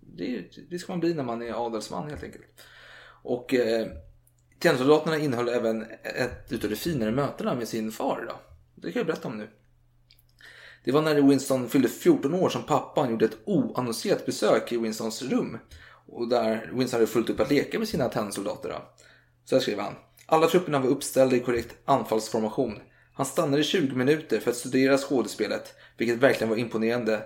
Det, 0.00 0.44
det 0.70 0.78
ska 0.78 0.92
man 0.92 1.00
bli 1.00 1.14
när 1.14 1.24
man 1.24 1.42
är 1.42 1.66
adelsman 1.66 2.08
helt 2.10 2.22
enkelt. 2.22 2.44
Och 3.22 3.54
eh, 3.54 3.86
tennsoldaterna 4.64 5.18
innehöll 5.18 5.48
även 5.48 5.86
ett 6.02 6.52
utav 6.52 6.70
de 6.70 6.76
finare 6.76 7.10
mötena 7.10 7.54
med 7.54 7.68
sin 7.68 7.92
far. 7.92 8.24
Då. 8.28 8.34
Det 8.74 8.92
kan 8.92 9.00
jag 9.00 9.06
berätta 9.06 9.28
om 9.28 9.38
nu. 9.38 9.48
Det 10.84 10.92
var 10.92 11.02
när 11.02 11.14
Winston 11.14 11.68
fyllde 11.68 11.88
14 11.88 12.34
år 12.34 12.48
som 12.48 12.62
pappan 12.62 13.10
gjorde 13.10 13.24
ett 13.24 13.38
oannonserat 13.44 14.26
besök 14.26 14.72
i 14.72 14.76
Winstons 14.76 15.22
rum. 15.22 15.58
Och 16.06 16.28
där 16.28 16.70
Winston 16.72 16.98
hade 17.00 17.12
fullt 17.12 17.30
upp 17.30 17.40
att 17.40 17.50
leka 17.50 17.78
med 17.78 17.88
sina 17.88 18.08
tennsoldater. 18.08 18.68
då. 18.68 18.82
Så 19.44 19.54
här 19.54 19.62
skrev 19.62 19.78
han. 19.78 19.94
Alla 20.26 20.46
trupperna 20.46 20.78
var 20.78 20.88
uppställda 20.88 21.36
i 21.36 21.40
korrekt 21.40 21.76
anfallsformation. 21.84 22.78
Han 23.14 23.26
stannade 23.26 23.62
i 23.62 23.64
20 23.64 23.94
minuter 23.94 24.40
för 24.40 24.50
att 24.50 24.56
studera 24.56 24.98
skådespelet, 24.98 25.74
vilket 25.96 26.18
verkligen 26.18 26.48
var 26.50 26.56
imponerande. 26.56 27.22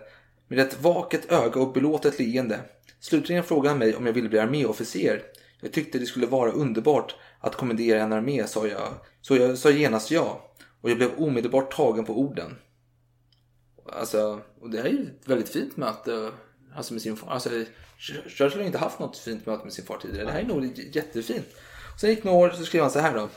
Med 0.49 0.59
ett 0.59 0.83
vaket 0.83 1.33
öga 1.33 1.61
och 1.61 1.73
belåtet 1.73 2.19
leende. 2.19 2.61
Slutligen 3.01 3.45
frågade 3.45 3.69
han 3.69 3.79
mig 3.79 3.97
om 3.97 4.07
jag 4.07 4.13
ville 4.13 4.29
bli 4.29 4.39
arméofficer. 4.39 5.23
Jag 5.61 5.73
tyckte 5.73 5.99
det 5.99 6.07
skulle 6.07 6.27
vara 6.27 6.53
underbart 6.53 7.15
att 7.41 7.57
kommendera 7.57 8.03
en 8.03 8.13
armé, 8.13 8.47
sa 8.47 8.67
jag. 8.67 8.95
Så 9.21 9.37
jag 9.37 9.59
sa 9.59 9.71
genast 9.71 10.11
ja. 10.11 10.55
Och 10.81 10.91
jag 10.91 10.97
blev 10.97 11.11
omedelbart 11.19 11.77
tagen 11.77 12.05
på 12.05 12.21
orden. 12.21 12.57
Alltså, 13.93 14.41
och 14.61 14.71
det 14.71 14.79
här 14.79 14.85
är 14.85 14.91
ju 14.91 15.03
ett 15.03 15.29
väldigt 15.29 15.49
fint 15.49 15.77
möte 15.77 16.33
alltså 16.75 16.93
med 16.93 17.03
sin 17.03 17.17
far. 17.17 17.31
Alltså, 17.31 17.51
Churchill 17.99 18.61
har 18.61 18.67
inte 18.67 18.79
haft 18.79 18.99
något 18.99 19.19
fint 19.19 19.47
möte 19.47 19.65
med 19.65 19.73
sin 19.73 19.85
far 19.85 19.99
tidigare. 19.99 20.27
Det 20.27 20.33
här 20.33 20.41
är 20.41 20.47
nog 20.47 20.79
jättefint. 20.95 21.47
Sen 22.01 22.11
gick 22.11 22.25
några 22.25 22.39
år 22.39 22.51
så 22.51 22.65
skrev 22.65 22.83
han 22.83 22.91
så 22.91 22.99
här 22.99 23.15
då. 23.15 23.29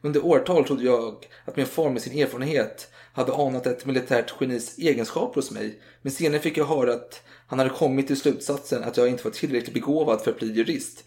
Under 0.00 0.24
årtal 0.24 0.64
trodde 0.64 0.84
jag 0.84 1.26
att 1.44 1.56
min 1.56 1.66
far 1.66 1.90
med 1.90 2.02
sin 2.02 2.18
erfarenhet 2.18 2.90
hade 3.12 3.34
anat 3.34 3.66
ett 3.66 3.86
militärt 3.86 4.34
genis 4.40 4.78
egenskaper 4.78 5.34
hos 5.34 5.50
mig. 5.50 5.82
Men 6.02 6.12
senare 6.12 6.40
fick 6.40 6.56
jag 6.56 6.64
höra 6.64 6.92
att 6.94 7.22
han 7.46 7.58
hade 7.58 7.70
kommit 7.70 8.06
till 8.06 8.20
slutsatsen 8.20 8.84
att 8.84 8.96
jag 8.96 9.08
inte 9.08 9.24
var 9.24 9.30
tillräckligt 9.30 9.74
begåvad 9.74 10.20
för 10.20 10.30
att 10.30 10.38
bli 10.38 10.52
jurist. 10.52 11.04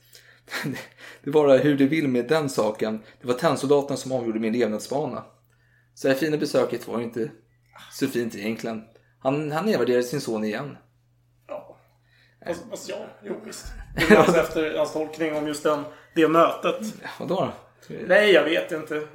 Det 1.24 1.30
var 1.32 1.58
hur 1.58 1.78
det 1.78 1.86
vill 1.86 2.08
med 2.08 2.28
den 2.28 2.50
saken. 2.50 3.04
Det 3.22 3.28
var 3.28 3.34
tennsoldaterna 3.34 3.98
som 3.98 4.12
avgjorde 4.12 4.40
min 4.40 4.54
levnadsbana. 4.54 5.24
Så 5.94 6.08
det 6.08 6.14
här 6.14 6.20
fina 6.20 6.38
besöket 6.38 6.88
var 6.88 7.02
inte 7.02 7.32
så 7.92 8.08
fint 8.08 8.36
egentligen. 8.36 8.84
Han, 9.20 9.52
han 9.52 9.66
nedvärderade 9.66 10.04
sin 10.04 10.22
son 10.22 10.44
igen. 10.44 10.78
Fast, 12.48 12.64
fast 12.70 12.90
ja, 12.90 12.96
jo 13.24 13.36
visst. 13.46 13.66
Det 13.96 14.14
är 14.14 14.18
alltså 14.18 14.38
efter 14.38 14.78
hans 14.78 14.94
tolkning 14.94 15.36
om 15.36 15.48
just 15.48 15.64
den, 15.64 15.84
det 16.16 16.28
mötet. 16.28 16.94
Vadå 17.20 17.36
då? 17.36 17.52
Nej, 18.08 18.32
jag 18.32 18.44
vet 18.44 18.72
inte. 18.72 19.08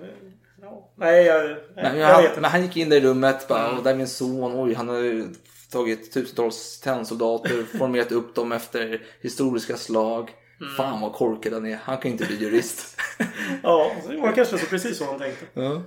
Ja, 0.61 0.93
Nej, 0.97 1.25
jag, 1.25 1.45
nej, 1.51 1.59
Men, 1.75 1.99
jag 1.99 2.07
han, 2.09 2.23
vet 2.23 2.31
inte. 2.31 2.41
men 2.41 2.51
han 2.51 2.63
gick 2.63 2.77
in 2.77 2.89
där 2.89 2.97
i 2.97 3.01
rummet 3.01 3.49
bara, 3.49 3.77
och 3.77 3.83
där 3.85 3.91
är 3.91 3.97
min 3.97 4.09
son, 4.09 4.61
oj 4.61 4.75
han 4.75 4.89
har 4.89 5.25
tagit 5.73 6.13
tusentals 6.13 6.81
tennsoldater, 6.81 7.79
formerat 7.79 8.13
upp 8.13 8.35
dem 8.35 8.53
efter 8.53 9.03
historiska 9.21 9.77
slag. 9.77 10.31
Mm. 10.61 10.75
Fan 10.75 11.01
vad 11.01 11.13
korkad 11.13 11.53
han 11.53 11.67
är, 11.67 11.79
han 11.85 11.99
kan 11.99 12.11
inte 12.11 12.25
bli 12.25 12.37
jurist. 12.37 13.01
Ja, 13.63 13.93
det 14.09 14.17
var 14.17 14.33
kanske 14.33 14.59
så 14.59 14.67
precis 14.67 14.99
så 14.99 15.05
han 15.05 15.19
tänkte. 15.19 15.47
Ja. 15.55 15.83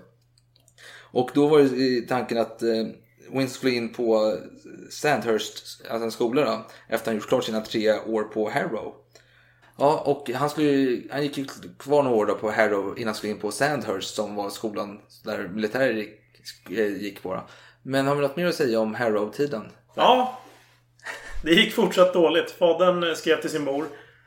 Och 1.12 1.32
då 1.34 1.48
var 1.48 1.60
det 1.60 2.08
tanken 2.08 2.38
att 2.38 2.62
eh, 2.62 2.86
Winston 3.32 3.48
skulle 3.48 3.72
in 3.72 3.94
på 3.94 4.38
Sandhurst, 4.90 5.82
alltså 5.90 6.06
en 6.06 6.12
skola 6.12 6.46
då, 6.46 6.66
efter 6.88 7.12
han 7.12 7.16
gjort 7.16 7.28
klart 7.28 7.44
sina 7.44 7.62
tre 7.62 8.00
år 8.00 8.24
på 8.24 8.50
Harrow. 8.50 8.96
Ja, 9.78 10.04
och 10.06 10.30
han, 10.30 10.50
skulle, 10.50 11.02
han 11.12 11.24
gick 11.24 11.38
ju 11.38 11.46
kvar 11.80 12.04
några 12.04 12.18
år 12.18 12.26
då 12.26 12.36
på 12.36 12.52
Harrow 12.52 12.94
innan 12.98 13.08
han 13.08 13.16
skulle 13.16 13.34
in 13.34 13.40
på 13.40 13.52
Sandhurst 13.52 14.16
som 14.16 14.36
var 14.36 14.50
skolan 14.50 15.00
där 15.24 15.48
militärer 15.48 15.94
gick, 15.94 16.20
eh, 16.70 17.02
gick 17.02 17.24
på. 17.24 17.34
Då. 17.34 17.44
Men 17.84 18.08
har 18.08 18.16
vi 18.16 18.22
något 18.22 18.36
mer 18.36 18.48
att 18.48 18.56
säga 18.56 18.80
om 18.80 18.96
Harrow-tiden? 18.96 19.72
Ja. 19.96 20.40
Det 21.44 21.52
gick 21.52 21.74
fortsatt 21.74 22.14
dåligt. 22.14 22.52
Fadern 22.52 23.16
skrev 23.16 23.42
till 23.42 23.50
sin 23.50 23.64
mor. 23.64 23.86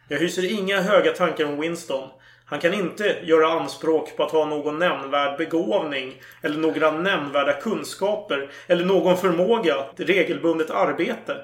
Jag 0.09 0.19
hyser 0.19 0.53
inga 0.53 0.81
höga 0.81 1.13
tankar 1.13 1.45
om 1.45 1.61
Winston. 1.61 2.09
Han 2.45 2.61
kan 2.61 2.75
inte 2.75 3.17
göra 3.23 3.49
anspråk 3.49 4.17
på 4.17 4.23
att 4.25 4.31
ha 4.31 4.45
någon 4.47 4.79
nämnvärd 4.79 5.39
begåvning 5.39 6.23
eller 6.43 6.59
några 6.59 6.91
nämnvärda 6.91 7.53
kunskaper 7.53 8.51
eller 8.67 8.85
någon 8.85 9.17
förmåga 9.17 9.75
till 9.97 10.07
regelbundet 10.07 10.71
arbete. 10.71 11.37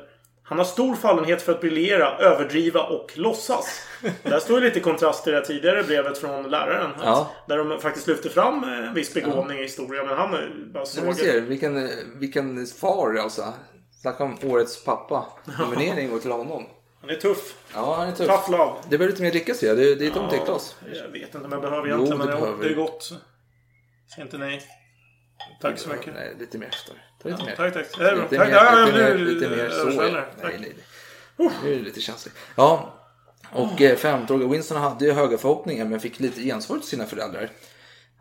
Han 0.42 0.58
har 0.58 0.64
stor 0.64 0.94
fallenhet 0.94 1.42
för 1.42 1.52
att 1.52 1.60
briljera, 1.60 2.18
överdriva 2.18 2.82
och 2.82 3.12
låtsas. 3.14 3.82
Där 4.22 4.38
står 4.38 4.58
ju 4.60 4.64
lite 4.64 4.80
kontrast 4.80 5.24
till 5.24 5.32
det 5.32 5.44
tidigare 5.44 5.82
brevet 5.82 6.18
från 6.18 6.50
läraren. 6.50 6.90
Ja. 7.02 7.30
Där 7.48 7.56
de 7.58 7.80
faktiskt 7.80 8.06
lyfter 8.06 8.28
fram 8.30 8.64
eh, 8.64 8.88
en 8.88 8.94
viss 8.94 9.14
begåvning 9.14 9.58
i 9.58 9.62
historia. 9.62 10.04
Men 10.04 10.16
han 10.16 10.34
är 10.34 10.50
bara 10.72 10.86
Så 10.86 11.00
vi 11.00 11.14
sågad. 11.14 11.16
ser, 11.16 11.40
vilken, 11.40 11.76
eh, 11.76 11.90
vilken 12.14 12.66
far 12.66 13.14
alltså. 13.14 13.54
Snacka 14.02 14.24
om 14.24 14.38
årets 14.44 14.84
pappa. 14.84 15.26
Nominering 15.58 16.10
går 16.10 16.18
till 16.18 16.30
honom. 16.30 16.64
Han 17.08 17.16
är 17.16 17.20
tuff. 17.20 17.54
Ja, 17.74 17.94
han 17.94 18.08
är 18.08 18.12
tuff. 18.12 18.26
Tough 18.26 18.50
love. 18.50 18.72
Det 18.88 18.98
behöver 18.98 19.10
lite 19.12 19.22
mer 19.22 19.30
dricka 19.30 19.54
ser 19.54 19.66
jag. 19.66 19.76
Det, 19.76 19.94
det 19.94 20.06
är 20.06 20.10
tomt 20.10 20.32
i 20.32 20.36
ett 20.36 20.44
glas. 20.44 20.76
Jag 20.94 21.08
vet 21.08 21.22
inte 21.34 21.38
om 21.38 21.52
jag 21.52 21.60
behöver 21.60 21.88
Jo, 21.88 21.94
egentligen, 21.94 22.18
det 22.18 22.26
men 22.26 22.40
behöver 22.40 22.64
det 22.64 22.70
är 22.70 22.74
gott. 22.74 23.12
Säg 24.14 24.22
inte 24.24 24.38
nej. 24.38 24.62
Tack 25.60 25.78
så 25.78 25.88
mycket. 25.88 26.14
Nej, 26.14 26.36
lite 26.38 26.58
mer. 26.58 26.74
Ta 27.22 27.28
lite 27.28 27.40
Ja, 27.40 27.46
mer. 27.46 27.56
tack, 27.56 27.74
tack. 27.74 27.98
Lite 27.98 28.36
Tack, 28.36 28.48
mer, 28.48 28.54
ja, 28.54 28.84
lite, 28.86 28.98
mer, 28.98 29.14
lite 29.18 29.48
mer. 29.48 29.70
Så 29.70 29.84
Tack. 29.84 29.96
Nej, 30.02 30.58
nej, 30.60 30.74
nej. 31.36 31.50
Nu 31.62 31.72
är 31.72 31.76
det 31.76 31.82
lite 31.82 32.00
känsligt. 32.00 32.34
Ja, 32.56 32.94
och 33.52 33.82
eh, 33.82 33.96
15 33.96 34.50
Winston 34.50 34.78
hade 34.78 35.04
ju 35.04 35.12
höga 35.12 35.38
förhoppningar 35.38 35.84
men 35.84 36.00
fick 36.00 36.20
lite 36.20 36.40
gensvar 36.42 36.78
till 36.78 36.88
sina 36.88 37.06
föräldrar. 37.06 37.50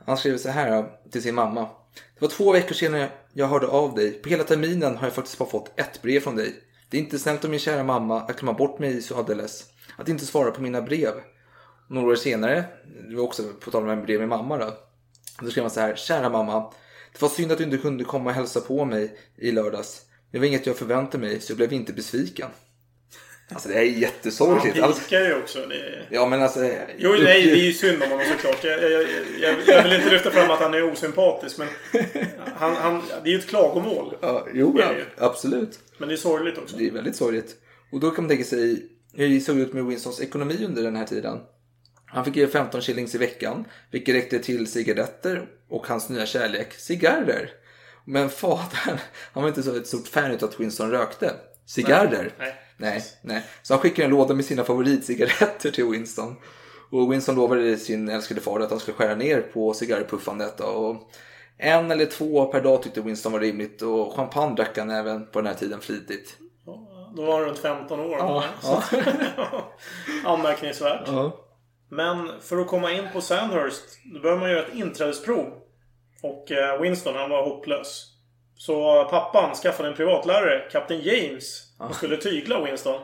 Han 0.06 0.18
skrev 0.18 0.38
så 0.38 0.50
här 0.50 0.86
till 1.12 1.24
sin 1.24 1.36
mamma. 1.36 1.62
Det 2.20 2.22
var 2.22 2.28
två 2.28 2.52
veckor 2.52 2.76
sedan 2.76 3.08
jag 3.34 3.48
hörde 3.48 3.68
av 3.68 3.96
dig. 3.96 4.12
På 4.12 4.30
hela 4.30 4.44
terminen 4.44 4.98
har 4.98 5.08
jag 5.08 5.14
faktiskt 5.14 5.38
bara 5.38 5.50
fått 5.50 5.80
ett 5.80 6.02
brev 6.02 6.20
från 6.20 6.36
dig. 6.36 6.56
Det 6.90 6.98
är 6.98 7.02
inte 7.02 7.20
snällt 7.20 7.44
av 7.44 7.52
min 7.52 7.60
kära 7.60 7.84
mamma 7.84 8.22
att 8.22 8.40
glömma 8.40 8.54
bort 8.54 8.80
mig 8.80 9.02
så 9.02 9.18
alldeles. 9.18 9.66
Att 9.98 10.10
inte 10.10 10.26
svara 10.26 10.52
på 10.52 10.62
mina 10.62 10.82
brev. 10.82 11.14
Några 11.90 12.08
år 12.08 12.16
senare, 12.16 12.64
det 13.10 13.16
var 13.16 13.24
också 13.24 13.44
på 13.60 13.72
tal 13.72 13.84
om 13.84 13.90
en 13.90 14.04
brev 14.04 14.20
med 14.20 14.30
mamma 14.30 14.58
då. 14.58 14.74
Då 15.42 15.50
skrev 15.50 15.64
han 15.64 15.72
så 15.72 15.80
här. 15.80 15.96
Kära 15.96 16.30
mamma. 16.30 16.74
Det 17.12 17.22
var 17.22 17.30
synd 17.30 17.52
att 17.52 17.58
du 17.58 17.64
inte 17.64 17.78
kunde 17.78 18.04
komma 18.04 18.30
och 18.30 18.36
hälsa 18.36 18.62
på 18.62 18.86
mig 18.86 19.18
i 19.38 19.52
lördags. 19.52 20.02
Det 20.32 20.40
var 20.40 20.46
inget 20.46 20.66
jag 20.66 20.78
förväntade 20.78 21.18
mig 21.18 21.42
så 21.42 21.52
jag 21.52 21.58
blev 21.58 21.74
inte 21.74 21.94
besviken. 21.94 22.48
Alltså 23.50 23.70
det 23.70 23.76
är 23.76 23.92
Han 23.92 24.00
jättesorgligt. 24.00 24.80
Alltså, 24.80 25.04
pikar 25.04 25.22
ju 25.22 25.36
också. 25.36 25.60
Det 25.60 26.06
ja 26.10 26.26
men 26.26 26.42
alltså. 26.42 26.60
Jo, 26.98 27.12
nej, 27.12 27.46
det 27.46 27.52
är 27.52 27.66
ju 27.66 27.74
synd 27.74 28.04
om 28.04 28.10
honom 28.10 28.26
såklart. 28.32 28.64
Jag, 28.64 28.84
jag, 28.84 29.02
jag, 29.42 29.56
jag 29.68 29.84
vill 29.84 29.94
inte 29.94 30.10
lyfta 30.10 30.32
fram 30.32 30.52
att 30.52 30.60
han 30.60 30.74
är 30.74 30.92
osympatisk, 30.92 31.58
men 31.58 31.68
han, 32.56 32.76
han, 32.76 33.04
det 33.24 33.30
är 33.30 33.34
ju 33.34 33.40
ett 33.40 33.48
klagomål. 33.48 34.18
Ja, 34.22 34.48
jo, 34.54 34.80
ja, 34.80 34.92
absolut. 35.18 35.80
Men 35.98 36.10
det 36.10 36.16
är 36.16 36.18
sorgligt 36.18 36.58
också. 36.58 36.78
Det 36.78 36.88
är 36.88 36.92
väldigt 36.92 37.16
sorgligt. 37.16 37.56
Och 37.92 38.00
då 38.00 38.12
kan 38.12 38.24
man 38.24 38.30
tänka 38.30 38.44
sig 38.44 38.86
hur 39.14 39.30
det 39.30 39.40
såg 39.40 39.60
ut 39.60 39.74
med 39.74 39.86
Winstons 39.86 40.22
ekonomi 40.22 40.66
under 40.66 40.84
den 40.84 40.96
här 40.96 41.06
tiden. 41.06 41.40
Han 42.06 42.26
fick 42.26 42.36
ge 42.36 42.48
15 42.48 42.82
shillings 42.82 43.16
i 43.16 43.18
veckan, 43.18 43.66
vilket 43.92 44.16
räckte 44.16 44.40
till 44.40 44.68
cigaretter 44.68 45.48
och 45.70 45.88
hans 45.88 46.10
nya 46.10 46.26
kärlek, 46.26 46.74
cigarrer. 46.74 47.52
Men 48.06 48.30
fadern, 48.30 48.98
han 49.34 49.44
var 49.44 49.48
inte 49.48 49.64
så 49.64 49.76
ett 49.76 49.88
stort 49.88 50.08
fan 50.08 50.32
utav 50.32 50.50
att 50.50 50.60
Winston 50.60 50.92
rökte. 50.92 51.34
Cigarrer? 51.66 52.34
Nej. 52.40 52.56
Nej, 52.78 53.04
nej. 53.22 53.44
Så 53.62 53.74
han 53.74 53.82
skickade 53.82 54.06
en 54.06 54.12
låda 54.12 54.34
med 54.34 54.46
sina 54.46 54.64
favoritcigaretter 54.64 55.72
till 55.72 55.86
Winston. 55.86 56.36
Och 56.92 57.12
Winston 57.12 57.36
lovade 57.36 57.78
sin 57.78 58.10
älskade 58.10 58.42
far 58.42 58.60
att 58.60 58.70
han 58.70 58.80
skulle 58.80 58.98
skära 58.98 59.16
ner 59.16 59.42
på 59.42 59.74
cigarrpuffandet. 59.74 60.60
Och 60.60 61.12
en 61.58 61.92
eller 61.92 62.06
två 62.06 62.46
per 62.46 62.62
dag 62.62 62.84
tyckte 62.84 63.02
Winston 63.02 63.32
var 63.32 63.40
rimligt 63.40 63.82
och 63.82 64.14
champagne 64.16 64.56
drack 64.56 64.78
han 64.78 64.90
även 64.90 65.28
på 65.28 65.40
den 65.42 65.48
här 65.48 65.54
tiden 65.54 65.80
flitigt. 65.82 66.38
Då 67.16 67.26
var 67.26 67.34
han 67.34 67.42
runt 67.46 67.60
15 67.60 68.00
år. 68.00 68.18
Ja, 68.20 68.44
Så- 68.62 68.82
Anmärkningsvärt. 70.26 71.02
Ja. 71.08 71.32
Men 71.90 72.32
för 72.42 72.58
att 72.58 72.68
komma 72.68 72.92
in 72.92 73.08
på 73.14 73.22
Sandhurst, 73.22 73.84
då 74.14 74.20
behöver 74.20 74.42
man 74.42 74.52
göra 74.52 74.66
ett 74.66 74.76
inträdesprov. 74.76 75.54
Och 76.24 76.52
eh, 76.52 76.82
Winston, 76.82 77.16
han 77.16 77.30
var 77.30 77.44
hopplös. 77.44 78.06
Så 78.56 79.04
pappan 79.10 79.56
skaffade 79.56 79.90
en 79.90 79.96
privatlärare, 79.96 80.70
Kapten 80.72 81.02
James, 81.02 81.64
och 81.80 81.96
skulle 81.96 82.18
tygla 82.18 82.64
Winston. 82.66 83.02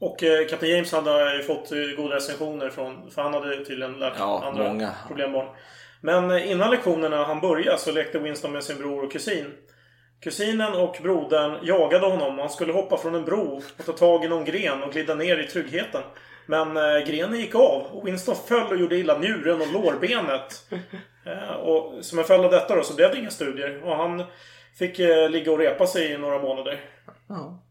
Och 0.00 0.22
eh, 0.22 0.46
Kapten 0.46 0.68
James 0.68 0.92
hade 0.92 1.36
ju 1.36 1.42
fått 1.42 1.72
eh, 1.72 1.78
goda 1.96 2.16
recensioner 2.16 2.70
från... 2.70 3.10
För 3.10 3.22
han 3.22 3.34
hade 3.34 3.64
tydligen 3.64 3.92
lärt 3.92 4.14
Ja, 4.18 4.44
andra 4.44 4.64
många. 4.68 4.90
problembarn. 5.06 5.46
Men 6.04 6.30
eh, 6.30 6.50
innan 6.50 6.70
lektionerna 6.70 7.24
han 7.24 7.40
började 7.40 7.78
så 7.78 7.92
lekte 7.92 8.18
Winston 8.18 8.52
med 8.52 8.64
sin 8.64 8.78
bror 8.78 9.04
och 9.04 9.12
kusin. 9.12 9.52
Kusinen 10.20 10.74
och 10.74 10.96
brodern 11.02 11.58
jagade 11.62 12.06
honom. 12.06 12.38
Han 12.38 12.50
skulle 12.50 12.72
hoppa 12.72 12.96
från 12.96 13.14
en 13.14 13.24
bro 13.24 13.62
och 13.78 13.86
ta 13.86 13.92
tag 13.92 14.24
i 14.24 14.28
någon 14.28 14.44
gren 14.44 14.82
och 14.82 14.92
glida 14.92 15.14
ner 15.14 15.38
i 15.38 15.46
tryggheten. 15.46 16.02
Men 16.46 16.76
eh, 16.76 17.06
grenen 17.06 17.40
gick 17.40 17.54
av 17.54 17.82
och 17.82 18.06
Winston 18.06 18.36
föll 18.46 18.72
och 18.72 18.76
gjorde 18.76 18.96
illa 18.96 19.18
njuren 19.18 19.60
och 19.60 19.72
lårbenet. 19.72 20.64
Eh, 21.26 21.54
och 21.54 22.04
som 22.04 22.18
en 22.18 22.24
följd 22.24 22.44
av 22.44 22.50
detta 22.50 22.76
då 22.76 22.82
så 22.82 22.94
blev 22.94 23.10
det 23.10 23.18
inga 23.18 23.30
studier. 23.30 23.84
Och 23.84 23.96
han 23.96 24.22
fick 24.78 24.98
eh, 24.98 25.30
ligga 25.30 25.52
och 25.52 25.58
repa 25.58 25.86
sig 25.86 26.12
i 26.12 26.18
några 26.18 26.38
månader. 26.38 26.80
Ja. 27.28 27.62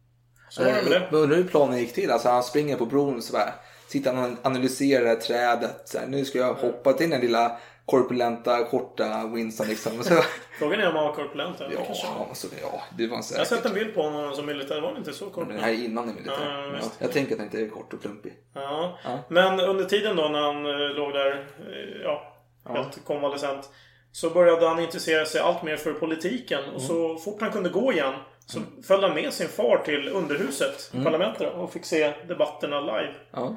Så 0.50 0.64
var 0.64 0.72
det 0.72 0.82
med 0.82 0.92
det. 0.92 1.08
Jag 1.12 1.22
undrar 1.22 1.38
hur 1.38 1.44
planen 1.44 1.80
gick 1.80 1.94
till. 1.94 2.12
Alltså 2.12 2.30
han 2.30 2.44
springer 2.44 2.78
på 2.78 2.86
bron 2.86 3.22
så 3.22 3.34
bara. 3.34 3.54
Sitter 3.88 4.18
och 4.18 4.46
analyserar 4.46 5.16
trädet. 5.16 5.82
Så 5.86 6.00
här, 6.00 6.08
nu 6.08 6.26
ska 6.26 6.40
jag 6.40 6.54
hoppa 6.54 6.94
till 6.94 7.10
den 7.10 7.22
lilla 7.22 7.60
korpulenta, 7.86 8.64
korta 8.64 9.28
Winston 9.34 9.68
liksom. 9.68 10.04
Så, 10.04 10.14
Frågan 10.60 10.80
är 10.80 10.90
om 10.90 10.96
han 10.96 11.06
var 11.06 11.14
korpulent. 11.14 11.56
Ja, 11.60 11.66
ja, 11.74 11.84
kanske. 11.86 12.08
alltså, 12.08 12.48
ja, 12.62 12.82
det 12.98 13.08
var 13.08 13.12
Jag 13.12 13.16
har 13.18 13.24
säkert. 13.24 13.48
sett 13.48 13.66
en 13.66 13.74
bild 13.74 13.96
på 13.96 14.02
honom 14.02 14.36
som 14.36 14.46
militär. 14.46 14.82
Var 14.82 14.88
han 14.90 14.98
inte 14.98 15.14
så 15.14 15.26
korpulent? 15.30 15.62
det 15.62 15.66
här 15.66 15.74
är 15.74 15.86
innan 15.86 16.10
i 16.10 16.14
militär. 16.14 16.68
Ja, 16.74 16.78
Ja, 16.82 16.88
jag 17.00 17.12
tänker 17.12 17.32
att 17.34 17.38
han 17.40 17.46
inte 17.48 17.62
är 17.62 17.68
kort 17.70 17.94
och 17.94 18.02
klumpig. 18.02 18.34
Ja. 18.54 18.98
Ja. 19.04 19.20
Men 19.30 19.60
under 19.60 19.86
tiden 19.86 20.16
då 20.16 20.24
när 20.28 20.42
han 20.42 20.66
eh, 20.66 20.90
låg 20.96 21.14
där, 21.14 21.32
eh, 21.32 22.02
ja, 22.04 22.30
Ja. 22.66 22.74
helt 22.74 23.06
konvalescent. 23.06 23.70
Så 24.12 24.30
började 24.30 24.68
han 24.68 24.80
intressera 24.80 25.26
sig 25.26 25.42
allt 25.42 25.64
mer 25.64 25.78
för 25.78 25.94
politiken. 25.94 26.60
Och 26.76 26.82
så 26.82 27.16
fort 27.18 27.42
han 27.42 27.52
kunde 27.52 27.70
gå 27.70 27.94
igen 27.94 28.14
så 28.46 28.60
följde 28.88 29.08
han 29.08 29.16
med 29.16 29.34
sin 29.34 29.48
far 29.48 29.78
till 29.86 30.10
underhuset, 30.10 30.90
Mm. 30.94 31.04
parlamentet, 31.06 31.54
och 31.54 31.74
fick 31.74 31.86
se 31.86 32.14
debatterna 32.28 32.80
live. 32.82 33.14
Ja. 33.32 33.56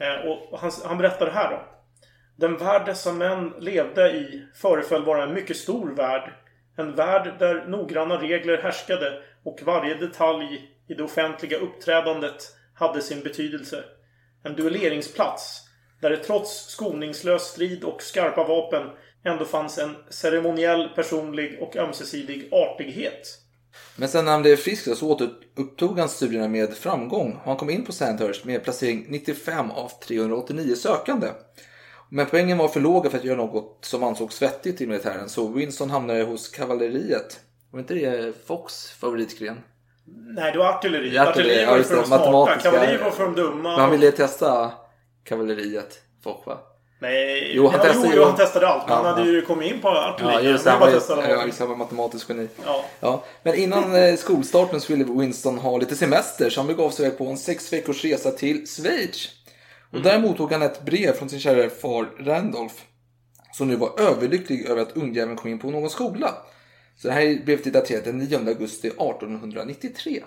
Eh, 0.00 0.30
och 0.30 0.58
han, 0.58 0.70
han 0.84 0.98
berättade 0.98 1.30
här 1.30 1.50
då. 1.50 1.60
Den 2.36 2.56
värld 2.56 2.86
dessa 2.86 3.12
män 3.12 3.52
levde 3.58 4.10
i 4.10 4.42
föreföll 4.54 5.04
vara 5.04 5.22
en 5.22 5.34
mycket 5.34 5.56
stor 5.56 5.94
värld. 5.94 6.32
En 6.76 6.94
värld 6.94 7.34
där 7.38 7.66
noggranna 7.66 8.22
regler 8.22 8.62
härskade 8.62 9.22
och 9.44 9.60
varje 9.62 9.94
detalj 9.94 10.70
i 10.88 10.94
det 10.94 11.02
offentliga 11.02 11.58
uppträdandet 11.58 12.56
hade 12.74 13.02
sin 13.02 13.22
betydelse. 13.22 13.84
En 14.44 14.56
duelleringsplats 14.56 15.60
där 16.00 16.10
det 16.10 16.16
trots 16.16 16.66
skoningslös 16.66 17.42
strid 17.42 17.84
och 17.84 18.02
skarpa 18.02 18.44
vapen 18.44 18.90
ändå 19.24 19.44
fanns 19.44 19.78
en 19.78 19.96
ceremoniell, 20.10 20.88
personlig 20.88 21.58
och 21.62 21.76
ömsesidig 21.76 22.48
artighet. 22.52 23.38
Men 23.96 24.08
sen 24.08 24.24
när 24.24 24.32
han 24.32 24.42
blev 24.42 24.56
frisk 24.56 24.96
så 24.96 25.10
återupptog 25.10 25.98
han 25.98 26.08
studierna 26.08 26.48
med 26.48 26.74
framgång. 26.74 27.32
Och 27.32 27.44
han 27.44 27.56
kom 27.56 27.70
in 27.70 27.84
på 27.84 27.92
Sandhurst 27.92 28.44
med 28.44 28.64
placering 28.64 29.06
95 29.08 29.70
av 29.70 29.92
389 30.06 30.74
sökande. 30.74 31.26
Men 32.14 32.26
poängen 32.26 32.58
var 32.58 32.68
för 32.68 32.80
låga 32.80 33.10
för 33.10 33.18
att 33.18 33.24
göra 33.24 33.36
något 33.36 33.78
som 33.80 34.02
ansågs 34.02 34.42
vettigt 34.42 34.80
i 34.80 34.86
militären. 34.86 35.28
Så 35.28 35.48
Winston 35.48 35.90
hamnade 35.90 36.22
hos 36.22 36.48
kavalleriet. 36.48 37.40
Var 37.70 37.80
inte 37.80 37.94
det 37.94 38.34
Fox 38.46 38.90
favoritgren? 38.90 39.60
Nej, 40.36 40.52
det 40.52 40.58
var 40.58 40.66
artilleri. 40.66 41.18
Artilleri, 41.18 41.62
ja, 41.62 41.66
var 41.66 41.72
ju 41.72 41.78
just 41.78 41.90
för 41.90 41.96
de 41.96 42.06
smarta. 42.06 42.58
Kavalleri 42.62 42.96
var 42.96 43.10
för 43.10 43.24
de 43.24 43.34
dumma. 43.34 43.70
Men 43.70 43.80
han 43.80 43.90
ville 43.90 44.10
testa 44.12 44.72
kavalleriet, 45.24 45.98
Fox 46.24 46.46
va? 46.46 46.58
Nej, 46.98 47.52
Jo, 47.56 47.66
han 47.68 47.80
ja, 47.80 47.82
testade 47.86 48.08
jo, 48.08 48.20
ju- 48.20 48.24
han 48.24 48.36
testade 48.36 48.68
allt. 48.68 48.88
Men 48.88 48.96
Ja, 48.96 49.02
han 49.02 49.14
hade 49.14 49.26
ja. 49.26 49.32
ju 49.34 49.42
kommit 49.42 49.72
in 49.72 49.80
på 49.80 49.88
artilleri. 49.88 50.34
Ja, 50.44 50.50
just 50.50 50.64
det. 50.64 50.70
Han 50.70 50.80
var 50.80 50.86
bara 50.86 50.94
ju 50.94 51.00
testa 51.00 51.30
ja, 51.30 51.46
just 51.46 51.58
han 51.58 51.68
var 51.68 51.76
matematisk 51.76 52.28
geni. 52.28 52.48
Ja. 52.64 52.84
Ja, 53.00 53.24
men 53.42 53.54
innan 53.54 53.94
eh, 53.96 54.16
skolstarten 54.16 54.80
så 54.80 54.92
ville 54.92 55.04
Winston 55.04 55.58
ha 55.58 55.78
lite 55.78 55.96
semester 55.96 56.50
så 56.50 56.60
han 56.60 56.66
begav 56.66 56.90
sig 56.90 57.10
på 57.10 57.26
en 57.26 57.36
sex 57.38 57.72
veckors 57.72 58.04
resa 58.04 58.30
till 58.30 58.66
Schweiz. 58.66 59.28
Och 59.94 60.02
där 60.02 60.18
mottog 60.18 60.52
han 60.52 60.62
ett 60.62 60.84
brev 60.84 61.12
från 61.12 61.28
sin 61.28 61.40
kära 61.40 61.70
far 61.70 62.06
Randolph. 62.18 62.74
Som 63.52 63.68
nu 63.68 63.76
var 63.76 64.00
överlycklig 64.00 64.66
över 64.66 64.82
att 64.82 64.96
ungjäveln 64.96 65.36
kom 65.36 65.50
in 65.50 65.58
på 65.58 65.70
någon 65.70 65.90
skola. 65.90 66.34
Så 66.96 67.08
det 67.08 67.14
här 67.14 67.44
brevet 67.44 67.66
är 67.66 67.70
daterat 67.70 68.04
den 68.04 68.18
9 68.18 68.38
augusti 68.38 68.88
1893. 68.88 70.22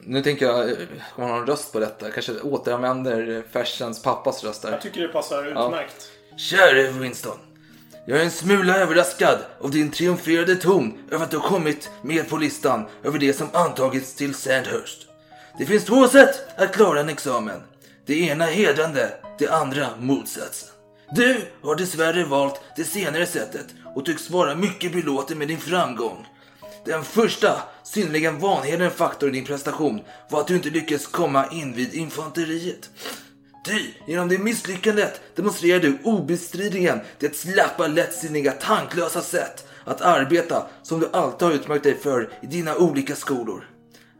Nu 0.00 0.22
tänker 0.22 0.46
jag, 0.46 0.70
eh, 0.70 0.76
om 1.14 1.22
man 1.22 1.30
har 1.30 1.38
en 1.38 1.46
röst 1.46 1.72
på 1.72 1.80
detta, 1.80 2.10
kanske 2.10 2.40
återanvänder 2.40 3.42
Fersens 3.52 4.02
pappas 4.02 4.44
röst 4.44 4.62
där. 4.62 4.72
Jag 4.72 4.80
tycker 4.80 5.00
det 5.00 5.08
passar 5.08 5.44
utmärkt. 5.46 6.08
Käre 6.36 6.90
Winston. 6.90 7.38
Jag 8.06 8.20
är 8.20 8.24
en 8.24 8.30
smula 8.30 8.76
överraskad 8.76 9.38
av 9.60 9.70
din 9.70 9.90
triumferade 9.90 10.56
ton 10.56 10.98
över 11.10 11.24
att 11.24 11.30
du 11.30 11.36
har 11.36 11.48
kommit 11.48 11.90
med 12.02 12.28
på 12.28 12.36
listan 12.36 12.86
över 13.04 13.18
det 13.18 13.32
som 13.32 13.46
antagits 13.52 14.14
till 14.14 14.34
Sandhurst. 14.34 15.08
Det 15.58 15.66
finns 15.66 15.84
två 15.84 16.08
sätt 16.08 16.34
att 16.56 16.72
klara 16.72 17.00
en 17.00 17.08
examen. 17.08 17.60
Det 18.08 18.20
ena 18.20 18.44
hedrande, 18.44 19.12
det 19.38 19.48
andra 19.48 19.88
motsatsen. 20.00 20.68
Du 21.14 21.40
har 21.62 21.76
dessvärre 21.76 22.24
valt 22.24 22.60
det 22.76 22.84
senare 22.84 23.26
sättet 23.26 23.66
och 23.94 24.04
tycks 24.04 24.30
vara 24.30 24.54
mycket 24.54 24.92
belåten 24.92 25.38
med 25.38 25.48
din 25.48 25.58
framgång. 25.58 26.26
Den 26.84 27.04
första, 27.04 27.62
synnerligen 27.84 28.38
vanhedrande 28.38 28.94
faktorn 28.94 29.30
i 29.30 29.32
din 29.32 29.44
prestation 29.44 30.00
var 30.30 30.40
att 30.40 30.46
du 30.46 30.56
inte 30.56 30.70
lyckades 30.70 31.06
komma 31.06 31.46
in 31.52 31.72
vid 31.72 31.94
infanteriet. 31.94 32.90
Ty, 33.66 33.80
genom 34.06 34.28
det 34.28 34.38
misslyckandet 34.38 35.20
demonstrerar 35.36 35.80
du 35.80 35.98
obestridligen 36.04 37.00
det 37.18 37.36
slappa, 37.36 37.86
lättsinniga, 37.86 38.52
tanklösa 38.52 39.20
sätt 39.20 39.66
att 39.84 40.00
arbeta 40.00 40.66
som 40.82 41.00
du 41.00 41.08
alltid 41.12 41.48
har 41.48 41.54
utmärkt 41.54 41.84
dig 41.84 41.98
för 41.98 42.30
i 42.42 42.46
dina 42.46 42.76
olika 42.76 43.16
skolor. 43.16 43.64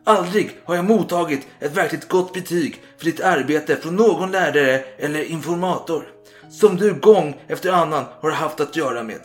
Aldrig 0.09 0.61
har 0.65 0.75
jag 0.75 0.85
mottagit 0.85 1.47
ett 1.61 1.77
verkligt 1.77 2.09
gott 2.09 2.33
betyg 2.33 2.83
för 2.99 3.05
ditt 3.05 3.21
arbete 3.21 3.77
från 3.77 3.97
någon 3.97 4.31
lärare 4.31 4.85
eller 4.99 5.23
informator 5.23 6.09
som 6.51 6.77
du 6.77 6.95
gång 6.95 7.41
efter 7.47 7.73
annan 7.73 8.05
har 8.21 8.31
haft 8.31 8.61
att 8.61 8.77
göra 8.77 9.03
med. 9.03 9.21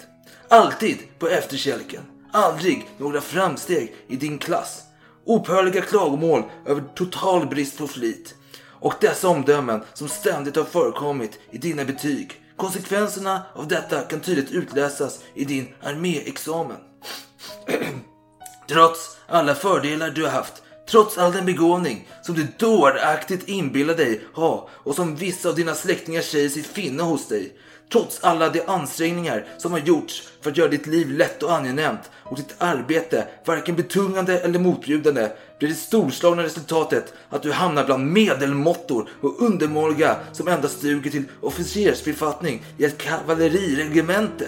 Alltid 0.48 0.98
på 1.20 1.28
efterkälken. 1.28 2.02
Aldrig 2.32 2.90
några 2.98 3.22
framsteg 3.22 3.96
i 4.08 4.16
din 4.16 4.38
klass. 4.38 4.84
Upphörliga 5.26 5.82
klagomål 5.82 6.44
över 6.66 6.84
total 6.96 7.48
brist 7.48 7.78
på 7.78 7.88
flit. 7.88 8.36
Och 8.66 8.94
dessa 9.02 9.28
omdömen 9.28 9.84
som 9.94 10.08
ständigt 10.08 10.56
har 10.56 10.64
förekommit 10.64 11.40
i 11.52 11.58
dina 11.58 11.86
betyg. 11.86 12.32
Konsekvenserna 12.58 13.42
av 13.54 13.68
detta 13.68 14.02
kan 14.02 14.20
tydligt 14.20 14.52
utläsas 14.52 15.20
i 15.34 15.46
din 15.46 15.68
arméexamen. 15.84 16.78
Trots 18.70 19.18
alla 19.28 19.56
fördelar 19.56 20.10
du 20.10 20.24
har 20.24 20.32
haft, 20.32 20.63
trots 20.90 21.18
all 21.18 21.32
den 21.32 21.46
begåvning 21.46 22.08
som 22.22 22.36
du 22.36 22.48
dåraktigt 22.58 23.50
inbillar 23.50 23.96
dig 23.96 24.22
ha 24.34 24.70
och 24.72 24.96
som 24.96 25.16
vissa 25.16 25.50
av 25.50 25.56
dina 25.56 25.76
släktingar 25.76 26.22
säger 26.22 26.50
sig 26.50 26.64
finna 26.64 27.04
hos 27.04 27.28
dig. 27.28 27.54
Trots 27.92 28.20
alla 28.24 28.50
de 28.50 28.62
ansträngningar 28.68 29.46
som 29.58 29.72
har 29.72 29.80
gjorts 29.80 30.30
för 30.42 30.52
att 30.52 30.58
göra 30.58 30.70
ditt 30.70 30.88
liv 30.88 31.12
lätt 31.12 31.44
och 31.44 31.54
angenämt 31.54 32.12
och 32.24 32.38
ditt 32.38 32.56
arbete 32.58 33.28
varken 33.46 33.76
betungande 33.76 34.40
eller 34.40 34.60
motbjudande 34.60 35.30
blir 35.60 35.70
det 35.70 35.76
storslagna 35.76 36.44
resultatet 36.44 37.14
att 37.30 37.44
du 37.44 37.52
hamnar 37.52 37.86
bland 37.86 38.12
medelmåttor 38.12 39.10
och 39.22 39.42
undermåliga 39.42 40.18
som 40.32 40.48
endast 40.48 40.82
duger 40.82 41.12
till 41.12 41.24
officersbefattning 41.42 42.66
i 42.78 42.86
ett 42.86 42.98
kavalleriregemente. 42.98 44.46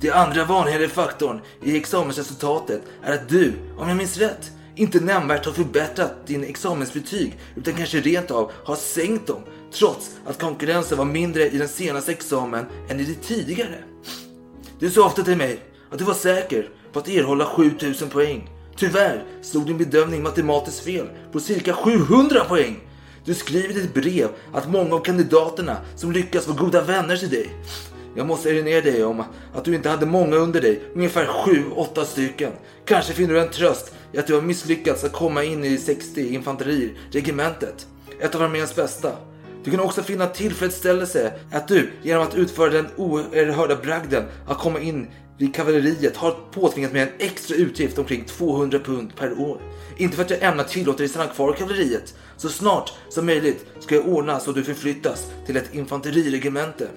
Det 0.00 0.10
andra 0.10 0.44
vanliga 0.44 0.88
faktorn 0.88 1.40
i 1.62 1.76
examensresultatet 1.76 2.82
är 3.02 3.14
att 3.14 3.28
du, 3.28 3.52
om 3.78 3.88
jag 3.88 3.96
minns 3.96 4.16
rätt, 4.16 4.50
inte 4.80 5.00
nämnvärt 5.00 5.46
har 5.46 5.52
förbättrat 5.52 6.26
din 6.26 6.44
examensbetyg 6.44 7.38
utan 7.56 7.74
kanske 7.74 8.00
rent 8.00 8.30
av 8.30 8.52
har 8.64 8.76
sänkt 8.76 9.26
dem 9.26 9.42
trots 9.72 10.10
att 10.26 10.40
konkurrensen 10.40 10.98
var 10.98 11.04
mindre 11.04 11.50
i 11.50 11.58
den 11.58 11.68
senaste 11.68 12.12
examen 12.12 12.66
än 12.88 13.00
i 13.00 13.04
det 13.04 13.14
tidigare. 13.14 13.78
Du 14.78 14.90
sa 14.90 15.06
ofta 15.06 15.22
till 15.22 15.36
mig 15.36 15.60
att 15.90 15.98
du 15.98 16.04
var 16.04 16.14
säker 16.14 16.68
på 16.92 16.98
att 16.98 17.08
erhålla 17.08 17.44
7000 17.44 18.08
poäng. 18.08 18.50
Tyvärr 18.76 19.24
slog 19.42 19.66
din 19.66 19.78
bedömning 19.78 20.22
matematiskt 20.22 20.84
fel 20.84 21.06
på 21.32 21.40
cirka 21.40 21.72
700 21.72 22.44
poäng. 22.44 22.80
Du 23.24 23.34
skriver 23.34 23.70
i 23.70 23.80
ditt 23.80 23.94
brev 23.94 24.28
att 24.52 24.70
många 24.70 24.94
av 24.94 25.00
kandidaterna 25.00 25.76
som 25.96 26.12
lyckas 26.12 26.48
var 26.48 26.54
goda 26.54 26.82
vänner 26.82 27.16
till 27.16 27.30
dig. 27.30 27.50
Jag 28.14 28.26
måste 28.26 28.50
erinra 28.50 28.80
dig 28.80 29.04
om 29.04 29.24
att 29.54 29.64
du 29.64 29.74
inte 29.74 29.88
hade 29.88 30.06
många 30.06 30.36
under 30.36 30.60
dig, 30.60 30.82
ungefär 30.94 31.26
7-8 31.26 32.04
stycken. 32.04 32.52
Kanske 32.84 33.12
finner 33.12 33.34
du 33.34 33.40
en 33.40 33.50
tröst 33.50 33.94
i 34.12 34.18
att 34.18 34.26
du 34.26 34.34
har 34.34 34.42
misslyckats 34.42 35.04
att 35.04 35.12
komma 35.12 35.44
in 35.44 35.64
i 35.64 35.78
60 35.78 36.34
infanteriregementet. 36.34 37.86
Ett 38.20 38.34
av 38.34 38.42
arméns 38.42 38.76
bästa. 38.76 39.12
Du 39.64 39.70
kan 39.70 39.80
också 39.80 40.02
finna 40.02 40.26
tillfredsställelse 40.26 41.32
att 41.52 41.68
du 41.68 41.90
genom 42.02 42.22
att 42.22 42.34
utföra 42.34 42.70
den 42.70 42.86
oerhörda 42.96 43.76
bragden 43.76 44.24
att 44.46 44.58
komma 44.58 44.80
in 44.80 45.06
vid 45.38 45.54
kavalleriet 45.54 46.16
har 46.16 46.36
påtvingat 46.52 46.92
mig 46.92 47.02
en 47.02 47.08
extra 47.18 47.56
utgift 47.56 47.98
omkring 47.98 48.24
200 48.24 48.78
pund 48.78 49.16
per 49.16 49.40
år. 49.40 49.60
Inte 49.96 50.16
för 50.16 50.24
att 50.24 50.30
jag 50.30 50.42
ämnar 50.42 50.64
tillåta 50.64 50.98
dig 50.98 51.08
stanna 51.08 51.26
kvar 51.26 51.54
i 51.54 51.58
kavalleriet. 51.58 52.14
Så 52.36 52.48
snart 52.48 52.92
som 53.08 53.26
möjligt 53.26 53.66
ska 53.80 53.94
jag 53.94 54.08
ordna 54.08 54.40
så 54.40 54.50
att 54.50 54.56
du 54.56 54.64
förflyttas 54.64 55.26
till 55.46 55.56
ett 55.56 55.74
infanteriregemente. 55.74 56.88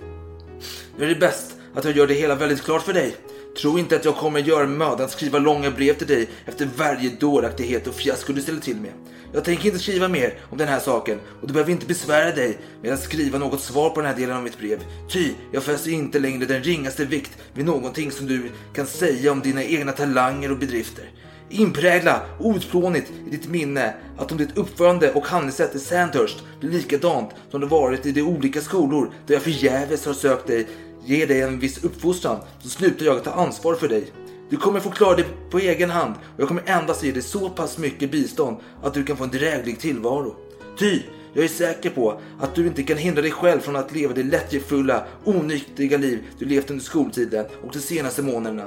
Nu 0.98 1.06
är 1.06 1.10
det 1.10 1.20
bäst 1.20 1.56
att 1.76 1.86
jag 1.86 1.98
gör 1.98 2.08
det 2.08 2.14
hela 2.14 2.36
väldigt 2.36 2.62
klart 2.62 2.82
för 2.82 2.94
dig. 2.94 3.16
Tro 3.62 3.80
inte 3.80 3.96
att 3.96 4.06
jag 4.06 4.16
kommer 4.16 4.40
göra 4.40 4.68
mödan 4.68 5.06
att 5.06 5.12
skriva 5.12 5.40
långa 5.40 5.72
brev 5.72 5.94
till 5.94 6.08
dig 6.08 6.30
efter 6.46 6.70
varje 6.78 7.10
dåraktighet 7.10 7.88
och 7.88 7.96
fiasko 7.96 8.34
du 8.34 8.42
ställer 8.42 8.60
till 8.60 8.76
med. 8.76 8.92
Jag 9.34 9.44
tänker 9.44 9.66
inte 9.66 9.80
skriva 9.80 10.08
mer 10.08 10.38
om 10.50 10.58
den 10.58 10.68
här 10.68 10.80
saken 10.80 11.20
och 11.42 11.48
du 11.48 11.54
behöver 11.54 11.72
inte 11.72 11.86
besvära 11.86 12.36
dig 12.36 12.58
med 12.82 12.94
att 12.94 13.04
skriva 13.04 13.38
något 13.38 13.62
svar 13.62 13.90
på 13.90 14.02
den 14.02 14.10
här 14.10 14.18
delen 14.18 14.38
av 14.38 14.44
mitt 14.44 14.60
brev. 14.60 14.80
Ty, 15.12 15.32
jag 15.52 15.64
fäster 15.64 15.92
inte 15.92 16.20
längre 16.20 16.46
den 16.46 16.64
ringaste 16.64 17.06
vikt 17.06 17.38
vid 17.54 17.66
någonting 17.66 18.12
som 18.12 18.28
du 18.28 18.52
kan 18.74 18.86
säga 18.88 19.32
om 19.32 19.42
dina 19.42 19.64
egna 19.64 19.92
talanger 19.92 20.52
och 20.52 20.58
bedrifter. 20.58 21.06
Inprägla 21.54 22.22
outplånligt 22.40 23.12
i 23.28 23.30
ditt 23.30 23.48
minne 23.48 23.94
att 24.18 24.32
om 24.32 24.38
ditt 24.38 24.58
uppförande 24.58 25.12
och 25.12 25.28
handlingssätt 25.28 25.76
i 25.76 25.80
Sandhurst 25.80 26.44
blir 26.60 26.72
likadant 26.72 27.30
som 27.52 27.62
det 27.62 27.68
varit 27.68 28.06
i 28.06 28.12
de 28.12 28.22
olika 28.22 28.62
skolor 28.62 29.12
där 29.28 29.34
jag 29.34 29.44
förgäves 29.44 30.06
har 30.06 30.14
sökt 30.14 30.48
dig, 30.48 30.68
ger 31.06 31.28
dig 31.28 31.42
en 31.42 31.60
viss 31.60 31.84
uppfostran, 31.84 32.38
så 32.60 32.70
slutar 32.70 33.06
jag 33.06 33.18
att 33.18 33.24
ta 33.24 33.32
ansvar 33.32 33.76
för 33.76 33.88
dig. 33.88 34.12
Du 34.50 34.58
kommer 34.58 34.80
få 34.80 34.90
klara 34.90 35.16
dig 35.16 35.26
på 35.50 35.60
egen 35.60 35.90
hand 35.90 36.16
och 36.36 36.42
jag 36.42 36.48
kommer 36.48 36.64
endast 36.66 37.04
ge 37.04 37.12
dig 37.12 37.22
så 37.22 37.50
pass 37.50 37.78
mycket 37.78 38.12
bistånd 38.12 38.58
att 38.84 38.94
du 38.94 39.04
kan 39.04 39.18
få 39.18 39.24
en 39.24 39.30
dräglig 39.30 39.80
tillvaro. 39.80 40.36
Ty, 40.80 41.00
jag 41.34 41.44
är 41.44 41.50
säker 41.50 41.90
på 41.90 42.20
att 42.40 42.56
du 42.56 42.68
inte 42.68 42.84
kan 42.84 42.98
hindra 42.98 43.22
dig 43.22 43.32
själv 43.32 43.60
från 43.60 43.76
att 43.76 43.96
leva 43.96 44.14
det 44.14 44.24
lättjefulla, 44.24 45.04
onyttiga 45.24 45.98
liv 45.98 46.24
du 46.40 46.46
levt 46.46 46.70
under 46.70 46.84
skoltiden 46.84 47.46
och 47.64 47.74
de 47.74 47.80
senaste 47.80 48.22
månaderna. 48.22 48.66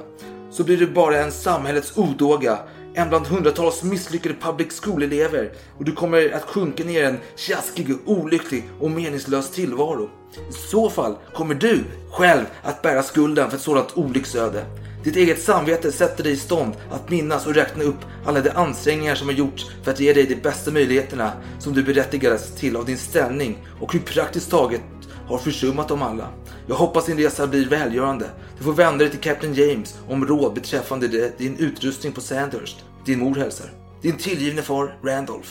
Så 0.51 0.63
blir 0.63 0.77
du 0.77 0.87
bara 0.87 1.17
en 1.17 1.31
samhällets 1.31 1.97
odåga, 1.97 2.59
en 2.97 3.09
bland 3.09 3.27
hundratals 3.27 3.83
misslyckade 3.83 4.35
public 4.41 4.81
school-elever 4.81 5.51
och 5.77 5.85
du 5.85 5.91
kommer 5.91 6.31
att 6.33 6.43
sjunka 6.43 6.83
ner 6.83 7.01
i 7.01 7.05
en 7.05 7.17
tjaskig, 7.35 7.95
olycklig 8.05 8.69
och 8.79 8.91
meningslös 8.91 9.51
tillvaro. 9.51 10.09
I 10.49 10.53
så 10.53 10.89
fall 10.89 11.15
kommer 11.33 11.55
du 11.55 11.83
själv 12.11 12.45
att 12.63 12.81
bära 12.81 13.03
skulden 13.03 13.49
för 13.49 13.57
ett 13.57 13.63
sådant 13.63 13.97
olycksöde. 13.97 14.65
Ditt 15.03 15.15
eget 15.15 15.41
samvete 15.41 15.91
sätter 15.91 16.23
dig 16.23 16.33
i 16.33 16.37
stånd 16.37 16.73
att 16.91 17.09
minnas 17.09 17.47
och 17.47 17.55
räkna 17.55 17.83
upp 17.83 18.05
alla 18.25 18.41
de 18.41 18.49
ansträngningar 18.49 19.15
som 19.15 19.27
har 19.27 19.35
gjorts 19.35 19.65
för 19.83 19.91
att 19.91 19.99
ge 19.99 20.13
dig 20.13 20.25
de 20.25 20.35
bästa 20.35 20.71
möjligheterna 20.71 21.31
som 21.59 21.73
du 21.73 21.83
berättigades 21.83 22.55
till 22.55 22.75
av 22.75 22.85
din 22.85 22.97
ställning 22.97 23.67
och 23.79 23.93
hur 23.93 23.99
praktiskt 23.99 24.51
taget 24.51 24.81
har 25.27 25.37
försummat 25.37 25.87
dem 25.87 26.01
alla. 26.01 26.27
Jag 26.67 26.75
hoppas 26.75 27.05
din 27.05 27.17
resa 27.17 27.47
blir 27.47 27.69
välgörande. 27.69 28.29
Du 28.57 28.63
får 28.63 28.73
vända 28.73 28.97
dig 28.97 29.09
till 29.09 29.19
Captain 29.19 29.53
James 29.53 29.99
om 30.09 30.25
råd 30.25 30.53
beträffande 30.53 31.07
det- 31.07 31.37
din 31.37 31.57
utrustning 31.57 32.13
på 32.13 32.21
Sandhurst. 32.21 32.85
Din 33.05 33.19
mor 33.19 33.35
hälsar. 33.35 33.67
Din 34.01 34.17
tillgivne 34.17 34.61
far 34.61 34.97
Randolph. 35.03 35.49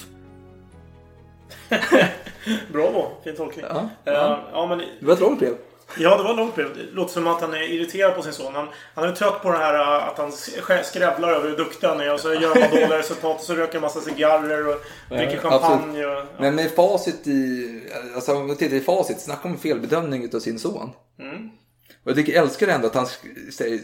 Bravo, 2.72 3.08
fin 3.24 3.36
tolkning. 3.36 3.64
Ja, 3.68 3.88
ja. 4.04 4.12
ja. 4.12 4.40
ja 4.52 4.66
men 4.66 4.78
Det 4.78 5.06
var 5.06 5.12
ett 5.12 5.20
långt 5.20 5.38
brev. 5.38 5.54
Ja, 5.98 6.16
det 6.16 6.22
var 6.22 6.34
långt 6.34 6.54
brev. 6.54 6.68
Det 6.76 6.82
låter 6.94 7.12
som 7.12 7.26
att 7.26 7.40
han 7.40 7.54
är 7.54 7.62
irriterad 7.72 8.14
på 8.14 8.22
sin 8.22 8.32
son. 8.32 8.54
Han, 8.54 8.68
han 8.94 9.08
är 9.08 9.12
trött 9.12 9.42
på 9.42 9.50
det 9.50 9.58
här 9.58 9.74
äh, 9.74 10.08
att 10.08 10.18
han 10.18 10.30
sk- 10.30 10.82
skrävlar 10.82 11.28
över 11.32 11.48
hur 11.50 11.56
duktig 11.56 11.86
han 11.86 12.00
är. 12.00 12.12
Och 12.14 12.20
så 12.20 12.34
gör 12.34 12.60
man 12.60 12.70
dåliga 12.70 12.98
resultat 12.98 13.36
och 13.38 13.44
så 13.44 13.54
röker 13.54 13.74
en 13.74 13.80
massa 13.82 14.00
cigarrer 14.00 14.68
och 14.68 14.80
dricker 15.08 15.38
champagne. 15.38 16.06
Och, 16.06 16.12
ja. 16.12 16.24
Men 16.38 16.54
med 16.54 16.70
facit 16.70 17.26
i, 17.26 17.68
alltså 18.14 18.32
om 18.34 18.48
vi 18.48 18.56
tittar 18.56 18.76
i 18.76 18.80
facit, 18.80 19.20
snacka 19.20 19.48
om 19.48 19.58
felbedömning 19.58 20.24
utav 20.24 20.38
sin 20.40 20.58
son. 20.58 20.90
Mm. 21.20 21.50
Och 22.06 22.10
jag 22.10 22.16
tycker, 22.16 22.32
jag 22.32 22.44
älskar 22.44 22.68
ändå 22.68 22.86
att 22.86 22.94
han 22.94 23.06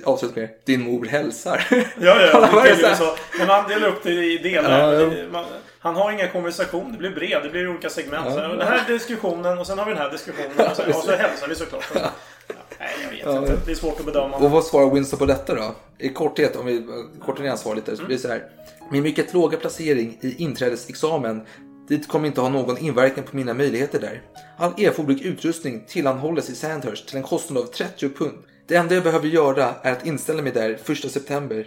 avslutar 0.05 0.41
med 0.41 0.51
din 0.65 0.83
mor 0.83 1.07
hälsar. 1.07 1.67
Ja, 2.01 2.21
ja, 2.21 2.49
Han 2.53 2.97
så. 2.97 3.17
Men 3.39 3.49
han 3.49 3.69
delar 3.69 3.89
upp 3.89 4.03
det 4.03 4.11
i 4.11 4.39
delar. 4.39 5.01
Ja, 5.01 5.13
ja. 5.33 5.45
Han 5.79 5.95
har 5.97 6.13
inga 6.13 6.29
konversation. 6.29 6.93
Det 6.93 6.99
blir 6.99 7.11
brev. 7.11 7.43
Det 7.43 7.49
blir 7.49 7.69
olika 7.69 7.91
segment. 7.91 8.27
Ja. 8.27 8.33
Så 8.33 8.41
den 8.41 8.61
här 8.69 8.87
diskussionen 8.89 9.59
och 9.59 9.67
sen 9.67 9.79
har 9.79 9.85
vi 9.87 9.91
den 9.93 10.03
här 10.03 10.11
diskussionen. 10.11 10.71
Och, 10.71 10.77
sen, 10.77 10.93
och 10.93 10.95
så 10.95 11.13
hälsar 11.13 11.49
vi 11.49 11.55
såklart. 11.55 11.85
Nej, 11.95 12.91
jag 13.03 13.11
vet 13.11 13.19
inte. 13.39 13.53
ja. 13.53 13.59
Det 13.67 13.71
är 13.71 13.75
svårt 13.75 14.01
att 14.01 14.07
bedöma. 14.07 14.37
Och 14.37 14.51
vad 14.51 14.65
svarar 14.65 14.95
Winston 14.95 15.19
på 15.19 15.27
detta 15.27 15.55
då? 15.55 15.75
I 15.99 16.09
korthet, 16.09 16.57
om 16.57 16.67
vi 16.67 16.87
kortar 17.21 17.43
ner 17.43 17.49
hans 17.49 17.61
svar 17.61 17.75
lite, 17.75 17.97
så 17.97 18.05
blir 18.05 18.17
det 18.17 18.23
så 18.23 18.29
här. 18.29 18.43
Min 18.91 19.03
mycket 19.03 19.35
låga 19.35 19.59
placering 19.59 20.19
i 20.21 20.43
inträdesexamen 20.43 21.47
dit 21.89 22.09
kommer 22.09 22.27
inte 22.27 22.41
ha 22.41 22.49
någon 22.49 22.79
inverkan 22.79 23.25
på 23.25 23.37
mina 23.37 23.55
möjligheter 23.55 24.01
där. 24.01 24.23
All 24.57 24.73
erforderlig 24.81 25.23
utrustning 25.23 25.85
tillhandahålles 25.89 26.51
i 26.51 26.55
Sandhurst 26.55 27.09
till 27.09 27.17
en 27.17 27.23
kostnad 27.23 27.63
av 27.63 27.67
30 27.67 28.09
pund. 28.09 28.39
Det 28.67 28.77
enda 28.77 28.95
jag 28.95 29.05
behöver 29.05 29.29
göra 29.29 29.75
är 29.83 29.93
att 29.93 30.07
inställa 30.07 30.43
mig 30.43 30.53
där 30.53 30.71
1 30.71 31.13
september. 31.13 31.67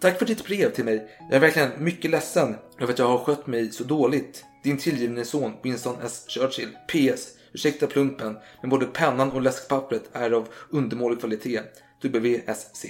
Tack 0.00 0.18
för 0.18 0.26
ditt 0.26 0.44
brev 0.44 0.70
till 0.70 0.84
mig. 0.84 1.08
Jag 1.20 1.36
är 1.36 1.40
verkligen 1.40 1.70
mycket 1.78 2.10
ledsen 2.10 2.56
över 2.80 2.92
att 2.92 2.98
jag 2.98 3.08
har 3.08 3.18
skött 3.18 3.46
mig 3.46 3.72
så 3.72 3.84
dåligt. 3.84 4.44
Din 4.64 4.78
tillgivne 4.78 5.24
son 5.24 5.52
Winston 5.62 5.96
S. 6.04 6.24
Churchill. 6.28 6.76
PS. 6.88 7.28
Ursäkta 7.52 7.86
plumpen, 7.86 8.36
men 8.60 8.70
både 8.70 8.86
pennan 8.86 9.32
och 9.32 9.42
läskpappret 9.42 10.02
är 10.12 10.30
av 10.30 10.48
undermålig 10.70 11.20
kvalitet. 11.20 11.60
WSC. 12.02 12.84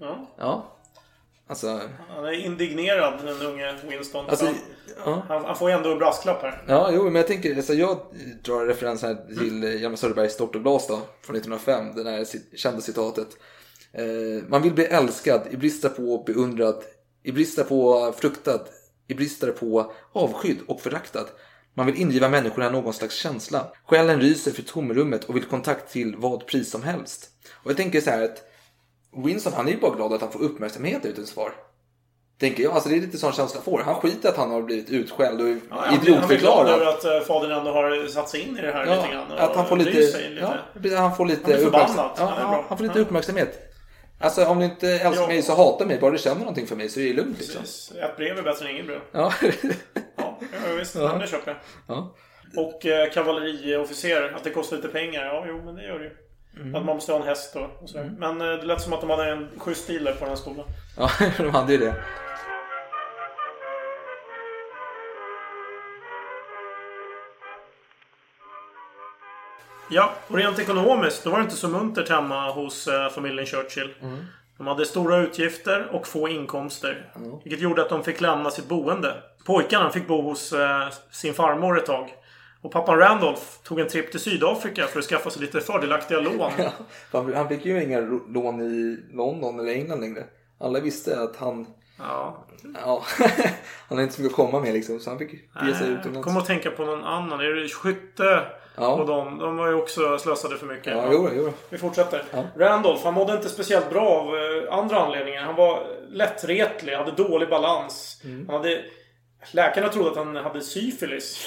Ja. 0.00 0.34
Ja. 0.38 0.77
Alltså, 1.48 1.80
Han 2.08 2.24
är 2.24 2.32
indignerad, 2.32 3.20
den 3.24 3.46
unge 3.46 3.74
Winston. 3.88 4.26
Alltså, 4.28 4.44
han, 4.44 4.54
ja. 5.04 5.22
han, 5.28 5.44
han 5.44 5.56
får 5.56 5.70
ju 5.70 5.76
ändå 5.76 5.92
en 5.92 5.98
brasklapp 5.98 6.42
här. 6.42 6.64
ja, 6.68 6.90
jo, 6.92 7.04
men 7.04 7.14
jag 7.14 7.26
tänker, 7.26 7.56
alltså 7.56 7.74
jag 7.74 7.98
drar 8.42 8.66
referens 8.66 9.02
här 9.02 9.14
till 9.38 9.64
mm. 9.64 9.78
Hjalmar 9.78 9.96
Söderbergs 9.96 10.32
Stort 10.32 10.54
och 10.54 10.62
glas 10.62 10.86
då, 10.86 11.00
från 11.22 11.36
1905, 11.36 11.94
det 11.94 12.02
där 12.04 12.26
kända 12.56 12.80
citatet. 12.80 13.28
Eh, 13.92 14.48
man 14.48 14.62
vill 14.62 14.74
bli 14.74 14.84
älskad, 14.84 15.42
i 15.50 15.56
brist 15.56 15.96
på 15.96 16.22
beundrad, 16.26 16.82
i 17.22 17.32
brist 17.32 17.68
på 17.68 18.12
fruktad, 18.16 18.60
i 19.08 19.14
brist 19.14 19.44
på 19.60 19.92
avskydd 20.12 20.58
och 20.66 20.80
föraktad. 20.80 21.26
Man 21.74 21.86
vill 21.86 22.00
ingiva 22.00 22.28
människorna 22.28 22.70
någon 22.70 22.94
slags 22.94 23.14
känsla. 23.14 23.72
Själen 23.86 24.20
ryser 24.20 24.50
för 24.50 24.62
tomrummet 24.62 25.24
och 25.24 25.36
vill 25.36 25.44
kontakt 25.44 25.92
till 25.92 26.16
vad 26.16 26.46
pris 26.46 26.70
som 26.70 26.82
helst. 26.82 27.28
Och 27.62 27.70
jag 27.70 27.76
tänker 27.76 28.00
så 28.00 28.10
här 28.10 28.22
att 28.22 28.47
Winston 29.16 29.52
han 29.52 29.68
är 29.68 29.72
ju 29.72 29.78
bara 29.78 29.94
glad 29.96 30.12
att 30.12 30.20
han 30.20 30.32
får 30.32 30.42
uppmärksamhet 30.42 31.04
utan 31.04 31.26
svar. 31.26 31.52
Tänker 32.40 32.62
jag. 32.62 32.72
Alltså 32.72 32.88
det 32.88 32.96
är 32.96 33.00
lite 33.00 33.18
sån 33.18 33.32
känsla 33.32 33.60
får. 33.60 33.82
Han 33.84 33.94
skiter 33.94 34.28
att 34.28 34.36
han 34.36 34.50
har 34.50 34.62
blivit 34.62 34.90
utskälld 34.90 35.40
och 35.40 35.48
Ja, 35.48 35.54
blir- 35.54 35.76
Han 35.80 35.98
blir 35.98 36.06
glad 36.08 36.22
idiotförklarad. 36.30 36.68
över 36.68 36.86
att 36.86 37.04
eh, 37.04 37.20
fadern 37.20 37.50
ändå 37.52 37.70
har 37.72 38.06
satt 38.06 38.28
sig 38.28 38.40
in 38.40 38.58
i 38.58 38.60
det 38.62 38.72
här 38.72 38.86
lite 38.86 39.08
grann. 39.14 39.30
och 39.32 39.40
att 39.42 39.56
han 39.56 39.66
får 39.66 39.76
lite, 39.76 40.02
sig 40.06 40.30
lite. 40.30 40.58
Ja, 40.82 40.96
han 40.98 41.16
får 41.16 41.26
lite 41.26 41.40
Han 41.42 41.52
blir 41.52 41.64
förbannad. 41.64 41.88
uppmärksam- 41.90 42.10
Ja, 42.18 42.36
är 42.36 42.40
Ja, 42.42 42.64
han 42.68 42.78
får 42.78 42.84
lite 42.84 42.98
Ja. 42.98 43.02
uppmärksamhet. 43.04 43.64
Alltså 44.20 44.44
om 44.46 44.58
du 44.58 44.64
inte 44.64 44.88
älskar 44.88 45.22
Ja. 45.22 45.28
mig 45.28 45.42
så 45.42 45.54
hata 45.54 45.86
mig. 45.86 45.98
Bara 46.00 46.10
du 46.10 46.18
känner 46.18 46.38
någonting 46.40 46.66
för 46.66 46.76
mig 46.76 46.88
så 46.88 47.00
är 47.00 47.04
det 47.04 47.12
lugnt 47.12 47.38
liksom. 47.38 47.60
Precis. 47.60 47.92
Ett 47.96 48.16
brev 48.16 48.38
är 48.38 48.42
bättre 48.42 48.64
än 48.68 48.70
inget 48.74 48.86
brev. 48.86 49.00
Ja. 49.12 49.32
Ja, 50.16 50.38
ja 50.68 50.74
visst. 50.78 50.94
Ja. 50.94 51.00
Ja. 51.02 51.18
Det 51.18 51.26
köper 51.26 51.50
jag. 51.50 51.96
Ja. 51.96 52.14
Och 52.56 52.86
eh, 52.86 53.10
kavalleriofficer, 53.12 54.32
att 54.36 54.44
det 54.44 54.50
kostar 54.50 54.76
lite 54.76 54.88
pengar. 54.88 55.24
Ja, 55.26 55.44
jo, 55.48 55.62
men 55.64 55.74
det 55.74 55.82
gör 55.84 55.98
det 55.98 56.04
ju. 56.04 56.10
Mm. 56.56 56.74
Att 56.74 56.84
man 56.84 56.96
måste 56.96 57.12
ha 57.12 57.20
en 57.20 57.26
häst 57.26 57.56
och, 57.56 57.82
och 57.82 57.88
sådär. 57.88 58.10
Men 58.18 58.40
eh, 58.40 58.46
det 58.46 58.66
lät 58.66 58.80
som 58.80 58.92
att 58.92 59.00
de 59.00 59.10
hade 59.10 59.30
en 59.32 59.48
schysst 59.58 59.84
stil 59.84 60.04
där 60.04 60.12
på 60.12 60.20
den 60.20 60.28
här 60.28 60.36
skolan. 60.36 60.64
ja, 60.96 61.10
de 61.36 61.50
hade 61.50 61.72
ju 61.72 61.78
det. 61.78 61.94
Ja, 69.90 70.12
och 70.28 70.36
rent 70.36 70.58
ekonomiskt 70.58 71.24
då 71.24 71.30
var 71.30 71.38
det 71.38 71.44
inte 71.44 71.56
så 71.56 71.68
muntert 71.68 72.08
hemma 72.08 72.50
hos 72.50 72.88
eh, 72.88 73.08
familjen 73.08 73.46
Churchill. 73.46 73.94
Mm. 74.02 74.18
De 74.58 74.66
hade 74.66 74.86
stora 74.86 75.16
utgifter 75.16 75.88
och 75.92 76.06
få 76.06 76.28
inkomster. 76.28 77.12
Vilket 77.44 77.60
gjorde 77.60 77.82
att 77.82 77.88
de 77.88 78.04
fick 78.04 78.20
lämna 78.20 78.50
sitt 78.50 78.68
boende. 78.68 79.14
Pojkarna 79.46 79.90
fick 79.90 80.06
bo 80.06 80.22
hos 80.22 80.52
eh, 80.52 80.88
sin 81.10 81.34
farmor 81.34 81.78
ett 81.78 81.86
tag. 81.86 82.10
Och 82.62 82.72
pappan 82.72 82.98
Randolph 82.98 83.42
tog 83.64 83.80
en 83.80 83.88
tripp 83.88 84.10
till 84.10 84.20
Sydafrika 84.20 84.86
för 84.86 84.98
att 84.98 85.04
skaffa 85.04 85.30
sig 85.30 85.42
lite 85.42 85.60
fördelaktiga 85.60 86.20
lån. 86.20 86.50
Han, 87.12 87.34
han 87.34 87.48
fick 87.48 87.64
ju 87.66 87.82
inga 87.82 88.00
lån 88.28 88.60
i 88.60 88.98
London 89.12 89.60
eller 89.60 89.72
England 89.72 90.00
längre. 90.00 90.24
Alla 90.60 90.80
visste 90.80 91.20
att 91.20 91.36
han... 91.36 91.66
Ja. 91.98 92.46
Ja. 92.84 93.02
han 93.88 93.98
hade 93.98 94.02
inte 94.02 94.14
så 94.14 94.22
mycket 94.22 94.38
att 94.38 94.46
komma 94.46 94.60
med 94.60 94.74
liksom. 94.74 95.00
Så 95.00 95.10
han 95.10 95.18
fick 95.18 95.32
ge 95.32 95.38
sig 95.38 95.48
Nej, 95.62 95.74
Jag 95.80 96.00
utomlands. 96.00 96.24
kommer 96.24 96.40
att 96.40 96.46
tänka 96.46 96.70
på 96.70 96.84
någon 96.84 97.04
annan. 97.04 97.40
Är 97.40 97.54
det 97.54 97.68
Skytte? 97.68 98.42
Ja. 98.76 98.88
Och 98.88 99.06
de, 99.06 99.38
de 99.38 99.56
var 99.56 99.68
ju 99.68 99.74
också 99.74 100.18
slösade 100.18 100.56
för 100.56 100.66
mycket. 100.66 100.92
Ja, 100.96 101.08
jo, 101.12 101.28
jo. 101.36 101.52
Vi 101.70 101.78
fortsätter. 101.78 102.22
Ja. 102.30 102.44
Randolph, 102.56 103.04
han 103.04 103.14
mådde 103.14 103.32
inte 103.32 103.48
speciellt 103.48 103.90
bra 103.90 104.08
av 104.08 104.36
eh, 104.36 104.74
andra 104.78 104.96
anledningar. 105.00 105.42
Han 105.42 105.54
var 105.54 105.86
lättretlig, 106.08 106.92
hade 106.94 107.12
dålig 107.12 107.48
balans. 107.48 108.20
Mm. 108.24 108.46
Han 108.48 108.56
hade... 108.56 108.82
Läkarna 109.52 109.88
trodde 109.88 110.10
att 110.10 110.16
han 110.16 110.36
hade 110.36 110.60
syfilis. 110.60 111.38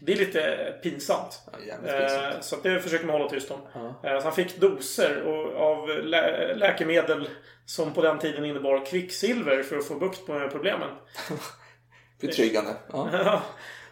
Det 0.00 0.12
är 0.12 0.16
lite 0.16 0.74
pinsamt. 0.82 1.40
jävligt 1.66 1.90
pinsamt. 1.98 2.34
Eh, 2.34 2.40
Så 2.40 2.56
det 2.62 2.80
försöker 2.80 3.06
man 3.06 3.16
hålla 3.16 3.28
tyst 3.30 3.50
om. 3.50 3.60
Ja. 3.74 4.10
Eh, 4.10 4.18
Så 4.18 4.24
han 4.24 4.32
fick 4.34 4.56
doser 4.60 5.22
och- 5.22 5.56
av 5.56 5.88
lä- 5.88 6.54
läkemedel 6.54 7.28
som 7.66 7.92
på 7.92 8.02
den 8.02 8.18
tiden 8.18 8.44
innebar 8.44 8.86
kvicksilver 8.86 9.62
för 9.62 9.76
att 9.78 9.86
få 9.86 9.94
bukt 9.94 10.28
med 10.28 10.50
problemen. 10.50 10.88
Betryggande. 12.20 12.74
Ja. 12.92 13.42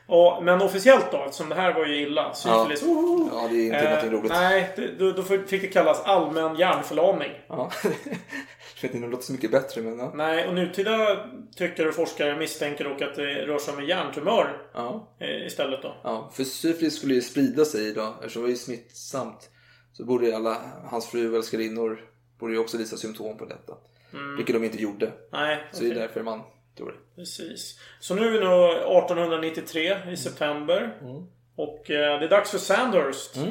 och, 0.06 0.44
men 0.44 0.62
officiellt 0.62 1.12
då, 1.12 1.24
eftersom 1.24 1.48
det 1.48 1.54
här 1.54 1.72
var 1.72 1.86
ju 1.86 1.96
illa. 2.02 2.34
Syfilis. 2.34 2.82
Ja. 2.82 3.28
Ja, 3.32 3.48
det 3.50 3.56
är 3.56 3.64
inte 3.64 3.76
Eh, 3.78 3.84
någonting 3.84 4.10
roligt. 4.12 4.32
Nej, 4.32 4.72
det, 4.76 4.86
då, 4.98 5.12
då 5.12 5.22
fick 5.22 5.50
det 5.62 5.66
kallas 5.68 6.00
allmän 6.04 6.56
hjärnförlamning. 6.56 7.32
Ja. 8.82 8.86
Jag 8.86 8.88
vet 8.88 8.94
inte 8.94 9.04
om 9.04 9.10
det 9.10 9.16
låter 9.16 9.26
så 9.26 9.32
mycket 9.32 9.50
bättre 9.50 9.82
men 9.82 9.98
ja. 9.98 10.12
Nej, 10.14 10.48
och 10.48 10.54
nutida 10.54 11.26
tyckare 11.56 11.88
och 11.88 11.94
forskare 11.94 12.36
misstänker 12.38 12.84
dock 12.84 13.02
att 13.02 13.14
det 13.14 13.46
rör 13.46 13.58
sig 13.58 13.74
om 13.74 13.80
en 13.80 13.86
hjärntumör 13.86 14.62
Ja. 14.74 15.08
eh, 15.20 15.46
istället 15.46 15.82
då. 15.82 15.96
Ja, 16.04 16.30
för 16.34 16.44
syfilis 16.44 16.96
skulle 16.98 17.14
ju 17.14 17.20
sprida 17.22 17.64
sig 17.64 17.92
då, 17.94 18.14
eftersom 18.20 18.42
det 18.42 18.46
var 18.46 18.50
ju 18.50 18.56
smittsamt. 18.56 19.50
Så 19.92 20.04
borde 20.04 20.26
ju 20.26 20.32
alla 20.32 20.56
hans 20.84 21.06
fru 21.06 21.30
och 21.30 21.36
älskarinnor 21.36 22.00
borde 22.38 22.52
ju 22.52 22.58
också 22.58 22.76
visa 22.78 22.96
symptom 22.96 23.38
på 23.38 23.44
detta. 23.44 23.72
Mm. 24.12 24.36
Vilket 24.36 24.54
de 24.54 24.64
inte 24.64 24.82
gjorde. 24.82 25.12
Nej, 25.32 25.64
Så 25.72 25.84
det 25.84 25.90
är 25.90 25.94
därför 25.94 26.22
man 26.22 26.40
tror 26.76 26.88
det. 26.92 27.20
Precis. 27.20 27.78
Så 28.00 28.14
nu 28.14 28.26
är 28.26 28.30
vi 28.30 28.38
nu 28.40 28.46
1893 28.46 29.96
i 30.12 30.16
september. 30.16 30.96
Och 31.56 31.90
eh, 31.90 32.18
det 32.20 32.24
är 32.24 32.28
dags 32.28 32.50
för 32.50 32.58
Sandhurst. 32.58 33.36
Eh, 33.36 33.42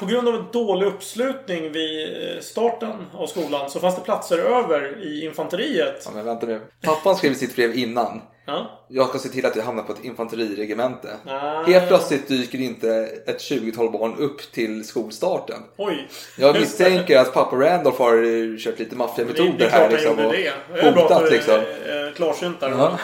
på 0.00 0.06
grund 0.06 0.28
av 0.28 0.34
en 0.34 0.44
dålig 0.52 0.86
uppslutning 0.86 1.72
vid 1.72 2.08
eh, 2.36 2.40
starten 2.40 3.06
av 3.14 3.26
skolan 3.26 3.70
så 3.70 3.80
fanns 3.80 3.96
det 3.96 4.00
platser 4.00 4.38
över 4.38 5.02
i 5.06 5.24
infanteriet. 5.24 6.02
Ja, 6.04 6.10
men 6.14 6.24
vänta 6.24 6.46
nu. 6.46 6.60
Pappan 6.82 7.16
skrev 7.16 7.34
sitt 7.34 7.56
brev 7.56 7.78
innan. 7.78 8.20
Ja. 8.46 8.86
Jag 8.88 9.08
ska 9.08 9.18
se 9.18 9.28
till 9.28 9.46
att 9.46 9.56
jag 9.56 9.62
hamnar 9.62 9.82
på 9.82 9.92
ett 9.92 10.04
infanteriregemente. 10.04 11.08
Ah. 11.26 11.62
Helt 11.62 11.88
plötsligt 11.88 12.28
dyker 12.28 12.58
inte 12.58 12.90
ett 13.26 13.38
20-tal 13.38 13.90
barn 13.90 14.14
upp 14.18 14.52
till 14.52 14.84
skolstarten. 14.84 15.62
Oj. 15.76 16.08
Jag 16.38 16.60
misstänker 16.60 17.18
att 17.18 17.34
pappa 17.34 17.56
Randolph 17.56 17.98
har 17.98 18.14
eh, 18.14 18.56
kört 18.58 18.78
lite 18.78 18.90
Det, 18.90 18.96
maffiametoder 18.96 19.52
det 19.58 19.64
är 19.64 19.70
här 19.70 19.78
klart 19.78 19.82
han 19.82 19.92
liksom. 19.92 20.10
gjorde 20.10 20.26
Och 20.26 20.32
det. 20.32 20.52
Det 20.74 20.80
är 20.80 20.92
bra 20.92 21.20
liksom. 21.30 21.54
är 21.54 22.06
eh, 22.06 22.12
klarsynt 22.12 22.60
där. 22.60 22.70
Ja. 22.70 22.98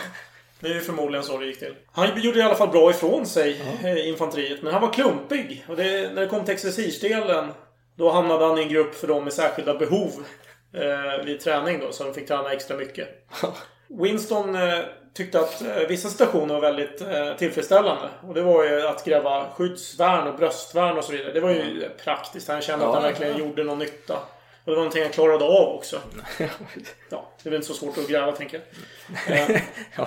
Det 0.62 0.68
är 0.68 0.74
ju 0.74 0.80
förmodligen 0.80 1.24
så 1.24 1.38
det 1.38 1.46
gick 1.46 1.58
till. 1.58 1.74
Han 1.92 2.20
gjorde 2.22 2.38
i 2.38 2.42
alla 2.42 2.54
fall 2.54 2.68
bra 2.68 2.90
ifrån 2.90 3.26
sig 3.26 3.60
i 3.84 4.08
infanteriet. 4.08 4.62
Men 4.62 4.72
han 4.72 4.82
var 4.82 4.92
klumpig. 4.92 5.64
Och 5.68 5.76
det, 5.76 6.14
när 6.14 6.20
det 6.22 6.26
kom 6.28 6.44
till 6.44 6.54
exercisdelen 6.54 7.48
då 7.94 8.10
hamnade 8.10 8.44
han 8.44 8.58
i 8.58 8.62
en 8.62 8.68
grupp 8.68 8.94
för 8.94 9.06
dem 9.06 9.24
med 9.24 9.32
särskilda 9.32 9.74
behov 9.74 10.10
eh, 10.74 11.24
vid 11.24 11.40
träning 11.40 11.80
då. 11.80 11.92
Så 11.92 12.04
de 12.04 12.14
fick 12.14 12.28
träna 12.28 12.52
extra 12.52 12.76
mycket. 12.76 13.08
Winston 13.88 14.54
eh, 14.54 14.78
tyckte 15.14 15.40
att 15.40 15.62
eh, 15.62 15.88
vissa 15.88 16.08
situationer 16.08 16.54
var 16.54 16.60
väldigt 16.60 17.00
eh, 17.00 17.36
tillfredsställande. 17.38 18.08
Och 18.28 18.34
det 18.34 18.42
var 18.42 18.64
ju 18.64 18.86
att 18.86 19.04
gräva 19.04 19.46
skyddsvärn 19.54 20.28
och 20.28 20.36
bröstvärn 20.36 20.98
och 20.98 21.04
så 21.04 21.12
vidare. 21.12 21.32
Det 21.32 21.40
var 21.40 21.50
ju 21.50 21.88
praktiskt. 22.04 22.48
Han 22.48 22.60
kände 22.60 22.84
Ja, 22.84 22.88
att 22.88 22.94
han 22.94 23.02
verkligen 23.02 23.32
ja. 23.32 23.38
gjorde 23.38 23.64
någon 23.64 23.78
nytta. 23.78 24.18
Och 24.64 24.70
det 24.70 24.76
var 24.76 24.76
någonting 24.76 25.02
han 25.02 25.12
klarade 25.12 25.44
av 25.44 25.76
också. 25.76 26.00
Ja, 27.08 27.32
det 27.42 27.48
är 27.48 27.50
väl 27.50 27.54
inte 27.54 27.66
så 27.66 27.74
svårt 27.74 27.98
att 27.98 28.08
gräva 28.08 28.32
tänker 28.32 28.60
jag. 29.26 29.50
Eh, 29.50 29.60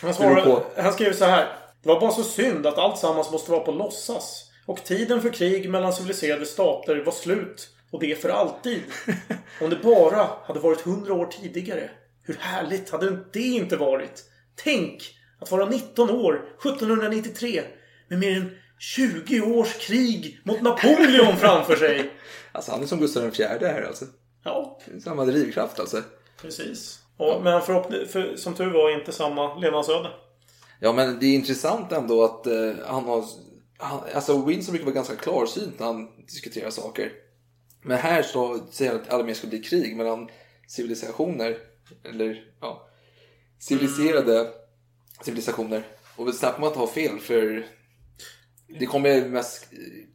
han, 0.00 0.14
svarade, 0.14 0.62
han 0.76 0.92
skrev 0.92 1.12
så 1.12 1.24
här. 1.24 1.48
Det 1.82 1.88
var 1.88 2.00
bara 2.00 2.10
så 2.10 2.24
synd 2.24 2.66
att 2.66 2.78
allt 2.78 2.98
sammans 2.98 3.32
måste 3.32 3.50
vara 3.50 3.60
på 3.60 3.72
låtsas. 3.72 4.50
Och 4.66 4.84
tiden 4.84 5.22
för 5.22 5.30
krig 5.30 5.70
mellan 5.70 5.92
civiliserade 5.92 6.46
stater 6.46 6.96
var 6.96 7.12
slut. 7.12 7.68
Och 7.90 8.00
det 8.00 8.22
för 8.22 8.28
alltid. 8.28 8.82
Om 9.60 9.70
det 9.70 9.76
bara 9.76 10.28
hade 10.44 10.60
varit 10.60 10.80
hundra 10.80 11.14
år 11.14 11.26
tidigare. 11.26 11.90
Hur 12.22 12.36
härligt 12.40 12.90
hade 12.90 13.18
det 13.32 13.40
inte 13.40 13.76
varit? 13.76 14.24
Tänk 14.54 15.16
att 15.40 15.50
vara 15.50 15.66
19 15.66 16.10
år 16.10 16.42
1793 16.58 17.62
med 18.08 18.18
mer 18.18 18.36
än 18.36 18.56
20 18.78 19.40
års 19.40 19.74
krig 19.86 20.40
mot 20.44 20.60
Napoleon 20.60 21.36
framför 21.36 21.76
sig. 21.76 22.10
Alltså 22.52 22.72
han 22.72 22.82
är 22.82 22.86
som 22.86 23.00
Gustav 23.00 23.24
IV 23.24 23.46
här 23.46 23.82
alltså. 23.82 24.04
Ja. 24.44 24.78
Samma 25.04 25.24
drivkraft 25.24 25.80
alltså. 25.80 26.02
Precis. 26.40 27.00
Och, 27.16 27.42
men 27.42 27.62
för, 27.62 28.36
som 28.36 28.54
tur 28.54 28.70
var 28.70 28.90
inte 28.98 29.12
samma 29.12 29.54
levnadsöde. 29.54 30.10
Ja 30.80 30.92
men 30.92 31.18
det 31.20 31.26
är 31.26 31.34
intressant 31.34 31.92
ändå 31.92 32.24
att 32.24 32.46
eh, 32.46 32.72
han 32.86 33.04
har... 33.04 33.24
Han, 33.78 34.00
alltså 34.14 34.44
Winston 34.44 34.72
brukar 34.72 34.84
vara 34.84 34.94
ganska 34.94 35.16
klarsynt 35.16 35.78
när 35.78 35.86
han 35.86 36.08
diskuterar 36.26 36.70
saker. 36.70 37.12
Men 37.82 37.98
här 37.98 38.22
så 38.22 38.58
säger 38.70 38.92
han 38.92 39.00
att 39.00 39.12
alla 39.12 39.24
mer 39.24 39.34
ska 39.34 39.46
bli 39.46 39.62
krig 39.62 39.96
mellan 39.96 40.30
civilisationer. 40.68 41.56
Eller 42.04 42.44
ja, 42.60 42.88
civiliserade 43.58 44.50
civilisationer. 45.22 45.82
Och 46.16 46.26
det 46.26 46.32
snackar 46.32 46.60
man 46.60 46.68
att 46.68 46.76
ha 46.76 46.86
fel 46.86 47.18
för 47.18 47.66
det 48.78 48.86
kommer 48.86 49.24
mest... 49.24 49.66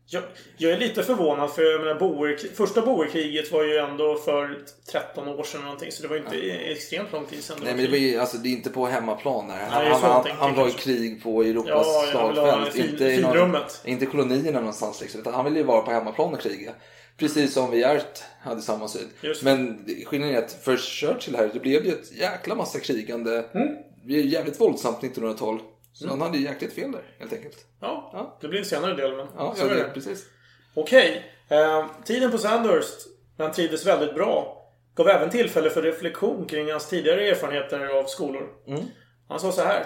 Jag, 0.07 0.23
jag 0.57 0.71
är 0.71 0.77
lite 0.77 1.03
förvånad 1.03 1.51
för 1.51 1.61
jag 1.61 1.81
menar, 1.81 1.99
boer, 1.99 2.55
första 2.55 2.81
boerkriget 2.81 3.51
var 3.51 3.63
ju 3.63 3.77
ändå 3.77 4.15
för 4.15 4.57
13 4.91 5.27
år 5.27 5.43
sedan 5.43 5.61
någonting. 5.61 5.91
Så 5.91 6.01
det 6.01 6.07
var 6.07 6.15
ju 6.15 6.21
inte 6.21 6.51
extremt 6.51 7.11
lång 7.11 7.25
tid 7.25 7.43
sedan. 7.43 7.57
Nej 7.63 7.75
men 7.75 7.85
det, 7.85 7.91
var 7.91 7.97
ju, 7.97 8.19
alltså, 8.19 8.37
det 8.37 8.49
är 8.49 8.51
inte 8.51 8.69
på 8.69 8.85
hemmaplan 8.85 9.49
här. 9.49 9.69
Han, 9.69 9.83
Nej, 9.83 9.91
han, 9.91 10.11
han, 10.11 10.37
han 10.37 10.55
var 10.55 10.67
i 10.67 10.71
krig 10.71 11.23
på 11.23 11.43
Europas 11.43 11.87
Ja, 11.87 12.05
slagfält. 12.11 12.75
Inte, 12.75 13.05
i 13.05 13.21
någon, 13.21 13.55
inte 13.85 14.05
kolonierna 14.05 14.59
någonstans 14.59 15.01
liksom. 15.01 15.21
Utan 15.21 15.33
han 15.33 15.45
ville 15.45 15.59
ju 15.59 15.65
vara 15.65 15.81
på 15.81 15.91
hemmaplan 15.91 16.33
och 16.33 16.41
kriga. 16.41 16.71
Precis 17.17 17.53
som 17.53 17.71
Viart 17.71 18.23
hade 18.41 18.61
samma 18.61 18.87
syn. 18.87 19.09
Men 19.43 19.85
skillnaden 20.05 20.35
är 20.35 20.39
att 20.39 20.51
för 20.63 20.77
Churchill 20.77 21.35
här, 21.35 21.49
det 21.53 21.59
blev 21.59 21.85
ju 21.85 21.91
ett 21.91 22.11
jäkla 22.11 22.55
massa 22.55 22.79
krigande. 22.79 23.45
Mm. 23.53 23.67
Det 24.01 24.05
blev 24.05 24.25
jävligt 24.25 24.61
våldsamt 24.61 24.97
1912. 24.97 25.59
Så 25.95 26.07
han 26.09 26.21
hade 26.21 26.37
ju 26.37 26.43
jäkligt 26.43 26.73
fel 26.73 26.91
där, 26.91 27.03
helt 27.19 27.33
enkelt. 27.33 27.65
Ja, 27.81 28.37
det 28.41 28.47
blir 28.47 28.59
en 28.59 28.65
senare 28.65 28.93
del 28.95 29.15
men 29.15 29.27
Ja, 29.37 29.53
så 29.57 29.65
ja 29.65 29.69
det, 29.69 29.75
det. 29.75 29.89
precis. 29.93 30.25
Okej. 30.73 31.31
Eh, 31.49 31.85
tiden 32.05 32.31
på 32.31 32.37
Sandhurst, 32.37 33.07
när 33.37 33.45
han 33.45 33.53
trivdes 33.55 33.85
väldigt 33.85 34.15
bra, 34.15 34.61
gav 34.95 35.07
även 35.07 35.29
tillfälle 35.29 35.69
för 35.69 35.81
reflektion 35.81 36.45
kring 36.45 36.71
hans 36.71 36.89
tidigare 36.89 37.27
erfarenheter 37.29 37.87
av 37.87 38.03
skolor. 38.03 38.49
Mm. 38.67 38.83
Han 39.27 39.39
sa 39.39 39.51
så 39.51 39.61
här. 39.61 39.85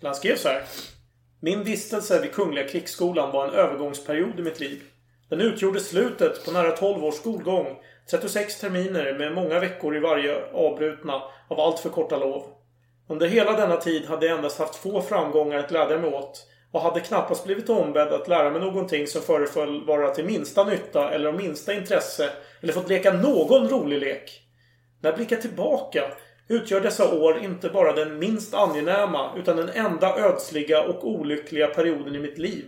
Eller 0.00 0.08
han 0.08 0.14
skrev 0.14 0.36
så 0.36 0.48
här. 0.48 0.62
Min 1.40 1.64
vistelse 1.64 2.20
vid 2.20 2.32
Kungliga 2.32 2.68
krigsskolan 2.68 3.32
var 3.32 3.48
en 3.48 3.54
övergångsperiod 3.54 4.40
i 4.40 4.42
mitt 4.42 4.60
liv. 4.60 4.82
Den 5.28 5.40
utgjorde 5.40 5.80
slutet 5.80 6.44
på 6.44 6.50
nära 6.52 6.70
12 6.76 7.04
års 7.04 7.14
skolgång. 7.14 7.66
36 8.10 8.60
terminer 8.60 9.18
med 9.18 9.34
många 9.34 9.60
veckor 9.60 9.96
i 9.96 10.00
varje 10.00 10.44
avbrutna 10.52 11.22
av 11.48 11.60
allt 11.60 11.78
för 11.78 11.90
korta 11.90 12.16
lov. 12.16 12.61
Under 13.08 13.26
hela 13.26 13.52
denna 13.52 13.76
tid 13.76 14.06
hade 14.06 14.26
jag 14.26 14.36
endast 14.36 14.58
haft 14.58 14.76
få 14.76 15.02
framgångar 15.02 15.58
att 15.58 15.68
glädja 15.68 15.98
mig 15.98 16.14
åt 16.14 16.46
och 16.72 16.80
hade 16.80 17.00
knappast 17.00 17.44
blivit 17.44 17.68
ombedd 17.68 18.08
att 18.08 18.28
lära 18.28 18.50
mig 18.50 18.60
någonting 18.60 19.06
som 19.06 19.22
föreföll 19.22 19.86
vara 19.86 20.14
till 20.14 20.24
minsta 20.24 20.64
nytta 20.64 21.10
eller 21.10 21.28
av 21.28 21.34
minsta 21.34 21.72
intresse 21.72 22.30
eller 22.60 22.72
fått 22.72 22.88
leka 22.88 23.12
någon 23.12 23.68
rolig 23.68 23.98
lek. 23.98 24.42
När 25.00 25.10
jag 25.10 25.16
blickar 25.16 25.36
tillbaka 25.36 26.04
utgör 26.48 26.80
dessa 26.80 27.14
år 27.14 27.38
inte 27.38 27.68
bara 27.68 27.92
den 27.92 28.18
minst 28.18 28.54
angenäma 28.54 29.32
utan 29.36 29.56
den 29.56 29.68
enda 29.68 30.16
ödsliga 30.16 30.82
och 30.82 31.08
olyckliga 31.08 31.66
perioden 31.66 32.16
i 32.16 32.18
mitt 32.18 32.38
liv. 32.38 32.64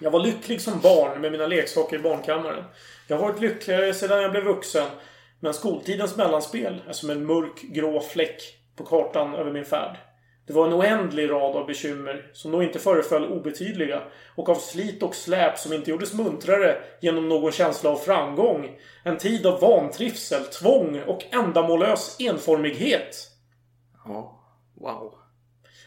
Jag 0.00 0.10
var 0.10 0.20
lycklig 0.20 0.60
som 0.60 0.80
barn 0.80 1.20
med 1.20 1.32
mina 1.32 1.46
leksaker 1.46 1.96
i 1.96 2.02
barnkammaren. 2.02 2.64
Jag 3.08 3.16
har 3.16 3.28
varit 3.28 3.40
lyckligare 3.40 3.94
sedan 3.94 4.22
jag 4.22 4.30
blev 4.30 4.44
vuxen. 4.44 4.86
Men 5.40 5.54
skoltidens 5.54 6.16
mellanspel 6.16 6.82
är 6.88 6.92
som 6.92 7.10
en 7.10 7.26
mörk 7.26 7.62
grå 7.62 8.00
fläck 8.00 8.42
på 8.76 8.84
kartan 8.84 9.34
över 9.34 9.52
min 9.52 9.64
färd. 9.64 9.96
Det 10.46 10.52
var 10.52 10.66
en 10.66 10.72
oändlig 10.72 11.30
rad 11.30 11.56
av 11.56 11.66
bekymmer 11.66 12.30
som 12.32 12.50
nog 12.50 12.62
inte 12.62 12.78
föreföll 12.78 13.32
obetydliga 13.32 14.02
och 14.34 14.48
av 14.48 14.54
slit 14.54 15.02
och 15.02 15.14
släp 15.14 15.58
som 15.58 15.72
inte 15.72 15.90
gjordes 15.90 16.14
muntrare 16.14 16.78
genom 17.00 17.28
någon 17.28 17.52
känsla 17.52 17.90
av 17.90 17.96
framgång. 17.96 18.78
En 19.04 19.18
tid 19.18 19.46
av 19.46 19.60
vantrivsel, 19.60 20.44
tvång 20.44 21.02
och 21.02 21.24
ändamålös 21.30 22.16
enformighet. 22.20 23.16
Ja, 24.04 24.42
wow. 24.74 25.14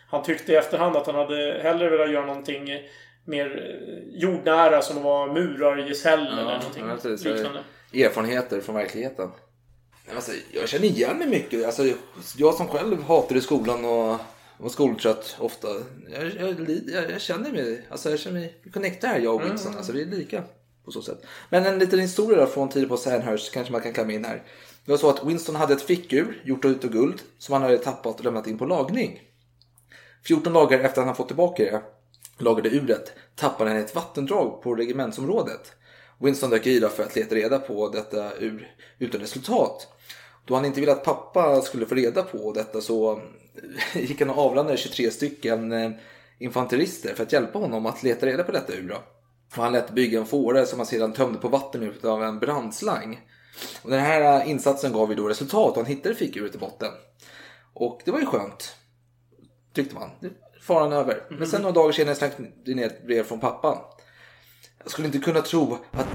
Han 0.07 0.23
tyckte 0.23 0.51
i 0.51 0.55
efterhand 0.55 0.95
att 0.95 1.05
han 1.05 1.15
hade 1.15 1.59
hellre 1.63 1.89
velat 1.89 2.11
göra 2.11 2.25
någonting 2.25 2.69
mer 3.25 3.79
jordnära 4.11 4.81
som 4.81 4.97
att 4.97 5.03
vara 5.03 5.33
murargesäll 5.33 6.27
eller 6.27 6.43
någonting 6.43 6.85
ja, 6.87 7.09
liknande. 7.31 7.63
Erfarenheter 7.93 8.61
från 8.61 8.75
verkligheten. 8.75 9.31
Alltså, 10.15 10.31
jag 10.51 10.69
känner 10.69 10.85
igen 10.85 11.17
mig 11.17 11.27
mycket. 11.27 11.65
Alltså, 11.65 11.93
jag 12.37 12.53
som 12.53 12.67
själv 12.67 13.03
hatade 13.03 13.41
skolan 13.41 13.85
och 13.85 14.17
var 14.57 14.69
skoltrött 14.69 15.35
ofta. 15.39 15.67
Jag, 16.11 16.23
jag, 16.39 16.69
jag, 16.87 17.11
jag 17.11 17.21
känner 17.21 17.51
mig, 17.51 17.87
alltså 17.89 18.09
jag 18.09 18.19
känner 18.19 18.39
mig 18.39 18.61
connectad 18.73 19.07
här 19.09 19.19
jag 19.19 19.35
och 19.35 19.45
Winston. 19.45 19.67
Mm. 19.67 19.77
Alltså 19.77 19.91
vi 19.93 20.01
är 20.01 20.05
lika 20.05 20.43
på 20.85 20.91
så 20.91 21.01
sätt. 21.01 21.21
Men 21.49 21.65
en 21.65 21.79
liten 21.79 21.99
historia 21.99 22.47
från 22.47 22.69
tiden 22.69 22.89
på 22.89 22.97
Sandhurst 22.97 23.53
kanske 23.53 23.71
man 23.71 23.81
kan 23.81 23.93
klämma 23.93 24.13
in 24.13 24.25
här. 24.25 24.43
Det 24.85 24.91
var 24.91 24.97
så 24.97 25.09
att 25.09 25.25
Winston 25.25 25.55
hade 25.55 25.73
ett 25.73 25.81
fickur 25.81 26.41
gjort 26.45 26.65
av 26.65 26.71
utav 26.71 26.91
guld 26.91 27.21
som 27.37 27.53
han 27.53 27.61
hade 27.61 27.77
tappat 27.77 28.19
och 28.19 28.25
lämnat 28.25 28.47
in 28.47 28.57
på 28.57 28.65
lagning. 28.65 29.21
14 30.25 30.53
dagar 30.53 30.79
efter 30.79 31.01
att 31.01 31.07
han 31.07 31.15
fått 31.15 31.27
tillbaka 31.27 31.63
det 31.63 31.81
lagade 32.43 32.69
uret 32.69 33.13
tappade 33.35 33.69
han 33.69 33.79
i 33.79 33.83
ett 33.83 33.95
vattendrag 33.95 34.61
på 34.61 34.75
regementsområdet. 34.75 35.71
Winston 36.19 36.49
dök 36.49 36.67
i 36.67 36.79
för 36.79 37.03
att 37.03 37.15
leta 37.15 37.35
reda 37.35 37.59
på 37.59 37.89
detta 37.89 38.35
ur 38.35 38.75
utan 38.99 39.21
resultat. 39.21 39.87
Då 40.49 40.55
han 40.55 40.65
inte 40.65 40.79
ville 40.79 40.91
att 40.91 41.03
pappa 41.03 41.61
skulle 41.61 41.85
få 41.85 41.95
reda 41.95 42.23
på 42.23 42.53
detta 42.53 42.81
så 42.81 43.21
gick 43.93 44.19
han 44.19 44.29
och 44.29 44.37
avlade 44.37 44.77
23 44.77 45.11
stycken 45.11 45.71
eh, 45.71 45.91
infanterister 46.39 47.13
för 47.15 47.23
att 47.23 47.33
hjälpa 47.33 47.59
honom 47.59 47.85
att 47.85 48.03
leta 48.03 48.25
reda 48.25 48.43
på 48.43 48.51
detta 48.51 48.73
ur. 48.73 48.91
Och 48.91 49.63
han 49.63 49.73
lät 49.73 49.91
bygga 49.91 50.19
en 50.19 50.25
fåra 50.25 50.65
som 50.65 50.79
han 50.79 50.85
sedan 50.85 51.13
tömde 51.13 51.39
på 51.39 51.47
vatten 51.47 51.93
av 52.03 52.23
en 52.23 52.39
brandslang. 52.39 53.21
Och 53.81 53.89
den 53.89 53.99
här 53.99 54.41
eh, 54.41 54.49
insatsen 54.49 54.93
gav 54.93 55.09
ju 55.09 55.15
då 55.15 55.29
resultat 55.29 55.71
och 55.71 55.77
han 55.77 55.85
hittade 55.85 56.15
fickuret 56.15 56.55
i 56.55 56.57
botten. 56.57 56.91
Och 57.73 58.01
det 58.05 58.11
var 58.11 58.19
ju 58.19 58.25
skönt. 58.25 58.75
Tyckte 59.73 59.95
man. 59.95 60.09
Faran 60.61 60.93
över. 60.93 61.23
Men 61.29 61.47
sen 61.47 61.61
några 61.61 61.73
dagar 61.75 61.91
senare 61.91 62.15
slängde 62.15 62.51
det 62.65 62.75
ner 62.75 62.87
ett 62.87 63.05
brev 63.05 63.23
från 63.23 63.39
pappan. 63.39 63.77
Jag 64.83 64.91
skulle 64.91 65.07
inte 65.07 65.19
kunna 65.19 65.41
tro 65.41 65.77
att... 65.91 66.07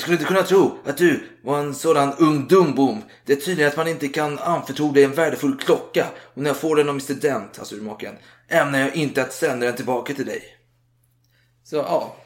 Jag 0.00 0.02
skulle 0.02 0.16
inte 0.16 0.28
kunna 0.28 0.42
tro 0.42 0.78
att 0.84 0.96
du 0.96 1.20
var 1.42 1.58
en 1.58 1.74
sådan 1.74 2.12
ung 2.18 2.46
dumbom. 2.48 3.02
Det 3.26 3.32
är 3.32 3.36
tydligen 3.36 3.68
att 3.70 3.76
man 3.76 3.88
inte 3.88 4.08
kan 4.08 4.38
anförtro 4.38 4.92
dig 4.92 5.04
en 5.04 5.12
värdefull 5.12 5.56
klocka. 5.56 6.06
Och 6.34 6.42
när 6.42 6.50
jag 6.50 6.56
får 6.56 6.76
den 6.76 6.88
av 6.88 6.94
Mr 6.94 7.14
Dent, 7.14 7.58
alltså 7.58 7.74
urmakaren, 7.74 8.14
ämnar 8.48 8.78
jag 8.78 8.96
inte 8.96 9.22
att 9.22 9.32
sända 9.32 9.66
den 9.66 9.76
tillbaka 9.76 10.14
till 10.14 10.26
dig. 10.26 10.42
Så 11.64 11.76
ja, 11.76 12.16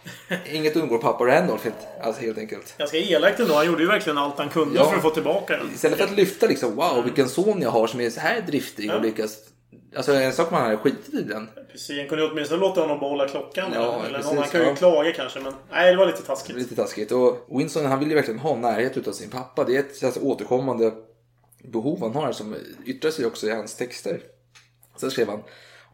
inget 0.52 0.76
undgår 0.76 0.98
pappa 0.98 1.24
Randolph 1.24 1.64
helt, 1.64 1.76
alltså, 2.02 2.22
helt 2.22 2.38
enkelt. 2.38 2.74
Ganska 2.78 2.96
elakt 2.96 3.40
ändå. 3.40 3.54
Han 3.54 3.66
gjorde 3.66 3.82
ju 3.82 3.88
verkligen 3.88 4.18
allt 4.18 4.38
han 4.38 4.48
kunde 4.48 4.76
Ja. 4.76 4.88
för 4.90 4.96
att 4.96 5.02
få 5.02 5.10
tillbaka 5.10 5.56
den. 5.56 5.70
Istället 5.74 5.98
för 5.98 6.04
att 6.04 6.16
lyfta 6.16 6.46
liksom, 6.46 6.76
wow 6.76 7.04
vilken 7.04 7.28
son 7.28 7.62
jag 7.62 7.70
har 7.70 7.86
som 7.86 8.00
är 8.00 8.10
så 8.10 8.20
här 8.20 8.40
driftig 8.40 8.92
och 8.94 9.02
lyckas 9.02 9.36
Alltså 9.96 10.12
en 10.12 10.32
sak 10.32 10.50
man 10.50 10.62
hade 10.62 10.76
skitit 10.76 11.14
i 11.14 11.22
den. 11.22 11.48
Precis, 11.72 12.08
kunde 12.08 12.24
ju 12.24 12.30
åtminstone 12.30 12.60
låta 12.60 12.80
honom 12.80 13.00
behålla 13.00 13.28
klockan. 13.28 13.72
Ja, 13.74 14.02
eller 14.04 14.18
precis, 14.18 14.32
någon, 14.32 14.38
han 14.38 14.48
kan 14.48 14.60
ju 14.60 14.66
ja. 14.66 14.74
klaga 14.74 15.12
kanske, 15.12 15.40
men 15.40 15.52
nej, 15.70 15.90
det 15.90 15.96
var 15.96 16.06
lite 16.06 16.22
taskigt. 16.22 16.56
Lite 16.56 16.74
taskigt. 16.74 17.12
Och 17.12 17.46
Winston 17.48 17.86
han 17.86 17.98
vill 17.98 18.08
ju 18.08 18.14
verkligen 18.14 18.40
ha 18.40 18.56
närhet 18.56 18.96
utav 18.96 19.12
sin 19.12 19.30
pappa. 19.30 19.64
Det 19.64 19.76
är 19.76 19.80
ett 19.80 20.04
alltså, 20.04 20.20
återkommande 20.20 20.92
behov 21.64 22.00
han 22.00 22.14
har 22.14 22.32
som 22.32 22.56
yttrar 22.86 23.10
sig 23.10 23.26
också 23.26 23.46
i 23.46 23.50
hans 23.50 23.76
texter. 23.76 24.20
Sen 24.96 25.10
skrev 25.10 25.28
han. 25.28 25.42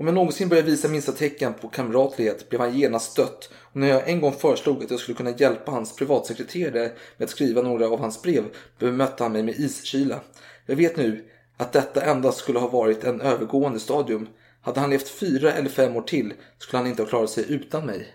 Om 0.00 0.06
jag 0.06 0.14
någonsin 0.14 0.48
började 0.48 0.70
visa 0.70 0.88
minsta 0.88 1.12
tecken 1.12 1.54
på 1.54 1.68
kamratlighet 1.68 2.48
blev 2.48 2.60
han 2.60 2.78
genast 2.78 3.12
stött. 3.12 3.50
Och 3.54 3.76
när 3.76 3.88
jag 3.88 4.08
en 4.08 4.20
gång 4.20 4.32
föreslog 4.32 4.84
att 4.84 4.90
jag 4.90 5.00
skulle 5.00 5.16
kunna 5.16 5.30
hjälpa 5.30 5.72
hans 5.72 5.96
privatsekreterare 5.96 6.90
med 7.16 7.24
att 7.24 7.30
skriva 7.30 7.62
några 7.62 7.88
av 7.88 8.00
hans 8.00 8.22
brev 8.22 8.44
bemötte 8.78 9.22
han 9.22 9.32
mig 9.32 9.42
med 9.42 9.54
iskyla. 9.58 10.20
Jag 10.66 10.76
vet 10.76 10.96
nu 10.96 11.24
att 11.60 11.72
detta 11.72 12.00
endast 12.00 12.38
skulle 12.38 12.58
ha 12.58 12.68
varit 12.68 13.04
en 13.04 13.20
övergående 13.20 13.80
stadium. 13.80 14.28
Hade 14.62 14.80
han 14.80 14.90
levt 14.90 15.08
fyra 15.08 15.52
eller 15.52 15.68
fem 15.68 15.96
år 15.96 16.02
till 16.02 16.32
skulle 16.58 16.78
han 16.78 16.86
inte 16.86 17.02
ha 17.02 17.08
klarat 17.08 17.30
sig 17.30 17.52
utan 17.52 17.86
mig. 17.86 18.14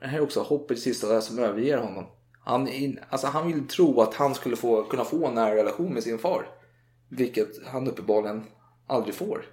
Det 0.00 0.06
här 0.06 0.18
är 0.18 0.22
också 0.22 0.40
hoppet 0.40 0.78
i 0.78 0.80
sista 0.80 1.08
där 1.08 1.20
som 1.20 1.38
överger 1.38 1.78
honom. 1.78 2.06
Han, 2.44 2.68
in, 2.68 2.98
alltså 3.08 3.26
han 3.26 3.46
vill 3.46 3.68
tro 3.68 4.00
att 4.00 4.14
han 4.14 4.34
skulle 4.34 4.56
få, 4.56 4.84
kunna 4.84 5.04
få 5.04 5.26
en 5.26 5.34
nära 5.34 5.54
relation 5.54 5.94
med 5.94 6.02
sin 6.02 6.18
far. 6.18 6.48
Vilket 7.08 7.66
han 7.66 7.88
uppenbarligen 7.88 8.44
aldrig 8.86 9.14
får. 9.14 9.44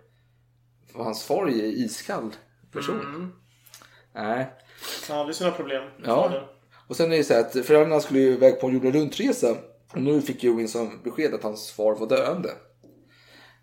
För 0.91 1.03
hans 1.03 1.23
far 1.23 1.47
är 1.47 1.51
ju 1.51 1.63
iskall 1.63 2.35
person. 2.71 2.99
Mm. 2.99 3.31
Nej. 4.13 4.49
Han 5.09 5.17
hade 5.17 5.33
sina 5.33 5.51
problem. 5.51 5.83
Ja. 6.03 6.47
Och 6.87 6.95
sen 6.95 7.13
är 7.13 7.17
det 7.17 7.23
så 7.23 7.33
här 7.33 7.41
att 7.41 7.51
föräldrarna 7.51 7.99
skulle 7.99 8.19
ju 8.19 8.33
iväg 8.33 8.59
på 8.59 8.67
en 8.67 8.73
jorden 8.73 8.91
runt-resa. 8.91 9.57
Och 9.93 10.01
nu 10.01 10.21
fick 10.21 10.43
ju 10.43 10.55
Winston 10.55 10.99
besked 11.03 11.33
att 11.33 11.43
hans 11.43 11.71
far 11.71 11.95
var 11.95 12.07
döende. 12.07 12.49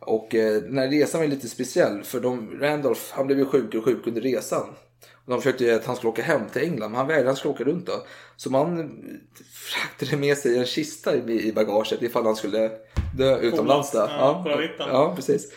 Och 0.01 0.35
eh, 0.35 0.63
den 0.63 0.79
här 0.79 0.89
resan 0.89 1.21
var 1.21 1.29
lite 1.29 1.49
speciell 1.49 2.03
för 2.05 2.21
de, 2.21 2.61
Randolph 2.61 3.01
han 3.11 3.27
blev 3.27 3.39
ju 3.39 3.47
sjukare 3.47 3.79
och 3.79 3.85
sjuk 3.85 4.07
under 4.07 4.21
resan. 4.21 4.69
Och 5.13 5.31
de 5.33 5.41
försökte 5.41 5.65
ju 5.65 5.75
att 5.75 5.87
han 5.87 5.97
skulle 5.97 6.11
åka 6.11 6.23
hem 6.23 6.41
till 6.53 6.63
England 6.63 6.91
men 6.91 6.99
han 6.99 7.07
vägrade, 7.07 7.29
han 7.29 7.37
skulle 7.37 7.55
åka 7.55 7.65
runt 7.65 7.87
då. 7.87 7.93
Så 8.37 8.51
man 8.51 9.01
fraktade 9.53 10.17
med 10.17 10.39
sig 10.39 10.59
en 10.59 10.67
kista 10.67 11.17
i, 11.17 11.49
i 11.49 11.53
bagaget 11.53 12.03
ifall 12.03 12.25
han 12.27 12.37
skulle 12.37 12.71
dö 13.17 13.39
utomlands. 13.39 13.93
Då. 13.93 13.99
Ja, 13.99 14.45
ja, 14.79 15.13
precis. 15.17 15.53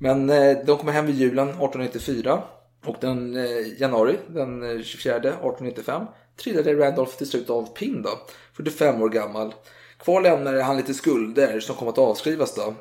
Men 0.00 0.30
eh, 0.30 0.58
de 0.66 0.78
kommer 0.78 0.92
hem 0.92 1.06
vid 1.06 1.16
julen 1.16 1.48
1894 1.48 2.42
och 2.84 2.96
den 3.00 3.36
eh, 3.36 3.80
januari, 3.80 4.18
den 4.28 4.62
eh, 4.62 4.82
24 4.82 5.16
1895 5.16 6.06
trillade 6.42 6.74
Randolph 6.74 7.16
till 7.16 7.28
slut 7.28 7.50
av 7.50 7.74
pinn 7.74 8.02
då, 8.02 8.10
45 8.56 9.02
år 9.02 9.08
gammal. 9.08 9.54
Kvar 10.02 10.20
lämnade 10.20 10.62
han 10.62 10.76
lite 10.76 10.94
skulder 10.94 11.60
som 11.60 11.76
kom 11.76 11.88
att 11.88 11.98
avskrivas 11.98 12.54
då. 12.54 12.74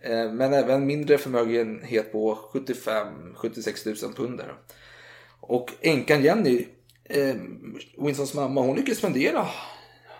Eh, 0.00 0.32
Men 0.32 0.52
även 0.52 0.86
mindre 0.86 1.18
förmögenhet 1.18 2.12
på 2.12 2.38
75-76 2.52 4.04
000 4.04 4.14
pund. 4.14 4.42
Och 5.40 5.72
änkan 5.80 6.22
Jenny, 6.22 6.66
eh, 7.04 7.34
Winstons 7.98 8.34
mamma, 8.34 8.60
hon 8.60 8.76
lyckades 8.76 8.98
spendera 8.98 9.46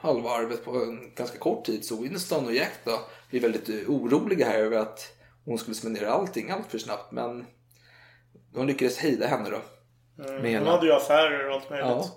halva 0.01 0.30
arvet 0.30 0.64
på 0.64 0.70
en 0.70 1.14
ganska 1.14 1.38
kort 1.38 1.64
tid. 1.64 1.84
Så 1.84 2.03
Winston 2.03 2.47
och 2.47 2.55
Jack 2.55 2.72
då 2.84 3.01
blir 3.30 3.40
väldigt 3.40 3.68
eh, 3.68 3.90
oroliga 3.90 4.47
här 4.47 4.59
över 4.59 4.76
att 4.76 5.12
hon 5.44 5.59
skulle 5.59 5.74
spendera 5.74 6.11
allting 6.11 6.51
allt 6.51 6.70
för 6.70 6.78
snabbt. 6.78 7.12
Men 7.12 7.47
de 8.55 8.66
lyckades 8.66 8.99
hejda 8.99 9.26
henne 9.26 9.51
då. 9.51 9.61
Mm. 10.24 10.59
Hon 10.59 10.66
hade 10.66 10.86
ju 10.86 10.92
affärer 10.92 11.49
och 11.49 11.55
allt 11.55 11.70
möjligt. 11.70 11.88
Ja. 11.88 12.11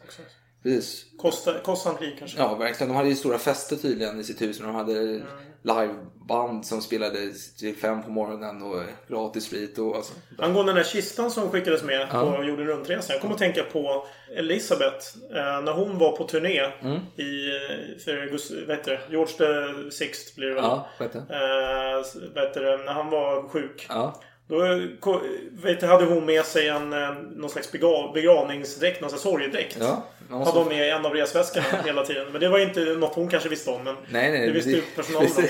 Precis. 0.64 1.05
Kosta, 1.18 1.60
kostsamt 1.60 2.01
liv 2.01 2.16
kanske. 2.20 2.38
Ja, 2.39 2.55
verkligen. 2.55 2.89
De 2.89 2.95
hade 2.95 3.10
ju 3.10 3.16
stora 3.16 3.38
fester 3.38 3.76
tydligen 3.76 4.20
i 4.20 4.24
sitt 4.24 4.41
hus. 4.41 4.60
De 4.60 4.76
hade 4.76 5.22
liveband 5.64 6.66
som 6.66 6.82
spelade 6.82 7.18
till 7.60 7.76
fem 7.76 8.03
på 8.03 8.10
morgonen 8.10 8.62
och 8.62 8.82
gratis 9.07 9.43
sprit 9.43 9.78
och 9.80 9.95
alltså. 9.95 10.14
Angående 10.38 10.72
den 10.72 10.78
här 10.78 10.84
kistan 10.91 11.32
som 11.32 11.49
skickades 11.49 11.84
med 11.84 12.07
Ja. 12.14 12.36
på 12.38 12.43
jorden 12.43 12.68
runt-resan. 12.68 13.14
Jag 13.14 13.22
kommer 13.22 13.34
att 13.34 13.39
tänka 13.39 13.64
på 13.64 14.07
Elisabeth. 14.36 15.05
Eh, 15.32 15.62
när 15.62 15.72
hon 15.74 15.97
var 15.97 16.12
på 16.18 16.24
turné 16.24 16.60
Mm. 16.82 16.99
i, 17.16 17.47
eh, 17.47 17.97
för 18.05 18.66
vad 18.68 18.78
heter 18.78 18.91
det? 18.91 19.01
George 19.12 19.34
the 19.38 19.91
Sixth 19.91 20.36
blir 20.36 20.47
det 20.47 20.53
väl? 20.53 20.64
Ja, 20.64 20.88
vad 20.99 21.07
heter 21.07 21.20
Eh, 21.30 21.99
s- 22.01 22.16
vad 22.36 22.43
heter 22.43 22.62
det? 22.64 22.78
När 22.78 22.93
han 22.93 23.10
var 23.10 23.49
sjuk. 23.49 23.86
Ja. 23.89 24.22
Då 24.50 25.20
vet 25.52 25.82
hade 25.82 26.06
hon 26.06 26.26
med 26.26 26.45
sig 26.45 26.68
en, 26.68 26.93
eh, 26.93 27.14
någon 27.36 27.50
slags 27.50 27.72
begravningsdräkt, 28.14 29.02
någon 29.02 29.10
slags 29.10 29.24
sorgedräkt. 29.24 29.78
Ja, 29.80 30.04
måste- 30.30 30.52
Hade 30.52 30.64
hon 30.64 30.68
med 30.78 30.88
i 30.88 30.89
en 30.91 31.06
av 31.06 31.14
resväskorna 31.14 31.66
hela 31.86 32.06
tiden. 32.06 32.32
Men 32.32 32.41
det 32.41 32.50
var 32.50 32.60
inte 32.60 32.80
något 32.80 33.16
hon 33.16 33.28
kanske 33.30 33.50
visste 33.50 33.70
om. 33.70 33.84
Men 33.84 33.95
Nej, 34.12 34.32
nej. 34.32 34.47
det 34.47 34.52
visste 34.54 34.70
ju 34.70 34.82
personalen 34.95 35.32
om. 35.38 35.43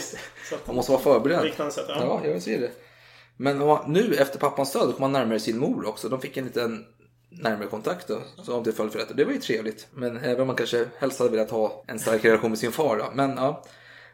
Man 0.65 0.75
måste 0.75 0.91
vara 0.91 1.01
förberedd. 1.01 1.43
Liknande 1.43 1.73
sätt, 1.73 1.85
ja. 1.87 2.21
ja. 2.23 2.29
jag 2.29 2.41
ser 2.41 2.59
det. 2.59 2.71
Men 3.37 3.77
nu 3.87 4.13
efter 4.15 4.39
pappans 4.39 4.73
död 4.73 4.93
kom 4.93 5.01
han 5.01 5.11
närmare 5.11 5.39
sin 5.39 5.57
mor 5.57 5.87
också. 5.87 6.09
De 6.09 6.21
fick 6.21 6.37
en 6.37 6.45
liten 6.45 6.85
närmare 7.29 7.67
kontakt 7.67 8.07
då. 8.07 8.21
Så 8.43 8.57
om 8.57 8.63
det 8.63 8.71
föll 8.71 8.89
för. 8.89 8.99
Och 8.99 9.15
Det 9.15 9.25
var 9.25 9.31
ju 9.31 9.37
trevligt. 9.39 9.87
Men 9.93 10.17
även 10.17 10.41
om 10.41 10.47
man 10.47 10.55
kanske 10.55 10.85
helst 10.99 11.19
hade 11.19 11.31
velat 11.31 11.51
ha 11.51 11.83
en 11.87 11.99
stark 11.99 12.25
relation 12.25 12.49
med 12.49 12.59
sin 12.59 12.71
far. 12.71 12.97
Då. 12.97 13.05
Men, 13.13 13.29
ja. 13.37 13.63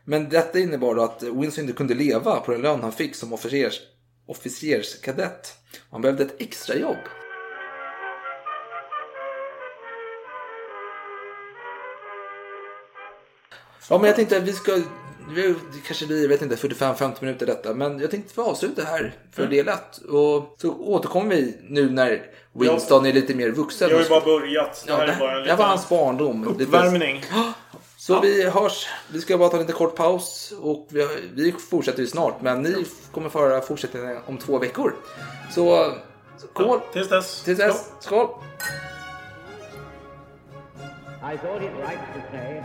Men 0.04 0.30
detta 0.30 0.60
innebar 0.60 0.96
då 0.96 1.04
att 1.04 1.24
Winston 1.24 1.64
inte 1.64 1.78
kunde 1.78 1.94
leva 1.94 2.40
på 2.40 2.52
den 2.52 2.62
lön 2.62 2.82
han 2.82 2.92
fick 2.92 3.16
som 3.16 3.34
officers, 3.34 3.82
officerskadett. 4.26 5.54
Han 5.92 6.02
behövde 6.02 6.24
ett 6.24 6.42
extrajobb. 6.42 6.98
Ja, 13.90 13.98
men 13.98 14.08
jag 14.08 14.16
tänkte 14.16 14.38
att 14.38 14.44
vi 14.44 14.54
ska... 14.54 14.72
Det 15.36 15.56
kanske 15.88 16.06
blir, 16.08 16.22
jag 16.22 16.30
vet 16.30 16.42
inte, 16.42 16.56
45-50 16.56 17.14
minuter 17.22 17.46
detta. 17.46 17.74
Men 17.74 18.00
jag 18.00 18.12
tänkte 18.12 18.34
få 18.34 18.42
avsluta 18.44 18.84
här 18.84 19.14
för 19.32 19.44
Mm. 19.44 19.56
del 19.56 19.68
1. 19.68 19.98
Och 19.98 20.56
så 20.62 20.74
återkommer 20.80 21.36
vi 21.36 21.58
nu 21.70 21.90
när 21.90 22.22
Winston 22.54 23.06
är 23.06 23.14
lite 23.14 23.36
mer 23.36 23.50
vuxen. 23.50 23.90
Jag 23.90 23.96
har 23.98 24.04
ju 24.04 24.10
bara 24.10 24.22
börjat. 24.26 24.84
Det 24.86 24.92
Ja, 24.92 24.98
här 24.98 25.08
det, 25.08 25.14
är 25.14 25.20
bara 25.20 25.32
en 25.32 25.38
det 25.38 25.44
liten 25.44 25.58
var 25.58 25.66
hans 25.66 25.90
barndom. 25.90 26.56
Lite- 26.60 26.72
Så 28.06 28.20
vi 28.20 28.50
hörs. 28.50 28.88
Vi 29.12 29.22
ska 29.22 29.38
bara 29.38 29.50
ta 29.50 29.56
en 29.56 29.62
liten 29.62 29.76
kort 29.76 29.96
paus 29.96 30.54
och 30.62 30.88
vi, 30.90 31.08
vi 31.34 31.52
fortsätter 31.52 32.02
ju 32.02 32.08
snart. 32.08 32.42
Men 32.42 32.62
ni 32.62 32.86
kommer 33.12 33.30
få 33.30 33.40
höra 33.40 33.62
fortsättningen 33.62 34.18
om 34.26 34.38
två 34.38 34.60
veckor. 34.60 34.96
Så 35.52 35.94
skål! 36.38 36.80
tills 36.94 37.10
dess. 37.10 37.44
Tills 37.44 37.58
dess. 37.60 37.92
Skål! 38.00 38.28
I 41.34 41.38
thought 41.38 41.62
it 41.64 41.72
right 41.88 42.00
to 42.14 42.22
say 42.32 42.64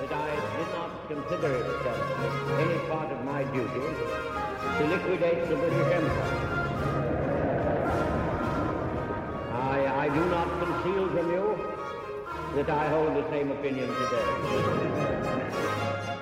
that 0.00 0.12
I 0.12 0.30
did 0.58 0.68
not 0.78 0.90
consider 1.08 1.56
it 1.60 1.66
any 2.60 2.78
part 2.88 3.12
of 3.12 3.24
my 3.24 3.44
duty 3.44 3.86
to 4.78 4.86
liquidate 4.86 5.48
the 5.48 5.56
British 5.56 5.92
Empire. 5.92 6.36
I, 9.52 10.06
I 10.06 10.08
do 10.08 10.24
not 10.24 10.48
conceal 10.60 11.08
from 11.08 11.30
you 11.32 11.75
that 12.56 12.70
I 12.70 12.88
hold 12.88 13.14
the 13.14 13.28
same 13.28 13.50
opinion 13.50 13.86
today. 13.86 16.15